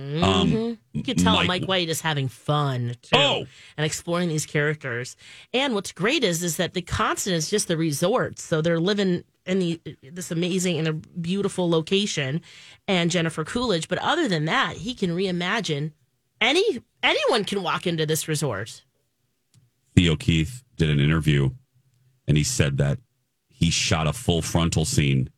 Mhm. 0.52 0.78
you 0.94 1.04
can 1.04 1.16
tell 1.16 1.36
Mike- 1.36 1.48
Mike, 1.48 1.64
White 1.66 1.90
is 1.90 2.02
having 2.02 2.28
fun 2.28 2.96
too, 3.02 3.16
Oh. 3.18 3.48
and 3.78 3.86
exploring 3.86 4.28
these 4.30 4.46
characters. 4.46 5.16
And 5.54 5.74
what's 5.74 5.94
great 5.94 6.24
is 6.26 6.44
is 6.44 6.58
that 6.58 6.74
the 6.74 6.82
constant 6.82 7.36
is 7.38 7.50
just 7.50 7.68
the 7.70 7.78
resort, 7.78 8.40
so 8.40 8.62
they're 8.62 8.80
living 8.80 9.24
in 9.48 9.60
the 9.60 9.82
this 10.04 10.30
amazing 10.32 10.78
and 10.78 10.88
a 10.88 10.94
beautiful 10.94 11.70
location, 11.70 12.42
and 12.88 13.10
Jennifer 13.10 13.44
Coolidge. 13.44 13.88
But 13.88 13.98
other 14.00 14.28
than 14.28 14.46
that, 14.46 14.78
he 14.78 14.94
can 14.94 15.12
reimagine 15.12 15.94
any 16.42 16.82
anyone 17.02 17.46
can 17.46 17.64
walk 17.64 17.88
into 17.88 18.06
this 18.06 18.28
resort. 18.28 18.84
Theo 19.96 20.16
Keith 20.16 20.64
did 20.76 20.90
an 20.90 21.00
interview 21.00 21.50
and 22.28 22.38
he 22.38 22.44
said 22.44 22.78
that 22.78 23.00
he 23.48 23.72
shot 23.72 24.06
a 24.06 24.14
full 24.14 24.42
frontal 24.44 24.86
scene 24.86 25.30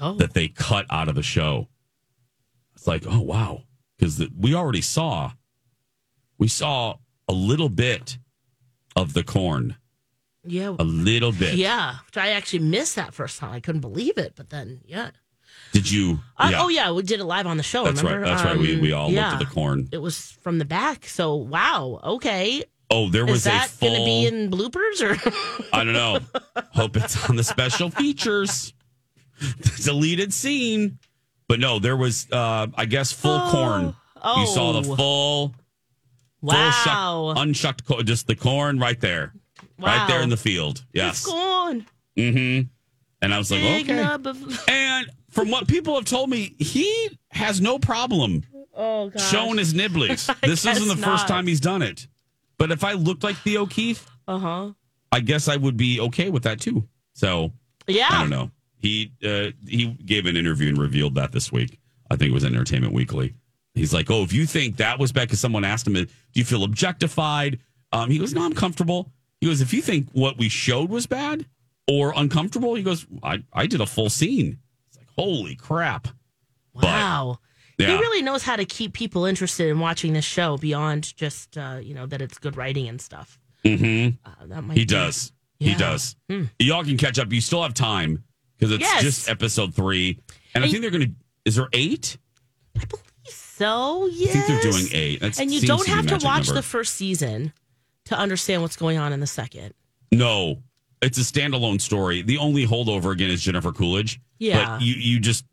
Oh. 0.00 0.14
that 0.14 0.34
they 0.34 0.48
cut 0.48 0.86
out 0.90 1.08
of 1.08 1.14
the 1.14 1.22
show. 1.22 1.68
It's 2.74 2.86
like, 2.86 3.04
oh 3.08 3.20
wow, 3.20 3.62
because 3.96 4.20
we 4.36 4.52
already 4.54 4.80
saw, 4.80 5.32
we 6.36 6.48
saw 6.48 6.96
a 7.28 7.32
little 7.32 7.68
bit 7.68 8.18
of 8.96 9.12
the 9.14 9.22
corn, 9.22 9.76
Yeah, 10.46 10.76
a 10.78 10.84
little 10.84 11.32
bit. 11.32 11.54
yeah. 11.54 11.96
I 12.16 12.30
actually 12.30 12.60
missed 12.60 12.96
that 12.96 13.14
first 13.14 13.38
time. 13.38 13.52
I 13.52 13.60
couldn't 13.60 13.80
believe 13.80 14.18
it, 14.18 14.34
but 14.36 14.50
then 14.50 14.80
yeah. 14.84 15.10
Did 15.72 15.90
you? 15.90 16.20
Uh, 16.36 16.52
Oh 16.56 16.68
yeah, 16.68 16.90
we 16.92 17.02
did 17.02 17.20
it 17.20 17.24
live 17.24 17.46
on 17.46 17.56
the 17.56 17.62
show. 17.62 17.84
That's 17.84 18.02
remember? 18.02 18.26
right. 18.26 18.36
That's 18.36 18.44
right. 18.44 18.58
We- 18.58 18.80
we 18.80 18.92
all 18.92 19.06
looked 19.06 19.16
yeah. 19.16 19.32
at 19.32 19.38
the 19.38 19.46
corn. 19.46 19.88
It 19.92 19.98
was 19.98 20.32
from 20.42 20.58
the 20.58 20.64
back. 20.64 21.06
So 21.06 21.34
wow. 21.34 22.00
Okay. 22.04 22.64
Oh, 22.90 23.08
there 23.08 23.24
was 23.24 23.36
Is 23.38 23.44
that 23.44 23.66
a 23.66 23.70
full. 23.70 23.88
going 23.88 24.00
to 24.00 24.04
be 24.04 24.26
in 24.26 24.50
bloopers 24.50 25.00
or? 25.02 25.66
I 25.72 25.84
don't 25.84 25.94
know. 25.94 26.18
Hope 26.72 26.96
it's 26.96 27.28
on 27.28 27.36
the 27.36 27.42
special 27.44 27.90
features. 27.90 28.74
Deleted 29.82 30.32
scene. 30.32 30.98
But 31.48 31.60
no, 31.60 31.78
there 31.78 31.96
was 31.96 32.26
uh 32.30 32.68
I 32.74 32.84
guess 32.86 33.12
full 33.12 33.40
corn. 33.50 33.94
Oh. 34.22 34.40
You 34.40 34.46
saw 34.46 34.80
the 34.80 34.88
oh. 34.90 34.96
full 34.96 35.54
Wow. 36.40 36.52
full 36.52 37.34
shuck, 37.34 37.38
unshucked 37.42 38.04
just 38.06 38.26
the 38.26 38.36
corn 38.36 38.78
right 38.78 39.00
there. 39.00 39.32
Right 39.78 40.06
there 40.08 40.22
in 40.22 40.28
the 40.28 40.36
field. 40.36 40.84
Yes. 40.92 41.18
It's 41.22 41.26
gone. 41.26 41.86
Mhm. 42.16 42.68
And 43.22 43.34
I 43.34 43.38
was 43.38 43.50
like, 43.50 43.60
Big 43.62 43.90
okay. 43.90 44.02
of- 44.02 44.64
And 44.68 45.10
from 45.30 45.50
what 45.50 45.66
people 45.66 45.94
have 45.96 46.04
told 46.04 46.30
me, 46.30 46.54
he 46.58 47.10
has 47.30 47.60
no 47.60 47.78
problem 47.78 48.42
Oh 48.76 49.10
showing 49.16 49.58
his 49.58 49.72
nibblies. 49.74 50.28
This 50.42 50.64
isn't 50.66 50.88
the 50.88 50.94
guess 50.96 51.04
first 51.04 51.28
time 51.28 51.46
he's 51.46 51.60
done 51.60 51.80
it. 51.82 52.06
But 52.58 52.70
if 52.72 52.82
I 52.84 52.92
looked 52.92 53.22
like 53.24 53.36
Theo 53.36 53.66
Keith, 53.66 54.06
Uh 54.28 54.38
huh. 54.38 54.72
I 55.12 55.20
guess 55.20 55.48
I 55.48 55.56
would 55.56 55.76
be 55.76 56.00
okay 56.00 56.28
with 56.30 56.42
that 56.44 56.60
too. 56.60 56.86
So 57.14 57.52
Yeah. 57.86 58.08
I 58.10 58.20
don't 58.20 58.30
know. 58.30 58.50
He 58.78 59.12
uh, 59.24 59.50
he 59.66 59.86
gave 60.04 60.26
an 60.26 60.36
interview 60.36 60.68
and 60.68 60.78
revealed 60.78 61.14
that 61.14 61.32
this 61.32 61.50
week. 61.50 61.78
I 62.10 62.16
think 62.16 62.30
it 62.30 62.34
was 62.34 62.44
Entertainment 62.44 62.92
Weekly. 62.92 63.34
He's 63.74 63.94
like, 63.94 64.10
"Oh, 64.10 64.22
if 64.22 64.32
you 64.32 64.44
think 64.46 64.76
that 64.76 64.98
was 64.98 65.10
bad, 65.10 65.28
because 65.28 65.40
someone 65.40 65.64
asked 65.64 65.86
him, 65.86 65.94
do 65.94 66.06
you 66.34 66.44
feel 66.44 66.64
objectified?" 66.64 67.60
Um, 67.92 68.10
he 68.10 68.18
goes, 68.18 68.34
"No, 68.34 68.44
I'm 68.44 68.52
comfortable." 68.52 69.10
He 69.44 69.50
goes, 69.50 69.60
"If 69.60 69.74
you 69.74 69.82
think 69.82 70.08
what 70.12 70.38
we 70.38 70.48
showed 70.48 70.88
was 70.88 71.06
bad 71.06 71.44
or 71.86 72.14
uncomfortable," 72.16 72.74
he 72.76 72.82
goes, 72.82 73.04
"I 73.22 73.42
I 73.52 73.66
did 73.66 73.82
a 73.82 73.86
full 73.86 74.08
scene." 74.08 74.58
It's 74.88 74.96
like, 74.96 75.06
holy 75.18 75.54
crap! 75.54 76.08
Wow. 76.72 77.40
yeah. 77.78 77.88
He 77.88 77.92
really 77.94 78.22
knows 78.22 78.42
how 78.42 78.56
to 78.56 78.64
keep 78.64 78.94
people 78.94 79.26
interested 79.26 79.68
in 79.68 79.80
watching 79.80 80.14
this 80.14 80.24
show 80.24 80.56
beyond 80.56 81.14
just 81.14 81.58
uh, 81.58 81.78
you 81.82 81.92
know 81.94 82.06
that 82.06 82.22
it's 82.22 82.38
good 82.38 82.56
writing 82.56 82.88
and 82.88 82.98
stuff. 83.02 83.38
Mm-hmm. 83.66 84.16
Uh, 84.24 84.46
that 84.46 84.62
might 84.64 84.78
He 84.78 84.86
does. 84.86 85.32
He 85.58 85.70
Yeah. 85.72 85.78
does. 85.78 86.16
Hmm. 86.30 86.44
Y'all 86.58 86.82
can 86.84 86.96
catch 86.96 87.18
up. 87.18 87.30
You 87.32 87.40
still 87.42 87.62
have 87.62 87.74
time 87.74 88.24
because 88.56 88.72
it's 88.72 88.80
Yes. 88.82 89.02
just 89.02 89.28
episode 89.28 89.74
three, 89.74 90.20
and 90.54 90.64
I 90.64 90.68
think 90.70 90.80
they're 90.80 90.90
going 90.90 91.08
to. 91.08 91.14
Is 91.44 91.56
there 91.56 91.68
eight? 91.74 92.16
I 92.80 92.84
believe 92.86 93.04
So 93.28 94.06
yes. 94.06 94.30
I 94.30 94.40
think 94.40 94.46
they're 94.62 94.72
doing 94.72 94.86
eight. 94.92 95.20
That 95.20 95.38
and 95.38 95.52
you 95.52 95.60
don't 95.60 95.86
have 95.86 96.06
to 96.06 96.14
watch 96.24 96.46
number. 96.46 96.54
the 96.54 96.62
first 96.62 96.94
season 96.94 97.52
to 98.06 98.18
understand 98.18 98.62
what's 98.62 98.76
going 98.76 98.98
on 98.98 99.12
in 99.12 99.20
the 99.20 99.26
second. 99.26 99.74
No, 100.12 100.62
it's 101.02 101.18
a 101.18 101.22
standalone 101.22 101.80
story. 101.80 102.22
The 102.22 102.38
only 102.38 102.66
holdover 102.66 103.12
again 103.12 103.30
is 103.30 103.42
Jennifer 103.42 103.72
Coolidge. 103.72 104.20
Yeah. 104.38 104.66
but 104.76 104.82
you 104.82 104.94
you 104.94 105.20
just 105.20 105.44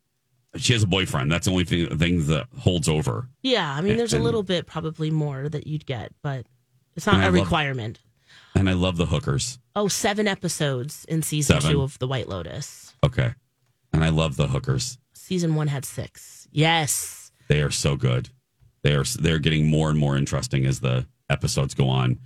she 0.56 0.72
has 0.74 0.82
a 0.82 0.86
boyfriend. 0.86 1.32
That's 1.32 1.46
the 1.46 1.52
only 1.52 1.64
thing, 1.64 1.96
thing 1.98 2.26
that 2.26 2.46
holds 2.58 2.88
over. 2.88 3.28
Yeah, 3.42 3.72
I 3.72 3.80
mean, 3.80 3.96
there's 3.96 4.12
a 4.12 4.18
little 4.18 4.42
bit 4.42 4.66
probably 4.66 5.10
more 5.10 5.48
that 5.48 5.66
you'd 5.66 5.86
get, 5.86 6.12
but 6.22 6.46
it's 6.94 7.06
not 7.06 7.16
a 7.16 7.24
love- 7.24 7.34
requirement. 7.34 8.00
And 8.54 8.68
I 8.68 8.74
love 8.74 8.98
the 8.98 9.06
hookers. 9.06 9.58
Oh, 9.74 9.88
seven 9.88 10.28
episodes 10.28 11.06
in 11.08 11.22
season 11.22 11.58
Seven. 11.60 11.74
two 11.76 11.82
of 11.82 11.98
The 11.98 12.06
White 12.06 12.28
Lotus. 12.28 12.94
Okay, 13.02 13.32
and 13.94 14.04
I 14.04 14.10
love 14.10 14.36
the 14.36 14.48
hookers. 14.48 14.98
Season 15.14 15.54
one 15.54 15.68
had 15.68 15.86
six. 15.86 16.46
Yes. 16.52 17.32
They 17.48 17.62
are 17.62 17.70
so 17.70 17.96
good. 17.96 18.28
They 18.82 18.94
are 18.94 19.04
they're 19.04 19.38
getting 19.38 19.68
more 19.68 19.88
and 19.88 19.98
more 19.98 20.16
interesting 20.18 20.66
as 20.66 20.80
the 20.80 21.06
episodes 21.30 21.72
go 21.72 21.88
on. 21.88 22.18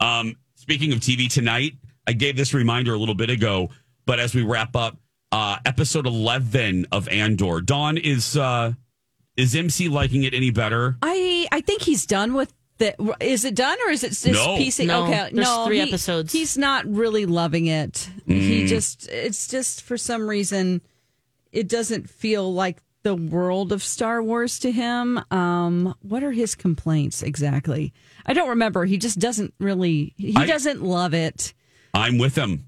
Um, 0.00 0.36
speaking 0.54 0.92
of 0.92 1.00
TV 1.00 1.30
tonight, 1.30 1.74
I 2.06 2.12
gave 2.12 2.36
this 2.36 2.54
reminder 2.54 2.94
a 2.94 2.98
little 2.98 3.14
bit 3.14 3.30
ago, 3.30 3.70
but 4.06 4.18
as 4.18 4.34
we 4.34 4.42
wrap 4.42 4.74
up, 4.76 4.96
uh, 5.32 5.58
episode 5.64 6.06
eleven 6.06 6.86
of 6.90 7.08
Andor. 7.08 7.60
Dawn 7.60 7.96
is 7.98 8.36
uh, 8.36 8.72
is 9.36 9.54
MC 9.54 9.88
liking 9.88 10.24
it 10.24 10.34
any 10.34 10.50
better? 10.50 10.96
I 11.02 11.46
I 11.52 11.60
think 11.60 11.82
he's 11.82 12.06
done 12.06 12.34
with 12.34 12.52
the. 12.78 12.94
Is 13.20 13.44
it 13.44 13.54
done 13.54 13.78
or 13.86 13.90
is 13.92 14.02
it 14.02 14.08
just 14.10 14.26
No. 14.26 14.56
piecing? 14.56 14.88
No, 14.88 15.04
okay, 15.04 15.30
no, 15.32 15.66
three 15.66 15.76
he- 15.76 15.82
episodes. 15.82 16.32
He's 16.32 16.58
not 16.58 16.84
really 16.92 17.26
loving 17.26 17.66
it. 17.66 18.08
He 18.26 18.64
Mm. 18.64 18.66
just 18.66 19.08
it's 19.08 19.46
just 19.46 19.82
for 19.82 19.96
some 19.96 20.28
reason 20.28 20.80
it 21.52 21.68
doesn't 21.68 22.08
feel 22.10 22.52
like 22.52 22.78
the 23.02 23.14
world 23.14 23.70
of 23.72 23.82
Star 23.82 24.22
Wars 24.22 24.58
to 24.60 24.72
him. 24.72 25.20
Um, 25.30 25.94
what 26.02 26.22
are 26.24 26.32
his 26.32 26.54
complaints 26.54 27.22
exactly? 27.22 27.92
I 28.26 28.32
don't 28.34 28.50
remember. 28.50 28.84
He 28.84 28.98
just 28.98 29.18
doesn't 29.18 29.54
really. 29.58 30.14
He 30.16 30.34
I- 30.36 30.46
doesn't 30.46 30.82
love 30.82 31.14
it. 31.14 31.52
I'm 31.94 32.18
with 32.18 32.36
him. 32.36 32.66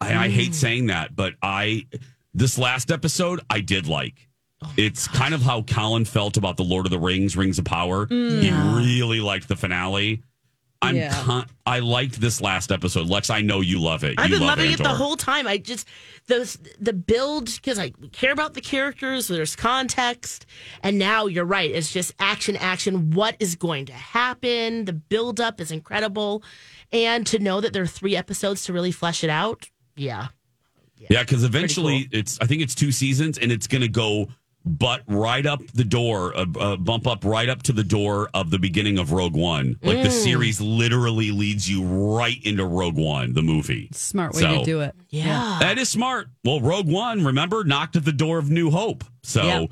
I, 0.00 0.14
I 0.26 0.28
hate 0.28 0.54
saying 0.54 0.86
that, 0.86 1.14
but 1.16 1.34
I 1.42 1.86
this 2.34 2.56
last 2.58 2.90
episode 2.90 3.40
I 3.50 3.60
did 3.60 3.86
like. 3.88 4.28
it's 4.76 5.06
kind 5.08 5.34
of 5.34 5.42
how 5.42 5.62
Colin 5.62 6.04
felt 6.04 6.36
about 6.36 6.56
the 6.56 6.64
Lord 6.64 6.84
of 6.86 6.90
the 6.90 6.98
Rings, 6.98 7.36
Rings 7.36 7.58
of 7.58 7.64
Power. 7.64 8.06
Mm. 8.06 8.42
He 8.42 8.50
really 8.76 9.20
liked 9.20 9.46
the 9.48 9.56
finale. 9.56 10.22
I'm 10.80 10.94
Yeah. 10.96 11.12
con- 11.24 11.46
I 11.66 11.80
liked 11.80 12.20
this 12.20 12.40
last 12.40 12.70
episode. 12.70 13.08
Lex, 13.08 13.30
I 13.30 13.40
know 13.40 13.60
you 13.60 13.80
love 13.80 14.04
it. 14.04 14.14
I've 14.16 14.30
you 14.30 14.36
been 14.36 14.46
love 14.46 14.58
loving 14.58 14.72
it 14.72 14.78
the 14.78 14.88
whole 14.90 15.16
time. 15.16 15.46
I 15.48 15.58
just 15.58 15.88
those 16.28 16.56
the 16.80 16.92
build 16.92 17.46
because 17.46 17.78
I 17.80 17.90
care 18.12 18.32
about 18.32 18.54
the 18.54 18.60
characters. 18.60 19.26
There's 19.26 19.56
context, 19.56 20.46
and 20.82 20.96
now 20.98 21.26
you're 21.26 21.44
right. 21.44 21.68
It's 21.70 21.92
just 21.92 22.14
action, 22.20 22.54
action. 22.56 23.10
What 23.10 23.34
is 23.40 23.56
going 23.56 23.86
to 23.86 23.92
happen? 23.92 24.84
The 24.84 24.92
build 24.92 25.40
up 25.40 25.60
is 25.60 25.72
incredible, 25.72 26.44
and 26.92 27.26
to 27.26 27.40
know 27.40 27.60
that 27.60 27.72
there 27.72 27.82
are 27.82 27.86
three 27.86 28.14
episodes 28.16 28.64
to 28.66 28.72
really 28.72 28.92
flesh 28.92 29.24
it 29.24 29.30
out. 29.30 29.68
Yeah, 29.96 30.28
Yeah, 31.10 31.24
because 31.24 31.42
eventually 31.42 32.08
it's 32.12 32.38
I 32.40 32.46
think 32.46 32.62
it's 32.62 32.76
two 32.76 32.92
seasons 32.92 33.36
and 33.36 33.50
it's 33.50 33.66
going 33.66 33.82
to 33.82 33.88
go 33.88 34.28
but 34.64 35.02
right 35.06 35.46
up 35.46 35.60
the 35.72 35.84
door, 35.84 36.36
uh, 36.36 36.44
uh, 36.58 36.76
bump 36.76 37.06
up 37.06 37.24
right 37.24 37.48
up 37.48 37.62
to 37.64 37.72
the 37.72 37.84
door 37.84 38.28
of 38.34 38.50
the 38.50 38.58
beginning 38.58 38.98
of 38.98 39.12
Rogue 39.12 39.34
One. 39.34 39.76
Like 39.82 40.02
the 40.02 40.08
Mm. 40.08 40.22
series 40.22 40.60
literally 40.60 41.30
leads 41.30 41.70
you 41.70 41.82
right 41.82 42.38
into 42.44 42.64
Rogue 42.66 42.96
One, 42.96 43.32
the 43.32 43.42
movie. 43.42 43.88
Smart 43.92 44.34
way 44.34 44.40
So- 44.40 44.58
to 44.58 44.64
do 44.64 44.80
it. 44.80 44.94
Yeah. 45.10 45.56
That 45.60 45.78
is 45.78 45.88
smart. 45.88 46.28
Well, 46.44 46.60
Rogue 46.60 46.86
One, 46.88 47.24
remember, 47.24 47.64
knocked 47.64 47.96
at 47.96 48.04
the 48.04 48.12
door 48.12 48.38
of 48.38 48.50
New 48.50 48.70
Hope. 48.70 49.04
So 49.22 49.42
Yeah. 49.44 49.64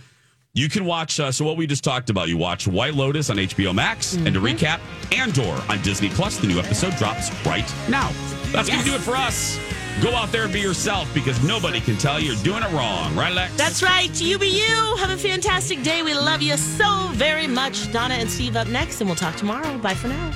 You 0.55 0.71
can 0.71 0.87
watch. 0.87 1.21
Uh, 1.21 1.31
so 1.31 1.45
what 1.45 1.59
we 1.59 1.67
just 1.67 1.85
talked 1.85 2.09
about, 2.09 2.29
you 2.29 2.39
watch 2.39 2.67
White 2.67 2.95
Lotus 2.95 3.29
on 3.29 3.39
HBO 3.39 3.75
Max, 3.75 4.15
and 4.15 4.33
to 4.33 4.41
Mm-hmm. 4.41 4.47
recap, 4.65 4.81
Andor 5.13 5.63
on 5.69 5.83
Disney 5.83 6.09
Plus. 6.09 6.39
The 6.39 6.47
new 6.47 6.59
episode 6.59 6.97
drops 6.97 7.31
right 7.45 7.71
now. 7.91 8.11
That's 8.53 8.71
gonna 8.71 8.83
do 8.83 8.95
it 8.95 9.03
for 9.03 9.15
us. 9.17 9.59
Go 10.03 10.15
out 10.15 10.31
there 10.31 10.45
and 10.45 10.53
be 10.53 10.61
yourself 10.61 11.13
because 11.15 11.43
nobody 11.43 11.81
can 11.81 11.97
tell 11.97 12.21
you 12.21 12.33
you're 12.33 12.43
doing 12.45 12.63
it 12.63 12.71
wrong, 12.73 13.15
right, 13.17 13.33
Lex? 13.33 13.55
That's 13.57 13.83
right. 13.83 14.11
You 14.21 14.39
be 14.39 14.49
you. 14.49 14.97
Have 14.99 15.11
a 15.11 15.17
fantastic 15.17 15.83
day. 15.83 16.03
We 16.03 16.13
love 16.13 16.43
you 16.43 16.57
so 16.57 17.09
very 17.13 17.47
much. 17.47 17.91
Donna 17.93 18.15
and 18.15 18.31
Steve 18.31 18.57
up 18.57 18.69
next, 18.69 19.01
and 19.01 19.09
we'll 19.09 19.17
talk 19.17 19.37
tomorrow. 19.37 19.79
Bye 19.79 19.95
for 19.95 20.09
now. 20.09 20.25